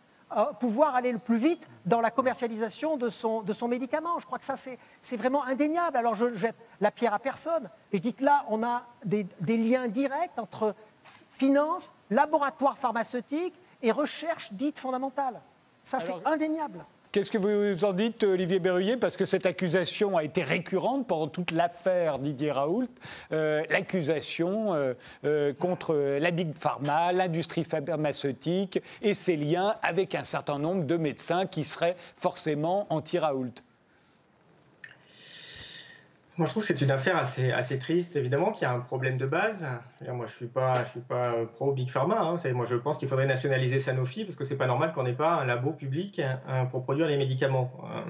pouvoir 0.59 0.95
aller 0.95 1.11
le 1.11 1.19
plus 1.19 1.37
vite 1.37 1.67
dans 1.85 2.01
la 2.01 2.11
commercialisation 2.11 2.97
de 2.97 3.09
son, 3.09 3.41
de 3.41 3.53
son 3.53 3.67
médicament. 3.67 4.19
Je 4.19 4.25
crois 4.25 4.39
que 4.39 4.45
ça, 4.45 4.55
c'est 4.57 5.17
vraiment 5.17 5.43
indéniable. 5.45 5.97
Alors 5.97 6.15
je 6.15 6.35
jette 6.35 6.55
la 6.81 6.91
pierre 6.91 7.13
à 7.13 7.19
personne. 7.19 7.69
Et 7.91 7.97
je 7.97 8.01
dis 8.01 8.13
que 8.13 8.23
là, 8.23 8.45
on 8.49 8.63
a 8.63 8.83
des, 9.03 9.25
des 9.41 9.57
liens 9.57 9.87
directs 9.87 10.37
entre 10.37 10.75
finance, 11.03 11.93
laboratoire 12.09 12.77
pharmaceutique 12.77 13.53
et 13.81 13.91
recherche 13.91 14.51
dite 14.53 14.79
fondamentale. 14.79 15.41
Ça, 15.83 15.99
c'est 15.99 16.13
indéniable. 16.25 16.85
Qu'est-ce 17.11 17.31
que 17.31 17.39
vous 17.39 17.85
en 17.85 17.93
dites, 17.93 18.23
Olivier 18.23 18.59
Berruyer? 18.59 18.95
Parce 18.95 19.17
que 19.17 19.25
cette 19.25 19.47
accusation 19.47 20.15
a 20.15 20.23
été 20.23 20.43
récurrente 20.43 21.07
pendant 21.07 21.27
toute 21.27 21.49
l'affaire 21.49 22.19
Didier 22.19 22.51
Raoult. 22.51 22.85
Euh, 23.31 23.63
l'accusation 23.71 24.75
euh, 24.75 24.93
euh, 25.25 25.51
contre 25.51 25.95
la 25.95 26.29
Big 26.29 26.55
Pharma, 26.55 27.11
l'industrie 27.11 27.63
pharmaceutique 27.63 28.79
et 29.01 29.15
ses 29.15 29.37
liens 29.37 29.73
avec 29.81 30.13
un 30.13 30.23
certain 30.23 30.59
nombre 30.59 30.83
de 30.83 30.97
médecins 30.97 31.47
qui 31.47 31.63
seraient 31.63 31.95
forcément 32.15 32.85
anti-Raoult. 32.91 33.53
Moi, 36.39 36.45
je 36.45 36.51
trouve 36.51 36.63
que 36.63 36.67
c'est 36.69 36.81
une 36.81 36.91
affaire 36.91 37.17
assez, 37.17 37.51
assez 37.51 37.77
triste. 37.77 38.15
Évidemment 38.15 38.53
qu'il 38.53 38.61
y 38.61 38.65
a 38.65 38.71
un 38.71 38.79
problème 38.79 39.17
de 39.17 39.25
base. 39.25 39.67
Moi, 40.07 40.25
je 40.25 40.31
ne 40.31 40.37
suis 40.37 40.47
pas, 40.47 40.85
suis 40.85 41.01
pas 41.01 41.33
pro 41.55 41.73
Big 41.73 41.89
Pharma. 41.89 42.21
Hein. 42.21 42.37
Moi, 42.53 42.65
je 42.65 42.77
pense 42.77 42.97
qu'il 42.97 43.09
faudrait 43.09 43.25
nationaliser 43.25 43.77
Sanofi 43.77 44.23
parce 44.23 44.37
que 44.37 44.45
c'est 44.45 44.55
pas 44.55 44.65
normal 44.65 44.93
qu'on 44.93 45.03
n'ait 45.03 45.11
pas 45.11 45.41
un 45.41 45.45
labo 45.45 45.73
public 45.73 46.21
hein, 46.47 46.65
pour 46.67 46.83
produire 46.83 47.07
les 47.07 47.17
médicaments. 47.17 47.73
Euh, 47.83 48.03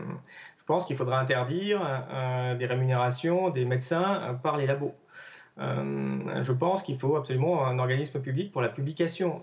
je 0.60 0.64
pense 0.68 0.86
qu'il 0.86 0.96
faudrait 0.96 1.16
interdire 1.16 1.82
euh, 1.84 2.54
des 2.54 2.68
rémunérations 2.68 3.50
des 3.50 3.66
médecins 3.66 4.22
euh, 4.22 4.34
par 4.34 4.58
les 4.58 4.68
labos. 4.68 4.94
je 5.58 6.52
pense 6.52 6.84
qu'il 6.84 7.00
faut 7.00 7.16
absolument 7.16 7.66
un 7.66 7.80
organisme 7.80 8.22
public 8.22 8.52
pour 8.52 8.62
la 8.62 8.70
publication. 8.70 9.42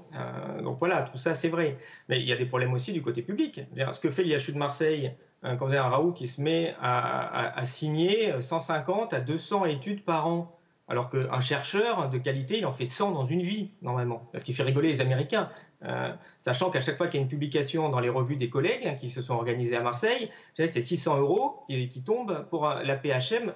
donc 0.62 0.78
voilà, 0.78 1.03
tout 1.03 1.18
ça 1.18 1.34
c'est 1.34 1.49
vrai. 1.49 1.76
Mais 2.09 2.20
il 2.20 2.28
y 2.28 2.32
a 2.32 2.37
des 2.37 2.47
problèmes 2.47 2.72
aussi 2.72 2.93
du 2.93 3.03
côté 3.03 3.22
public. 3.22 3.62
Ce 3.91 3.99
que 3.99 4.11
fait 4.11 4.22
l'IHU 4.22 4.53
de 4.53 4.59
Marseille 4.59 5.12
un, 5.43 5.57
un 5.57 5.89
Raoult 5.89 6.12
qui 6.12 6.26
se 6.26 6.41
met 6.41 6.74
à, 6.80 7.64
signer 7.64 8.41
150 8.41 9.12
à 9.12 9.20
200 9.20 9.66
études 9.66 10.05
par 10.05 10.26
an. 10.26 10.53
Alors 10.89 11.11
qu'un 11.11 11.41
chercheur 11.41 12.09
de 12.11 12.18
qualité, 12.18 12.59
il 12.59 12.66
en 12.66 12.72
fait 12.72 12.87
100 12.87 13.11
dans 13.11 13.24
une 13.24 13.43
vie, 13.43 13.70
normalement, 13.82 14.28
parce 14.30 14.45
qu'il 14.45 14.55
fait 14.55 14.62
rigoler 14.62 14.89
les 14.89 15.01
Américains. 15.01 15.51
Euh, 15.84 16.12
sachant 16.39 16.70
qu'à 16.70 16.80
chaque 16.80 16.97
fois 16.97 17.09
qu'il 17.09 17.18
y 17.18 17.20
a 17.20 17.22
une 17.22 17.28
publication 17.28 17.89
dans 17.89 18.01
les 18.01 18.09
revues 18.09 18.37
des 18.37 18.49
collègues 18.49 18.87
hein, 18.87 18.95
qui 18.95 19.11
se 19.11 19.20
sont 19.20 19.34
organisés 19.34 19.76
à 19.76 19.82
Marseille, 19.82 20.30
c'est 20.57 20.80
600 20.80 21.18
euros 21.18 21.64
qui, 21.68 22.03
tombent 22.03 22.47
pour 22.49 22.68
la 22.68 22.97
PHM 22.97 23.53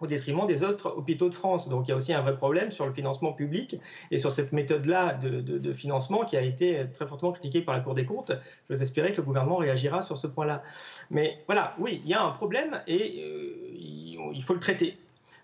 au 0.00 0.06
détriment 0.06 0.46
des 0.46 0.62
autres 0.62 0.94
hôpitaux 0.96 1.28
de 1.28 1.34
France. 1.34 1.68
Donc 1.68 1.86
il 1.86 1.90
y 1.90 1.94
a 1.94 1.96
aussi 1.96 2.12
un 2.12 2.20
vrai 2.20 2.36
problème 2.36 2.70
sur 2.70 2.86
le 2.86 2.92
financement 2.92 3.32
public 3.32 3.76
et 4.10 4.18
sur 4.18 4.32
cette 4.32 4.52
méthode-là 4.52 5.14
de, 5.14 5.72
financement 5.72 6.24
qui 6.24 6.36
a 6.36 6.42
été 6.42 6.86
très 6.94 7.06
fortement 7.06 7.32
critiquée 7.32 7.62
par 7.62 7.74
la 7.74 7.80
Cour 7.80 7.94
des 7.94 8.04
comptes. 8.04 8.32
Je 8.68 8.74
vous 8.74 8.82
espérer 8.82 9.12
que 9.12 9.18
le 9.18 9.22
gouvernement 9.22 9.56
réagira 9.56 10.02
sur 10.02 10.16
ce 10.16 10.26
point-là. 10.26 10.62
Mais 11.10 11.42
voilà, 11.46 11.74
oui, 11.78 12.00
il 12.04 12.10
y 12.10 12.14
a 12.14 12.22
un 12.22 12.30
problème 12.30 12.80
et 12.86 13.22
euh, 13.22 14.32
il 14.32 14.42
faut 14.42 14.54
le 14.54 14.60
traiter. 14.60 14.96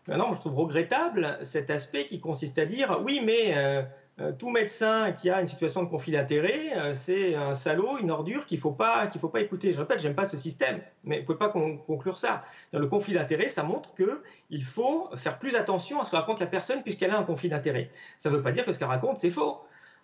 Maintenant, 0.07 0.33
je 0.35 0.41
trouve 0.41 0.57
regrettable 0.57 1.39
cet 1.43 1.71
aspect 1.71 2.07
qui 2.07 2.21
consiste 2.21 2.59
à 2.59 2.67
dire 2.67 3.01
oui, 3.05 3.23
mais 3.25 3.57
euh, 3.57 3.83
tout 4.39 4.51
médecin 4.51 5.11
qui 5.13 5.29
a 5.29 5.41
une 5.41 5.47
situation 5.49 5.83
de 5.83 5.89
conflit 5.89 6.13
d'intérêt, 6.13 6.73
euh, 6.77 6.95
c'est 6.95 7.35
un 7.35 7.53
salaud, 7.53 7.99
une 7.99 8.13
ordure 8.13 8.47
qu'il 8.47 8.59
ne 8.59 8.61
faut, 8.61 8.71
pas, 8.71 9.11
écouter. 9.37 9.73
Je 9.73 9.79
répète, 9.79 10.01
j'aime 10.01 10.15
pas 10.15 10.25
ce 10.25 10.37
système, 10.37 10.81
mais 11.03 11.17
vous 11.17 11.23
ne 11.23 11.27
pouvez 11.27 11.39
pas 11.39 11.49
conclure 11.49 12.17
ça. 12.17 12.45
Dans 12.73 12.79
le 12.79 12.87
conflit 12.87 13.15
d'intérêt, 13.15 13.49
ça 13.49 13.65
montre 13.65 13.93
qu'il 13.97 14.65
faut 14.65 15.09
faire 15.17 15.39
plus 15.39 15.57
attention 15.57 16.01
à 16.01 16.05
ce 16.05 16.13
que 16.13 16.17
raconte 16.17 16.39
la 16.39 16.47
personne 16.47 16.83
puisqu'elle 16.85 17.11
a 17.11 17.19
un 17.19 17.25
conflit 17.25 17.49
d'intérêt. 17.49 17.91
Ça 18.19 18.31
ne 18.31 18.37
veut 18.37 18.43
pas 18.43 18.53
dire 18.53 18.65
que 18.65 18.73
ce 18.73 18.79
qu'elle 18.79 18.89
raconte, 18.89 19.19
c'est 19.19 19.31
faux. 19.31 19.61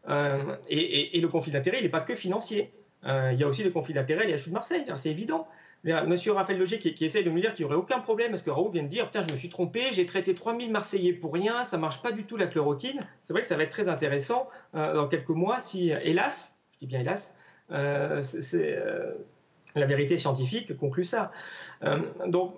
Euh, 0.09 0.57
et, 0.69 1.21
le 1.21 1.29
conflit 1.29 1.53
d'intérêt, 1.53 1.79
il 1.79 1.85
n'est 1.85 1.89
pas 1.89 2.01
que 2.01 2.17
financier. 2.17 2.73
il 3.05 3.39
y 3.39 3.45
a 3.45 3.47
aussi 3.47 3.63
le 3.63 3.71
conflit 3.71 3.95
d'intérêt 3.95 4.25
à 4.25 4.27
l'IHU 4.27 4.49
de 4.49 4.55
Marseille, 4.55 4.85
hein, 4.89 4.97
c'est 4.97 5.11
évident. 5.11 5.47
Monsieur 5.85 6.33
Raphaël 6.33 6.59
Logier 6.59 6.79
qui, 6.79 6.95
qui, 6.95 7.05
essaie 7.07 7.23
de 7.23 7.31
me 7.31 7.41
dire 7.41 7.55
qu'il 7.55 7.65
n'y 7.65 7.73
aurait 7.73 7.81
aucun 7.81 8.01
problème 8.01 8.31
parce 8.31 8.43
que 8.43 8.51
Raoult 8.51 8.71
vient 8.71 8.83
de 8.83 8.89
dire 8.89 9.07
Putain, 9.07 9.23
je 9.27 9.33
me 9.33 9.39
suis 9.39 9.49
trompé, 9.49 9.93
j'ai 9.93 10.05
traité 10.05 10.35
3000 10.35 10.71
Marseillais 10.71 11.15
pour 11.15 11.33
rien, 11.33 11.65
ça 11.65 11.79
marche 11.79 12.03
pas 12.03 12.13
du 12.13 12.25
tout 12.25 12.37
la 12.37 12.47
chloroquine. 12.47 13.07
C'est 13.23 13.33
vrai 13.33 13.43
que 13.43 13.49
ça 13.49 13.57
va 13.57 13.63
être 13.63 13.71
très 13.71 13.89
intéressant 13.89 14.49
euh, 14.75 14.95
dans 14.95 15.09
quelques 15.09 15.31
mois 15.31 15.59
si, 15.59 15.91
hélas, 15.91 16.59
je 16.75 16.81
dis 16.81 16.87
bien 16.87 17.01
hélas, 17.01 17.35
euh, 17.71 18.21
c'est, 18.23 18.77
euh, 18.77 19.15
la 19.75 19.87
vérité 19.87 20.17
scientifique 20.17 20.77
conclut 20.77 21.05
ça. 21.05 21.33
donc, 22.27 22.55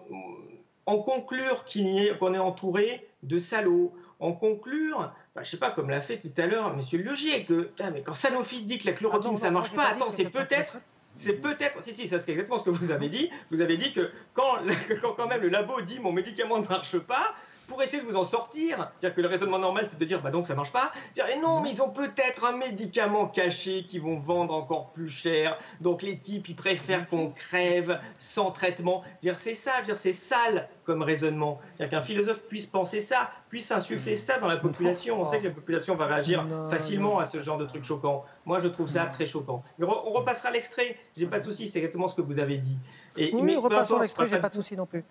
en 0.86 0.98
conclure 0.98 1.64
qu'on 1.64 2.34
est 2.34 2.38
entouré 2.38 3.06
de 3.22 3.38
salauds, 3.38 3.92
en 4.18 4.32
conclure, 4.32 5.12
bah, 5.34 5.42
je 5.42 5.48
ne 5.48 5.50
sais 5.50 5.56
pas, 5.58 5.70
comme 5.70 5.90
l'a 5.90 6.00
fait 6.00 6.18
tout 6.18 6.32
à 6.40 6.46
l'heure 6.46 6.74
Monsieur 6.76 7.02
Logier, 7.02 7.44
que 7.44 7.70
mais 7.92 8.02
quand 8.02 8.14
Sanofi 8.14 8.62
dit 8.62 8.78
que 8.78 8.86
la 8.86 8.92
chloroquine 8.92 9.34
ah 9.34 9.38
ça 9.38 9.50
marche 9.50 9.72
pas, 9.72 9.90
attends, 9.90 10.10
c'est 10.10 10.30
peut-être 10.30 10.78
c'est 11.14 11.34
peut-être, 11.34 11.82
si, 11.82 11.92
si, 11.92 12.08
c'est 12.08 12.28
exactement 12.28 12.58
ce 12.58 12.64
que 12.64 12.70
vous 12.70 12.90
avez 12.90 13.08
dit. 13.08 13.30
Vous 13.50 13.60
avez 13.60 13.76
dit 13.76 13.92
que 13.92 14.10
quand, 14.32 14.58
quand, 15.00 15.12
quand 15.12 15.28
même 15.28 15.42
le 15.42 15.48
labo 15.48 15.80
dit 15.82 15.98
mon 16.00 16.12
médicament 16.12 16.58
ne 16.58 16.66
marche 16.66 16.98
pas, 16.98 17.34
pour 17.66 17.82
essayer 17.82 18.02
de 18.02 18.06
vous 18.06 18.16
en 18.16 18.24
sortir. 18.24 18.90
C'est-à-dire 19.00 19.16
que 19.16 19.20
le 19.20 19.28
raisonnement 19.28 19.58
normal, 19.58 19.86
c'est 19.88 19.98
de 19.98 20.04
dire, 20.04 20.20
bah 20.22 20.30
donc 20.30 20.46
ça 20.46 20.54
marche 20.54 20.72
pas. 20.72 20.92
Dire, 21.14 21.26
et 21.28 21.38
non, 21.38 21.60
mais 21.60 21.70
ils 21.70 21.82
ont 21.82 21.90
peut-être 21.90 22.44
un 22.44 22.56
médicament 22.56 23.26
caché 23.26 23.84
qui 23.84 23.98
vont 23.98 24.16
vendre 24.16 24.54
encore 24.54 24.90
plus 24.90 25.08
cher. 25.08 25.58
Donc 25.80 26.02
les 26.02 26.18
types, 26.18 26.48
ils 26.48 26.56
préfèrent 26.56 27.08
qu'on 27.08 27.30
crève 27.30 28.00
sans 28.18 28.50
traitement. 28.50 29.02
Dire, 29.22 29.38
c'est 29.38 29.54
ça, 29.54 29.82
dire, 29.82 29.98
c'est 29.98 30.12
sale 30.12 30.68
comme 30.84 31.02
raisonnement. 31.02 31.60
C'est-à-dire 31.76 31.98
qu'un 31.98 32.04
philosophe 32.04 32.42
puisse 32.48 32.66
penser 32.66 33.00
ça, 33.00 33.30
puisse 33.48 33.70
insuffler 33.70 34.16
ça 34.16 34.38
dans 34.38 34.48
la 34.48 34.56
population. 34.56 35.20
On 35.20 35.24
sait 35.24 35.38
que 35.38 35.44
la 35.44 35.54
population 35.54 35.94
va 35.94 36.06
réagir 36.06 36.46
facilement 36.68 37.18
à 37.18 37.26
ce 37.26 37.38
genre 37.38 37.58
de 37.58 37.66
trucs 37.66 37.84
choquants. 37.84 38.24
Moi, 38.44 38.60
je 38.60 38.68
trouve 38.68 38.88
ça 38.88 39.06
très 39.06 39.26
choquant. 39.26 39.62
Mais 39.78 39.86
on 39.86 40.12
repassera 40.12 40.50
l'extrait. 40.50 40.96
J'ai 41.16 41.26
pas 41.26 41.38
de 41.38 41.44
souci, 41.44 41.68
c'est 41.68 41.78
exactement 41.78 42.08
ce 42.08 42.14
que 42.14 42.22
vous 42.22 42.38
avez 42.38 42.58
dit. 42.58 42.78
Et, 43.16 43.32
oui, 43.34 43.42
mais, 43.42 43.56
repassons 43.56 43.98
l'extrait, 43.98 44.28
j'ai 44.28 44.38
pas 44.38 44.48
de 44.48 44.54
souci 44.54 44.76
non 44.76 44.86
plus. 44.86 45.04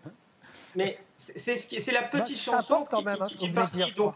Mais 0.75 0.97
c'est 1.17 1.57
ce 1.57 1.79
c'est 1.79 1.91
la 1.91 2.03
petite 2.03 2.37
bah, 2.37 2.57
chanson 2.57 2.85
quand 2.89 3.01
même, 3.01 3.17
qui, 3.27 3.47
hein, 3.47 3.67
qui, 3.71 3.77
dire, 3.77 4.13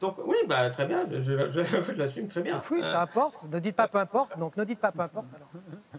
donc, 0.00 0.14
oui, 0.24 0.36
bah, 0.48 0.70
très 0.70 0.86
bien, 0.86 1.06
je, 1.10 1.20
je, 1.20 1.92
l'assume 1.96 2.26
très 2.26 2.40
bien. 2.40 2.62
Oui, 2.70 2.82
ça 2.82 3.00
euh, 3.00 3.02
apporte. 3.02 3.44
Ne 3.52 3.58
dites 3.58 3.76
pas 3.76 3.86
peu 3.86 3.98
importe, 3.98 4.38
donc 4.38 4.56
ne 4.56 4.64
dites 4.64 4.78
pas 4.78 4.92
peu 4.92 5.00
importe. 5.02 5.26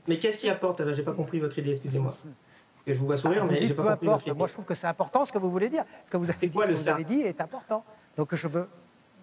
Mais 0.08 0.18
qu'est-ce 0.18 0.40
qui 0.40 0.50
apporte 0.50 0.82
J'ai 0.94 1.04
pas 1.04 1.14
compris 1.14 1.40
votre 1.40 1.58
idée, 1.60 1.72
excusez-moi. 1.72 2.16
Je 2.88 2.94
vous 2.94 3.06
vois 3.06 3.18
sourire, 3.18 3.44
ah, 3.46 3.48
mais 3.50 3.60
j'ai 3.62 3.76
pas 3.76 3.84
compris 3.84 4.08
votre 4.08 4.28
idée. 4.28 4.36
Moi, 4.36 4.48
je 4.48 4.54
trouve 4.54 4.66
que 4.66 4.74
c'est 4.74 4.88
important 4.88 5.24
ce 5.26 5.32
que 5.32 5.38
vous 5.38 5.52
voulez 5.52 5.70
dire. 5.70 5.84
Ce 6.08 6.12
que 6.12 6.18
vous 6.18 6.30
avez, 6.30 6.48
dit, 6.48 6.58
ce 6.60 6.68
que 6.68 6.72
vous 6.74 6.90
avez 6.90 7.04
dit 7.04 7.22
est 7.22 7.40
important. 7.42 7.86
Donc, 8.18 8.34
je 8.34 8.48
veux 8.48 8.68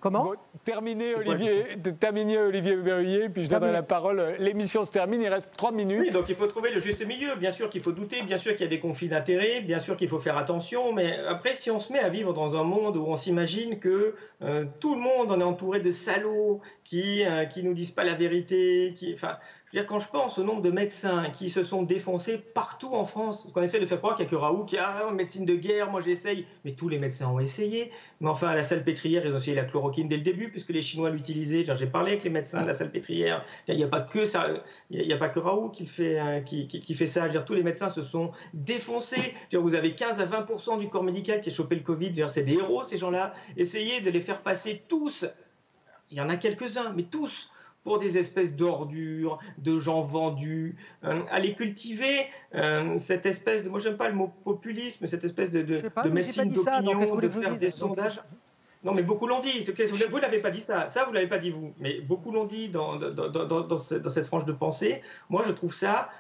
Comment 0.01 0.33
terminez, 0.65 1.15
Olivier, 1.15 1.65
terminez, 1.99 2.39
Olivier 2.39 2.77
Berruyer, 2.77 3.29
puis 3.29 3.45
je 3.45 3.51
donnerai 3.51 3.73
la 3.73 3.83
parole. 3.83 4.37
L'émission 4.39 4.85
se 4.85 4.91
termine, 4.91 5.23
il 5.23 5.29
reste 5.29 5.51
trois 5.57 5.73
minutes. 5.73 6.01
Oui, 6.01 6.11
donc 6.11 6.29
il 6.29 6.35
faut 6.35 6.47
trouver 6.47 6.71
le 6.71 6.79
juste 6.79 7.05
milieu. 7.07 7.37
Bien 7.37 7.51
sûr 7.51 7.71
qu'il 7.71 7.81
faut 7.81 7.93
douter, 7.93 8.23
bien 8.23 8.39
sûr 8.39 8.53
qu'il 8.53 8.63
y 8.63 8.65
a 8.65 8.69
des 8.69 8.81
conflits 8.81 9.09
d'intérêts, 9.09 9.61
bien 9.61 9.79
sûr 9.79 9.97
qu'il 9.97 10.09
faut 10.09 10.19
faire 10.19 10.37
attention, 10.37 10.93
mais 10.93 11.17
après, 11.27 11.55
si 11.55 11.71
on 11.71 11.81
se 11.81 11.93
met 11.93 12.01
à 12.01 12.09
vivre 12.09 12.33
dans 12.33 12.57
un 12.57 12.65
monde 12.65 12.97
où 12.97 13.05
on 13.07 13.17
s'imagine 13.17 13.79
que 13.79 14.15
euh, 14.43 14.65
tout 14.81 14.95
le 14.95 15.01
monde 15.01 15.33
en 15.33 15.41
est 15.41 15.45
entouré 15.45 15.81
de 15.81 15.91
salauds 15.91 16.61
qui, 16.85 17.25
ne 17.25 17.31
euh, 17.31 17.45
qui 17.47 17.63
nous 17.63 17.75
disent 17.75 17.91
pas 17.91 18.05
la 18.05 18.15
vérité, 18.15 18.95
qui, 18.97 19.15
enfin, 19.15 19.37
dire, 19.73 19.87
quand 19.87 19.99
je 19.99 20.09
pense 20.09 20.39
au 20.39 20.45
nombre 20.45 20.63
de 20.63 20.71
médecins 20.71 21.31
qui 21.31 21.51
se 21.51 21.63
sont 21.63 21.83
défoncés 21.83 22.39
partout 22.39 22.95
en 22.95 23.05
France, 23.05 23.49
qu'on 23.53 23.63
essaie 23.63 23.81
de 23.81 23.87
faire 23.87 23.99
croire 23.99 24.17
qu'il 24.17 24.25
n'y 24.25 24.29
a 24.29 24.31
que 24.31 24.37
Raoult 24.37 24.65
qui 24.65 24.79
a 24.79 25.09
ah, 25.09 25.13
médecine 25.13 25.45
de 25.45 25.55
guerre, 25.55 25.91
moi 25.91 26.01
j'essaye, 26.01 26.47
mais 26.65 26.73
tous 26.73 26.89
les 26.89 26.99
médecins 26.99 27.29
ont 27.29 27.41
essayé. 27.41 27.91
Mais 28.21 28.29
enfin, 28.29 28.49
à 28.49 28.55
la 28.55 28.63
salpêtrière, 28.63 29.25
ils 29.27 29.33
ont 29.33 29.37
essayé 29.37 29.55
la 29.55 29.65
chloroquine 29.65 30.09
dès 30.09 30.17
le 30.17 30.23
début, 30.23 30.51
puisque 30.51 30.71
les 30.71 30.81
Chinois 30.81 31.11
l'utilisaient. 31.11 31.65
J'ai 31.77 31.87
parlé 31.87 32.13
avec 32.13 32.25
les 32.25 32.31
médecins 32.31 32.63
de 32.63 32.67
la 32.67 32.75
salpêtrière. 32.75 33.45
Il 33.67 33.77
n'y 33.77 33.85
a 33.85 33.89
pas 33.89 34.01
que 34.01 34.19
a 34.37 35.17
pas 35.17 35.29
que 35.29 35.39
Raoult 35.39 35.71
qui 35.71 35.87
fait, 35.87 36.19
hein, 36.19 36.43
qui, 36.43 36.95
fait 36.95 37.07
ça. 37.07 37.29
Dire, 37.29 37.45
tous 37.45 37.55
les 37.55 37.63
médecins 37.63 37.89
se 37.89 38.03
sont 38.03 38.33
défoncés. 38.55 39.35
Vous 39.53 39.75
avez 39.75 39.95
15 39.95 40.21
à 40.21 40.27
20% 40.27 40.79
du 40.79 40.89
corps 40.89 41.03
médical 41.03 41.41
qui 41.41 41.51
a 41.51 41.53
chopé 41.53 41.75
le 41.75 41.83
Covid. 41.83 42.27
C'est 42.29 42.43
des 42.43 42.55
héros 42.55 42.83
ces 42.83 42.99
gens-là. 42.99 43.35
Essayez 43.57 44.01
de 44.01 44.11
les 44.11 44.21
faire 44.21 44.43
passer 44.43 44.83
tous. 44.89 45.27
Il 46.11 46.17
y 46.17 46.21
en 46.21 46.29
a 46.31 46.37
quelques-uns, 46.37 46.93
mais 46.97 47.03
tous 47.03 47.51
pour 47.89 47.99
des 47.99 48.19
espèces 48.19 48.55
d'ordures, 48.55 49.39
de 49.57 49.79
gens 49.79 50.03
vendus, 50.03 50.77
euh, 51.05 51.23
à 51.31 51.41
les 51.41 51.55
cultiver, 51.55 52.27
euh, 52.55 52.99
cette 52.99 53.25
espèce 53.25 53.65
de, 53.65 53.71
moi 53.71 53.81
j'aime 53.81 53.97
pas 53.97 54.11
le 54.11 54.15
mot 54.15 54.31
populisme, 54.45 55.07
cette 55.07 55.25
espèce 55.25 55.51
de, 55.51 55.63
de, 55.63 55.89
pas, 55.89 56.03
de 56.03 56.11
médecine 56.11 56.53
d'opinion, 56.53 57.17
de 57.17 57.29
faire 57.31 57.57
des 57.57 57.71
sondages. 57.71 58.21
Non, 58.85 58.93
mais 58.93 59.03
beaucoup 59.03 59.27
l'ont 59.27 59.41
dit. 59.41 59.67
Vous 60.11 60.21
n'avez 60.21 60.39
pas 60.39 60.51
dit 60.51 60.61
ça. 60.61 60.89
Ça, 60.89 61.05
vous 61.05 61.13
l'avez 61.13 61.27
pas 61.27 61.39
dit 61.39 61.51
vous. 61.51 61.73
Mais 61.79 62.01
beaucoup 62.01 62.31
l'ont 62.31 62.45
dit 62.45 62.69
dans, 62.69 62.97
dans, 62.97 63.29
dans, 63.29 63.63
dans, 63.63 63.79
cette 63.79 64.27
frange 64.27 64.45
de 64.45 64.53
pensée. 64.53 65.03
Moi, 65.31 65.43
je 65.47 65.51
trouve 65.51 65.75
ça. 65.75 66.11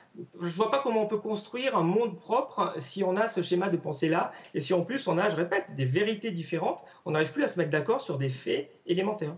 Je 0.40 0.46
ne 0.46 0.52
vois 0.52 0.70
pas 0.70 0.80
comment 0.82 1.02
on 1.02 1.06
peut 1.06 1.18
construire 1.18 1.76
un 1.76 1.84
monde 1.84 2.16
propre 2.16 2.74
si 2.78 3.04
on 3.04 3.14
a 3.16 3.26
ce 3.28 3.42
schéma 3.42 3.68
de 3.68 3.76
pensée-là. 3.76 4.32
Et 4.54 4.60
si 4.60 4.72
en 4.72 4.82
plus 4.82 5.06
on 5.06 5.18
a, 5.18 5.28
je 5.28 5.36
répète, 5.36 5.66
des 5.76 5.84
vérités 5.84 6.30
différentes, 6.30 6.82
on 7.04 7.12
n'arrive 7.12 7.30
plus 7.30 7.44
à 7.44 7.48
se 7.48 7.58
mettre 7.58 7.70
d'accord 7.70 8.00
sur 8.00 8.18
des 8.18 8.30
faits 8.30 8.72
élémentaires. 8.86 9.36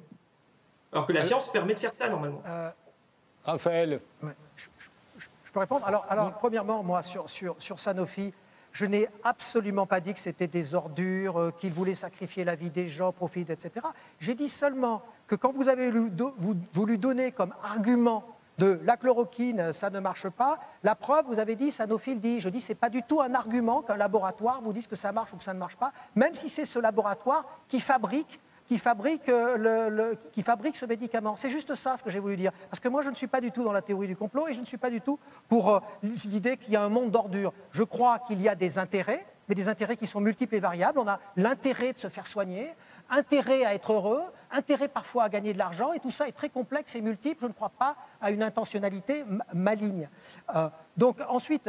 Alors 0.92 1.06
que 1.06 1.12
la 1.12 1.22
science 1.22 1.50
permet 1.50 1.74
de 1.74 1.78
faire 1.78 1.92
ça 1.92 2.08
normalement. 2.08 2.42
Euh, 2.46 2.70
Raphaël. 3.44 4.00
je, 4.56 5.52
peux 5.52 5.60
répondre 5.60 5.86
alors, 5.86 6.06
alors, 6.08 6.32
premièrement, 6.34 6.82
moi, 6.82 7.02
sur, 7.02 7.30
sur, 7.30 7.60
sur 7.62 7.78
Sanofi, 7.78 8.34
je 8.72 8.84
n'ai 8.86 9.08
absolument 9.24 9.86
pas 9.86 10.00
dit 10.00 10.14
que 10.14 10.20
c'était 10.20 10.46
des 10.46 10.74
ordures, 10.74 11.38
euh, 11.38 11.50
qu'ils 11.50 11.72
voulaient 11.72 11.94
sacrifier 11.94 12.44
la 12.44 12.54
vie 12.54 12.70
des 12.70 12.88
gens, 12.88 13.12
profiter, 13.12 13.52
etc. 13.52 13.86
J'ai 14.20 14.34
dit 14.34 14.48
seulement 14.48 15.02
que 15.26 15.34
quand 15.34 15.52
vous 15.52 15.68
avez 15.68 15.90
voulu 15.90 16.98
donner 16.98 17.32
comme 17.32 17.54
argument 17.62 18.24
de 18.58 18.78
la 18.84 18.96
chloroquine, 18.96 19.72
ça 19.72 19.90
ne 19.90 20.00
marche 20.00 20.28
pas. 20.28 20.58
La 20.82 20.94
preuve, 20.94 21.24
vous 21.26 21.38
avez 21.38 21.56
dit, 21.56 21.70
Sanofi 21.70 22.14
le 22.14 22.20
dit, 22.20 22.40
je 22.40 22.48
dis, 22.48 22.60
c'est 22.60 22.74
pas 22.74 22.90
du 22.90 23.02
tout 23.02 23.20
un 23.20 23.34
argument 23.34 23.80
qu'un 23.80 23.96
laboratoire 23.96 24.60
vous 24.60 24.72
dise 24.72 24.86
que 24.86 24.96
ça 24.96 25.12
marche 25.12 25.32
ou 25.32 25.36
que 25.36 25.44
ça 25.44 25.54
ne 25.54 25.58
marche 25.58 25.76
pas, 25.76 25.92
même 26.14 26.34
si 26.34 26.48
c'est 26.48 26.66
ce 26.66 26.78
laboratoire 26.78 27.44
qui 27.68 27.80
fabrique 27.80 28.38
qui 28.70 28.78
fabrique, 28.78 29.28
euh, 29.28 29.90
le, 29.90 30.16
qui 30.30 30.42
fabrique 30.42 30.76
ce 30.76 30.86
médicament. 30.86 31.34
C'est 31.34 31.50
juste 31.50 31.74
ça 31.74 31.96
ce 31.96 32.04
que 32.04 32.10
j'ai 32.10 32.20
voulu 32.20 32.36
dire. 32.36 32.52
Parce 32.70 32.78
que 32.78 32.88
moi, 32.88 33.02
je 33.02 33.10
ne 33.10 33.16
suis 33.16 33.26
pas 33.26 33.40
du 33.40 33.50
tout 33.50 33.64
dans 33.64 33.72
la 33.72 33.82
théorie 33.82 34.06
du 34.06 34.14
complot 34.14 34.46
et 34.46 34.54
je 34.54 34.60
ne 34.60 34.64
suis 34.64 34.76
pas 34.76 34.90
du 34.90 35.00
tout 35.00 35.18
pour 35.48 35.70
euh, 35.70 35.80
l'idée 36.26 36.56
qu'il 36.56 36.72
y 36.72 36.76
a 36.76 36.82
un 36.84 36.88
monde 36.88 37.10
d'ordures. 37.10 37.52
Je 37.72 37.82
crois 37.82 38.20
qu'il 38.20 38.40
y 38.40 38.48
a 38.48 38.54
des 38.54 38.78
intérêts, 38.78 39.26
mais 39.48 39.56
des 39.56 39.66
intérêts 39.66 39.96
qui 39.96 40.06
sont 40.06 40.20
multiples 40.20 40.54
et 40.54 40.60
variables. 40.60 41.00
On 41.00 41.08
a 41.08 41.18
l'intérêt 41.34 41.94
de 41.94 41.98
se 41.98 42.06
faire 42.06 42.28
soigner, 42.28 42.72
intérêt 43.10 43.64
à 43.64 43.74
être 43.74 43.92
heureux, 43.92 44.22
intérêt 44.52 44.86
parfois 44.86 45.24
à 45.24 45.28
gagner 45.28 45.52
de 45.52 45.58
l'argent, 45.58 45.92
et 45.92 45.98
tout 45.98 46.12
ça 46.12 46.28
est 46.28 46.32
très 46.32 46.48
complexe 46.48 46.94
et 46.94 47.00
multiple. 47.00 47.40
Je 47.42 47.46
ne 47.48 47.52
crois 47.52 47.72
pas 47.76 47.96
à 48.20 48.30
une 48.30 48.44
intentionnalité 48.44 49.24
maligne. 49.52 50.08
Euh, 50.54 50.68
donc 50.96 51.16
ensuite, 51.28 51.68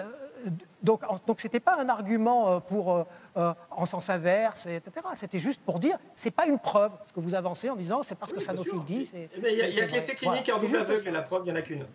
donc, 0.81 1.01
donc 1.27 1.39
c'était 1.39 1.59
pas 1.59 1.77
un 1.79 1.89
argument 1.89 2.61
pour 2.61 3.05
euh, 3.37 3.53
en 3.69 3.85
sens 3.85 4.09
inverse, 4.09 4.65
etc. 4.65 5.07
C'était 5.15 5.39
juste 5.39 5.61
pour 5.61 5.79
dire, 5.79 5.97
c'est 6.15 6.31
pas 6.31 6.45
une 6.45 6.59
preuve, 6.59 6.91
ce 7.07 7.13
que 7.13 7.19
vous 7.19 7.35
avancez 7.35 7.69
en 7.69 7.75
disant, 7.75 8.01
c'est 8.03 8.15
parce 8.15 8.33
que 8.33 8.41
Sanofi 8.41 8.71
le 8.73 8.79
dit. 8.79 9.11
Il 9.37 9.43
y 9.43 9.61
a, 9.61 9.69
y 9.69 9.81
a 9.81 9.87
que 9.87 9.93
l'essai 9.93 10.15
clinique 10.15 10.51
en 10.53 10.59
double 10.59 10.77
aveugle, 10.77 11.07
et 11.07 11.11
la 11.11 11.21
preuve, 11.21 11.43
il 11.45 11.51
n'y 11.51 11.57
en 11.57 11.61
a 11.61 11.61
qu'une. 11.61 11.85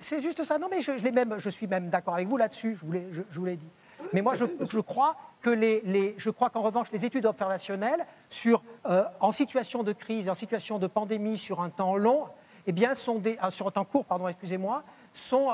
C'est 0.00 0.20
juste 0.22 0.42
ça. 0.44 0.58
Non, 0.58 0.68
mais 0.70 0.80
je, 0.82 0.92
même, 1.10 1.36
je 1.38 1.48
suis 1.48 1.66
même 1.66 1.88
d'accord 1.88 2.14
avec 2.14 2.28
vous 2.28 2.36
là-dessus, 2.36 2.78
je 2.80 2.86
vous 2.86 2.92
je, 3.30 3.40
l'ai 3.40 3.56
dit. 3.56 3.68
Mais 4.12 4.22
moi, 4.22 4.34
je, 4.34 4.44
je, 4.70 4.80
crois 4.80 5.16
que 5.42 5.50
les, 5.50 5.80
les 5.84 6.14
je 6.18 6.30
crois 6.30 6.50
qu'en 6.50 6.62
revanche, 6.62 6.88
les 6.92 7.04
études 7.04 7.26
observationnelles 7.26 8.04
sur, 8.28 8.62
euh, 8.86 9.04
en 9.20 9.32
situation 9.32 9.82
de 9.82 9.92
crise, 9.92 10.28
en 10.28 10.34
situation 10.34 10.78
de 10.78 10.86
pandémie 10.86 11.38
sur 11.38 11.60
un 11.60 11.70
temps 11.70 11.96
long, 11.96 12.24
eh 12.66 12.72
bien, 12.72 12.94
sont 12.94 13.18
des, 13.18 13.38
euh, 13.42 13.50
sur 13.50 13.66
un 13.66 13.70
temps 13.70 13.84
court, 13.84 14.04
pardon, 14.04 14.28
excusez-moi, 14.28 14.82
sont, 15.12 15.50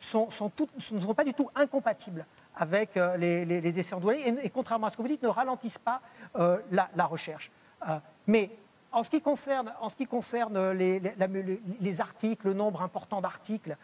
sont, 0.00 0.30
sont, 0.30 0.50
ne 0.92 1.00
sont 1.00 1.14
pas 1.14 1.24
du 1.24 1.34
tout 1.34 1.50
incompatibles 1.54 2.26
avec 2.56 2.96
euh, 2.96 3.16
les, 3.16 3.78
essais 3.78 3.94
en 3.94 4.00
douanier 4.00 4.34
et, 4.42 4.50
contrairement 4.50 4.86
à 4.86 4.90
ce 4.90 4.96
que 4.96 5.02
vous 5.02 5.08
dites, 5.08 5.22
ne 5.22 5.28
ralentissent 5.28 5.78
pas 5.78 6.00
euh, 6.36 6.58
la, 6.70 7.06
recherche. 7.06 7.50
Euh, 7.88 7.98
mais 8.26 8.50
en 8.90 9.02
ce 9.02 9.10
qui 9.10 9.20
concerne, 9.20 9.72
en 9.80 9.88
ce 9.88 9.96
qui 9.96 10.06
concerne 10.06 10.72
les, 10.72 12.00
articles, 12.00 12.46
le 12.46 12.54
nombre 12.54 12.82
important 12.82 13.22
d'articles 13.22 13.76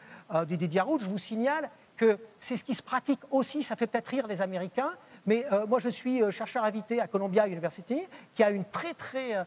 du 0.46 0.58
Didier 0.58 0.82
je 1.00 1.06
vous 1.06 1.18
signale 1.18 1.70
que 1.96 2.18
c'est 2.38 2.58
ce 2.58 2.64
qui 2.64 2.74
se 2.74 2.82
pratique 2.82 3.20
aussi, 3.30 3.62
ça 3.62 3.74
fait 3.74 3.86
peut-être 3.86 4.08
rire 4.08 4.26
les 4.26 4.42
Américains, 4.42 4.92
mais 5.24 5.46
moi 5.66 5.78
je 5.78 5.88
suis 5.88 6.20
chercheur 6.30 6.62
invité 6.62 7.00
à 7.00 7.06
Columbia 7.06 7.48
University, 7.48 8.06
qui 8.34 8.42
a 8.42 8.50
une 8.50 8.66
très 8.66 8.92
très 8.92 9.46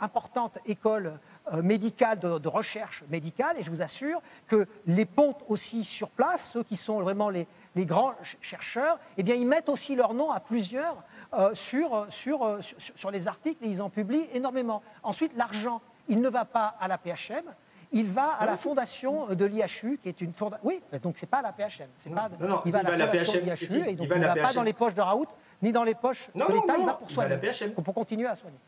importante 0.00 0.58
école 0.66 1.20
médicale 1.62 2.18
de, 2.18 2.38
de, 2.38 2.48
recherche 2.48 3.04
médicale, 3.10 3.56
et 3.58 3.62
je 3.62 3.70
vous 3.70 3.82
assure 3.82 4.20
que 4.46 4.66
les 4.86 5.04
pontes 5.04 5.42
aussi 5.48 5.84
sur 5.84 6.08
place, 6.10 6.52
ceux 6.52 6.62
qui 6.62 6.76
sont 6.76 7.00
vraiment 7.00 7.30
les, 7.30 7.46
les 7.74 7.86
grands 7.86 8.14
chercheurs, 8.40 8.98
eh 9.16 9.22
bien, 9.22 9.34
ils 9.34 9.46
mettent 9.46 9.68
aussi 9.68 9.94
leur 9.94 10.14
nom 10.14 10.30
à 10.30 10.40
plusieurs 10.40 10.96
euh, 11.34 11.54
sur, 11.54 11.94
euh, 11.94 12.06
sur, 12.10 12.58
sur, 12.94 13.10
les 13.10 13.28
articles 13.28 13.64
et 13.64 13.68
ils 13.68 13.82
en 13.82 13.88
publient 13.88 14.26
énormément. 14.34 14.82
Ensuite, 15.02 15.32
l'argent, 15.36 15.80
il 16.08 16.20
ne 16.20 16.28
va 16.28 16.44
pas 16.44 16.74
à 16.80 16.88
la 16.88 16.98
PHM, 16.98 17.44
il 17.92 18.06
va 18.10 18.30
à 18.32 18.46
la 18.46 18.56
fondation 18.56 19.34
de 19.34 19.44
l'IHU, 19.44 19.98
qui 20.02 20.08
est 20.08 20.20
une 20.20 20.32
fondation. 20.32 20.66
Oui, 20.66 20.82
donc 21.02 21.16
c'est 21.18 21.28
pas 21.28 21.38
à 21.38 21.42
la 21.42 21.52
PHM. 21.52 22.14
Pas... 22.14 22.30
Non, 22.40 22.48
non, 22.48 22.62
il 22.64 22.72
va 22.72 22.80
à 22.80 22.82
la 22.82 23.08
fondation 23.08 23.40
de 23.40 23.50
l'IHU, 23.50 23.88
et 23.88 23.94
donc 23.94 24.08
il 24.10 24.20
ne 24.20 24.26
va, 24.26 24.34
pas 24.34 24.52
dans 24.52 24.62
les 24.62 24.72
poches 24.72 24.94
de 24.94 25.00
Raoult, 25.00 25.28
ni 25.62 25.72
dans 25.72 25.84
les 25.84 25.94
poches 25.94 26.28
de 26.34 26.52
l'État, 26.52 26.76
il 26.78 26.84
va 26.84 26.94
pour 26.94 27.10
soigner, 27.10 27.38
pour 27.84 27.94
continuer 27.94 28.26
à 28.26 28.34
soigner 28.34 28.58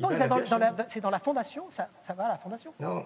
non, 0.00 0.08
c'est 0.88 1.00
dans 1.00 1.10
la 1.10 1.18
fondation, 1.18 1.66
ça, 1.68 1.88
va 2.16 2.24
à 2.24 2.28
la 2.28 2.38
fondation. 2.38 2.72
Non, 2.80 3.04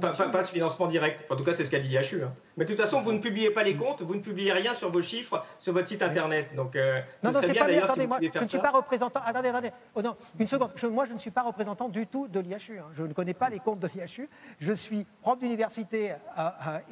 Pas, 0.00 0.42
ce 0.42 0.52
financement 0.52 0.86
direct. 0.86 1.24
En 1.30 1.36
tout 1.36 1.42
cas, 1.42 1.54
c'est 1.54 1.64
ce 1.64 1.70
qu'a 1.70 1.80
dit 1.80 1.88
l'IHU. 1.88 2.22
Hein. 2.22 2.32
Mais 2.56 2.64
de 2.64 2.70
toute 2.70 2.80
façon, 2.80 3.00
vous 3.00 3.12
ne 3.12 3.18
publiez 3.18 3.50
pas 3.50 3.64
les 3.64 3.76
comptes, 3.76 4.02
vous 4.02 4.14
ne 4.14 4.20
publiez 4.20 4.52
rien 4.52 4.74
sur 4.74 4.90
vos 4.92 5.02
chiffres 5.02 5.44
sur 5.58 5.72
votre 5.72 5.88
site 5.88 6.02
internet. 6.02 6.54
Donc, 6.54 6.76
euh, 6.76 7.00
non, 7.22 7.32
non, 7.32 7.40
c'est 7.40 7.54
pas 7.54 7.66
bien. 7.66 7.82
Attendez, 7.82 8.06
moi, 8.06 8.18
je 8.20 8.38
ne 8.38 8.46
suis 8.46 8.58
pas 8.58 8.70
représentant. 8.70 9.20
Attendez, 9.26 9.48
attendez. 9.48 9.72
Oh, 9.94 10.02
non, 10.02 10.16
une 10.38 10.46
seconde. 10.46 10.70
moi, 10.90 11.06
je 11.06 11.14
ne 11.14 11.18
suis 11.18 11.32
pas 11.32 11.42
représentant 11.42 11.88
du 11.88 12.06
tout 12.06 12.28
de 12.28 12.38
l'IHU. 12.38 12.78
Hein. 12.78 12.86
Je 12.94 13.02
ne 13.02 13.12
connais 13.12 13.34
pas 13.34 13.48
les 13.48 13.58
comptes 13.58 13.80
de 13.80 13.88
l'IHU. 13.94 14.28
Je 14.60 14.72
suis 14.72 15.06
prof 15.20 15.38
d'université 15.38 16.12
euh, 16.12 16.16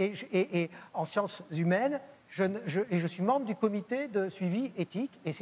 euh, 0.01 0.17
et 0.33 0.71
en 0.95 1.05
sciences 1.05 1.43
humaines 1.53 2.01
je, 2.33 2.81
et 2.91 2.99
je 2.99 3.07
suis 3.07 3.23
membre 3.23 3.45
du 3.45 3.55
comité 3.55 4.09
de 4.09 4.29
suivi 4.31 4.73
éthique, 4.79 5.13
et 5.27 5.33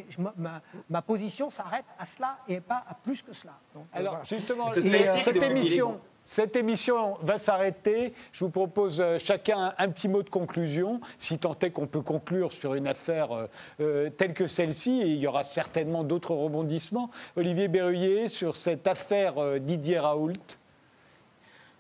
ma, 0.88 1.02
position 1.02 1.48
s'arrête 1.48 1.84
à 1.98 2.04
cela 2.04 2.38
et 2.48 2.60
pas 2.60 2.84
à 2.88 2.94
plus 2.94 3.22
que 3.22 3.32
cela. 3.32 3.58
Alors, 3.92 4.24
justement, 4.24 4.72
cette, 4.72 5.42
émission, 5.42 5.98
cette 6.24 6.56
émission 6.56 7.16
va 7.22 7.38
s'arrêter. 7.38 8.12
Je 8.32 8.44
vous 8.44 8.50
propose 8.50 9.00
euh, 9.00 9.18
chacun 9.18 9.72
un, 9.78 9.88
petit 9.88 10.08
mot 10.08 10.22
de 10.22 10.30
conclusion, 10.30 11.00
si 11.18 11.38
tant 11.38 11.56
est 11.60 11.70
qu'on 11.70 11.86
peut 11.86 12.02
conclure 12.02 12.52
sur 12.52 12.74
une 12.74 12.88
affaire 12.88 13.32
euh, 13.32 13.46
euh, 13.80 14.10
telle 14.10 14.34
que 14.34 14.48
celle-ci, 14.48 15.00
et 15.00 15.06
il 15.06 15.18
y 15.18 15.26
aura 15.28 15.44
certainement 15.44 16.02
d'autres 16.02 16.34
rebondissements. 16.34 17.10
Olivier 17.36 17.68
Berruyer, 17.68 18.28
sur 18.28 18.56
cette 18.56 18.88
affaire 18.88 19.60
Didier 19.60 20.00
Raoult. 20.00 20.59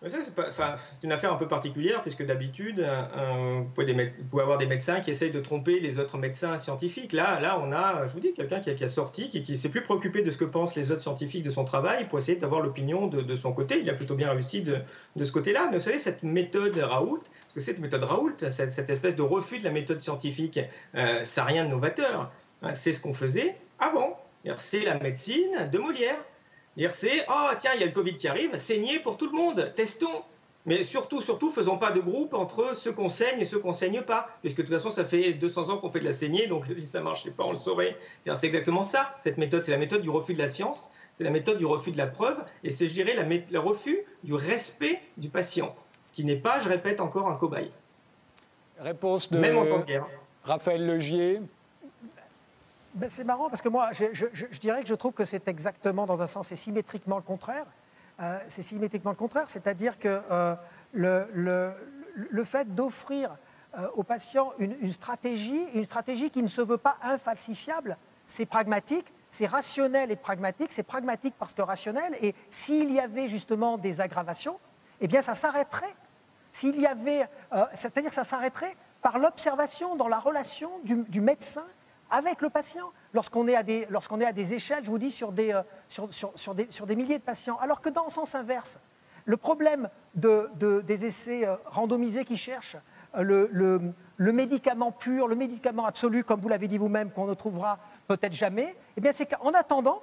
C'est 0.08 1.04
une 1.04 1.12
affaire 1.12 1.30
un 1.30 1.36
peu 1.36 1.46
particulière, 1.46 2.00
puisque 2.00 2.24
d'habitude, 2.24 2.80
vous, 2.80 3.64
pouvez 3.74 4.42
avoir 4.42 4.56
des 4.56 4.66
médecins 4.66 5.00
qui 5.00 5.10
essayent 5.10 5.30
de 5.30 5.40
tromper 5.40 5.78
les 5.78 5.98
autres 5.98 6.16
médecins 6.16 6.56
scientifiques. 6.56 7.12
Là, 7.12 7.38
là 7.38 7.60
on 7.60 7.70
a, 7.70 8.06
je 8.06 8.12
vous 8.14 8.20
dis, 8.20 8.32
quelqu'un 8.32 8.60
qui, 8.60 8.82
a 8.82 8.88
sorti, 8.88 9.28
qui, 9.28 9.42
qui 9.42 9.58
s'est 9.58 9.68
plus 9.68 9.82
préoccupé 9.82 10.22
de 10.22 10.30
ce 10.30 10.38
que 10.38 10.46
pensent 10.46 10.74
les 10.74 10.90
autres 10.90 11.02
scientifiques 11.02 11.42
de 11.42 11.50
son 11.50 11.64
travail 11.64 12.08
pour 12.08 12.18
essayer 12.18 12.38
d'avoir 12.38 12.62
l'opinion 12.62 13.08
de, 13.08 13.36
son 13.36 13.52
côté. 13.52 13.78
Il 13.80 13.90
a 13.90 13.94
plutôt 13.94 14.14
bien 14.14 14.30
réussi 14.30 14.62
de, 14.62 14.82
ce 15.22 15.32
côté-là. 15.32 15.68
Mais 15.70 15.76
vous 15.76 15.84
savez, 15.84 15.98
cette 15.98 16.22
méthode 16.22 16.78
Raoult, 16.78 17.18
parce 17.18 17.54
que 17.54 17.60
cette 17.60 17.78
méthode 17.78 18.04
Raoult, 18.04 18.36
cette, 18.38 18.88
espèce 18.88 19.16
de 19.16 19.22
refus 19.22 19.58
de 19.58 19.64
la 19.64 19.70
méthode 19.70 20.00
scientifique, 20.00 20.60
euh, 20.94 21.24
ça 21.24 21.42
n'a 21.42 21.46
rien 21.46 21.64
de 21.66 21.70
novateur. 21.70 22.32
Hein, 22.62 22.74
c'est 22.74 22.94
ce 22.94 23.00
qu'on 23.00 23.12
faisait 23.12 23.54
avant. 23.78 24.18
C'est 24.56 24.80
la 24.80 24.98
médecine 24.98 25.68
de 25.70 25.78
Molière. 25.78 26.16
C'est 26.92 27.26
oh 27.28 27.50
tiens, 27.58 27.72
il 27.74 27.80
y 27.80 27.82
a 27.82 27.86
le 27.86 27.92
Covid 27.92 28.16
qui 28.16 28.26
arrive, 28.26 28.56
saignez 28.56 29.00
pour 29.00 29.16
tout 29.16 29.26
le 29.26 29.36
monde, 29.36 29.72
testons. 29.76 30.22
Mais 30.66 30.82
surtout, 30.82 31.22
surtout, 31.22 31.50
faisons 31.50 31.78
pas 31.78 31.90
de 31.90 32.00
groupe 32.00 32.34
entre 32.34 32.76
ceux 32.76 32.92
qu'on 32.92 33.08
saigne 33.08 33.40
et 33.40 33.46
ceux 33.46 33.58
qu'on 33.58 33.72
saigne 33.72 34.02
pas. 34.02 34.28
Puisque 34.42 34.58
de 34.58 34.62
toute 34.62 34.74
façon, 34.74 34.90
ça 34.90 35.04
fait 35.06 35.32
200 35.32 35.70
ans 35.70 35.78
qu'on 35.78 35.88
fait 35.88 36.00
de 36.00 36.04
la 36.04 36.12
saignée, 36.12 36.46
donc 36.48 36.66
si 36.76 36.86
ça 36.86 37.00
marchait 37.00 37.30
pas, 37.30 37.44
on 37.44 37.52
le 37.52 37.58
saurait. 37.58 37.96
C'est 38.34 38.46
exactement 38.46 38.84
ça. 38.84 39.14
Cette 39.18 39.38
méthode, 39.38 39.64
c'est 39.64 39.72
la 39.72 39.78
méthode 39.78 40.02
du 40.02 40.10
refus 40.10 40.34
de 40.34 40.38
la 40.38 40.48
science, 40.48 40.90
c'est 41.14 41.24
la 41.24 41.30
méthode 41.30 41.58
du 41.58 41.64
refus 41.64 41.92
de 41.92 41.98
la 41.98 42.06
preuve, 42.06 42.36
et 42.62 42.70
c'est, 42.70 42.88
je 42.88 42.94
dirais, 42.94 43.14
la, 43.14 43.24
le 43.24 43.58
refus 43.58 44.00
du 44.22 44.34
respect 44.34 45.00
du 45.16 45.30
patient, 45.30 45.74
qui 46.12 46.24
n'est 46.24 46.36
pas, 46.36 46.58
je 46.60 46.68
répète 46.68 47.00
encore, 47.00 47.28
un 47.28 47.36
cobaye. 47.36 47.70
Réponse 48.78 49.30
de 49.30 49.38
Même 49.38 49.56
en 49.56 49.66
temps 49.66 49.80
de 49.80 49.84
guerre. 49.84 50.06
Raphaël 50.44 50.86
Legier. 50.86 51.40
Ben, 52.94 53.08
c'est 53.08 53.24
marrant 53.24 53.48
parce 53.48 53.62
que 53.62 53.68
moi, 53.68 53.90
je, 53.92 54.58
dirais 54.58 54.82
que 54.82 54.88
je 54.88 54.94
trouve 54.94 55.12
que 55.12 55.24
c'est 55.24 55.46
exactement, 55.48 56.06
dans 56.06 56.20
un 56.20 56.26
sens, 56.26 56.48
c'est 56.48 56.56
symétriquement 56.56 57.16
le 57.16 57.22
contraire. 57.22 57.66
Euh, 58.20 58.38
c'est 58.48 58.62
symétriquement 58.62 59.10
le 59.10 59.16
contraire, 59.16 59.48
c'est-à-dire 59.48 59.98
que 59.98 60.20
euh, 60.30 60.54
le, 60.92 62.44
fait 62.44 62.74
d'offrir 62.74 63.36
euh, 63.78 63.88
aux 63.94 64.02
patients 64.02 64.52
une, 64.58 64.90
stratégie, 64.90 65.64
une 65.74 65.84
stratégie 65.84 66.30
qui 66.30 66.42
ne 66.42 66.48
se 66.48 66.60
veut 66.60 66.76
pas 66.76 66.96
infalsifiable, 67.02 67.96
c'est 68.26 68.44
pragmatique, 68.44 69.06
c'est 69.30 69.46
rationnel 69.46 70.10
et 70.10 70.16
pragmatique, 70.16 70.72
c'est 70.72 70.82
pragmatique 70.82 71.34
parce 71.38 71.54
que 71.54 71.62
rationnel, 71.62 72.16
et 72.20 72.34
s'il 72.50 72.92
y 72.92 73.00
avait 73.00 73.28
justement 73.28 73.78
des 73.78 74.00
aggravations, 74.00 74.58
eh 75.00 75.06
bien 75.06 75.22
ça 75.22 75.34
s'arrêterait. 75.34 75.94
S'il 76.52 76.80
y 76.80 76.86
avait, 76.86 77.28
c'est-à-dire 77.74 78.12
ça 78.12 78.24
s'arrêterait 78.24 78.76
par 79.02 79.18
l'observation 79.18 79.96
dans 79.96 80.08
la 80.08 80.18
relation 80.18 80.70
du, 80.84 81.20
médecin 81.20 81.64
avec 82.10 82.40
le 82.40 82.50
patient. 82.50 82.92
Lorsqu'on 83.12 83.46
est, 83.48 83.90
lorsqu'on 83.90 84.20
est, 84.20 84.26
à 84.26 84.32
des 84.32 84.54
échelles, 84.54 84.84
je 84.84 84.90
vous 84.90 84.98
dis, 84.98 85.10
sur 85.10 85.32
des, 85.32 85.52
euh, 85.52 85.62
sur, 85.88 86.54
des, 86.54 86.66
sur 86.70 86.86
des, 86.86 86.96
milliers 86.96 87.18
de 87.18 87.24
patients. 87.24 87.56
Alors 87.60 87.80
que 87.80 87.88
dans 87.88 88.04
le 88.04 88.10
sens 88.10 88.34
inverse, 88.34 88.78
le 89.24 89.36
problème 89.36 89.88
de, 90.14 90.48
de, 90.56 90.80
des 90.80 91.04
essais 91.06 91.46
euh, 91.46 91.56
randomisés 91.66 92.24
qui 92.24 92.36
cherchent 92.36 92.76
le, 93.18 93.48
le, 93.52 93.80
le, 94.16 94.32
médicament 94.32 94.92
pur, 94.92 95.26
le 95.26 95.34
médicament 95.34 95.84
absolu, 95.84 96.22
comme 96.22 96.40
vous 96.40 96.48
l'avez 96.48 96.68
dit 96.68 96.78
vous-même, 96.78 97.10
qu'on 97.10 97.26
ne 97.26 97.34
trouvera 97.34 97.78
peut-être 98.06 98.32
jamais, 98.32 98.76
eh 98.96 99.00
bien 99.00 99.12
c'est 99.12 99.26
qu'en 99.26 99.50
attendant, 99.50 100.00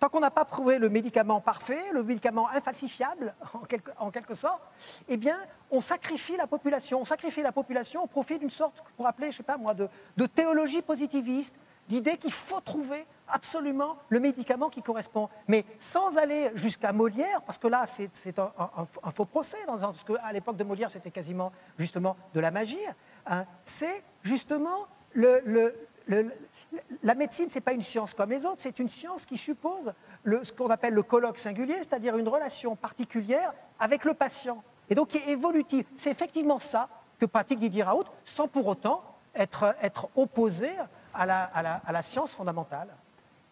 Tant 0.00 0.08
qu'on 0.08 0.20
n'a 0.20 0.30
pas 0.30 0.46
prouvé 0.46 0.78
le 0.78 0.88
médicament 0.88 1.42
parfait, 1.42 1.92
le 1.92 2.02
médicament 2.02 2.48
infalsifiable, 2.48 3.34
en 3.98 4.10
quelque, 4.10 4.34
sorte, 4.34 4.62
eh 5.08 5.18
bien, 5.18 5.36
on 5.70 5.82
sacrifie 5.82 6.38
la 6.38 6.46
population. 6.46 7.02
On 7.02 7.04
sacrifie 7.04 7.42
la 7.42 7.52
population 7.52 8.02
au 8.02 8.06
profit 8.06 8.38
d'une 8.38 8.50
sorte, 8.50 8.82
pour 8.96 9.06
appeler, 9.06 9.30
je 9.30 9.36
sais 9.36 9.42
pas 9.42 9.58
moi, 9.58 9.74
de, 9.74 10.26
théologie 10.26 10.80
positiviste, 10.80 11.54
d'idée 11.86 12.16
qu'il 12.16 12.32
faut 12.32 12.60
trouver 12.60 13.06
absolument 13.28 13.98
le 14.08 14.20
médicament 14.20 14.70
qui 14.70 14.80
correspond. 14.80 15.28
Mais 15.48 15.66
sans 15.78 16.16
aller 16.16 16.50
jusqu'à 16.54 16.92
Molière, 16.92 17.42
parce 17.42 17.58
que 17.58 17.68
là, 17.68 17.84
c'est 17.86 18.38
un, 18.38 19.10
faux 19.14 19.26
procès, 19.26 19.58
parce 19.66 20.04
qu'à 20.04 20.32
l'époque 20.32 20.56
de 20.56 20.64
Molière, 20.64 20.90
c'était 20.90 21.10
quasiment 21.10 21.52
justement 21.78 22.16
de 22.32 22.40
la 22.40 22.50
magie, 22.50 22.78
hein, 23.26 23.44
c'est 23.66 24.02
justement 24.22 24.86
le, 25.12 25.74
la 27.02 27.14
médecine, 27.14 27.48
ce 27.48 27.56
n'est 27.56 27.60
pas 27.60 27.72
une 27.72 27.82
science 27.82 28.14
comme 28.14 28.30
les 28.30 28.44
autres, 28.44 28.60
c'est 28.60 28.78
une 28.78 28.88
science 28.88 29.26
qui 29.26 29.36
suppose 29.36 29.92
ce 30.24 30.52
qu'on 30.52 30.68
appelle 30.68 30.94
le 30.94 31.02
colloque 31.02 31.38
singulier, 31.38 31.76
c'est-à-dire 31.78 32.16
une 32.16 32.28
relation 32.28 32.76
particulière 32.76 33.52
avec 33.78 34.04
le 34.04 34.14
patient, 34.14 34.62
et 34.88 34.94
donc 34.94 35.08
qui 35.08 35.18
est 35.18 35.28
évolutive. 35.28 35.86
C'est 35.96 36.10
effectivement 36.10 36.58
ça 36.58 36.88
que 37.18 37.26
pratique 37.26 37.58
Didier 37.58 37.82
Raoult, 37.82 38.04
sans 38.24 38.48
pour 38.48 38.66
autant 38.66 39.02
être, 39.34 39.74
opposé 40.16 40.70
à 41.14 41.26
la 41.26 42.02
science 42.02 42.34
fondamentale. 42.34 42.88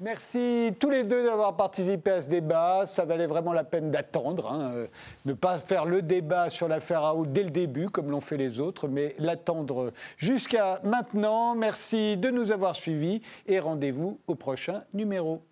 Merci 0.01 0.73
tous 0.79 0.91
les 0.91 1.03
deux 1.03 1.25
d'avoir 1.25 1.57
participé 1.57 2.13
à 2.13 2.23
ce 2.23 2.29
débat. 2.29 2.85
Ça 2.87 3.05
valait 3.05 3.27
vraiment 3.27 3.53
la 3.53 3.65
peine 3.65 3.91
d'attendre, 3.91 4.47
hein, 4.47 4.71
euh, 4.73 4.87
ne 5.25 5.33
pas 5.33 5.59
faire 5.59 5.87
le 5.87 6.03
débat 6.03 6.51
sur 6.51 6.69
l'affaire 6.69 7.03
Raoult 7.03 7.27
dès 7.27 7.43
le 7.43 7.51
début, 7.51 7.91
comme 7.91 8.13
l'ont 8.13 8.21
fait 8.21 8.37
les 8.37 8.61
autres, 8.61 8.87
mais 8.87 9.17
l'attendre 9.19 9.93
jusqu'à 10.17 10.81
maintenant. 10.85 11.57
Merci 11.57 12.17
de 12.17 12.31
nous 12.31 12.53
avoir 12.53 12.77
suivis 12.77 13.23
et 13.47 13.59
rendez-vous 13.59 14.21
au 14.29 14.37
prochain 14.37 14.85
numéro. 14.95 15.43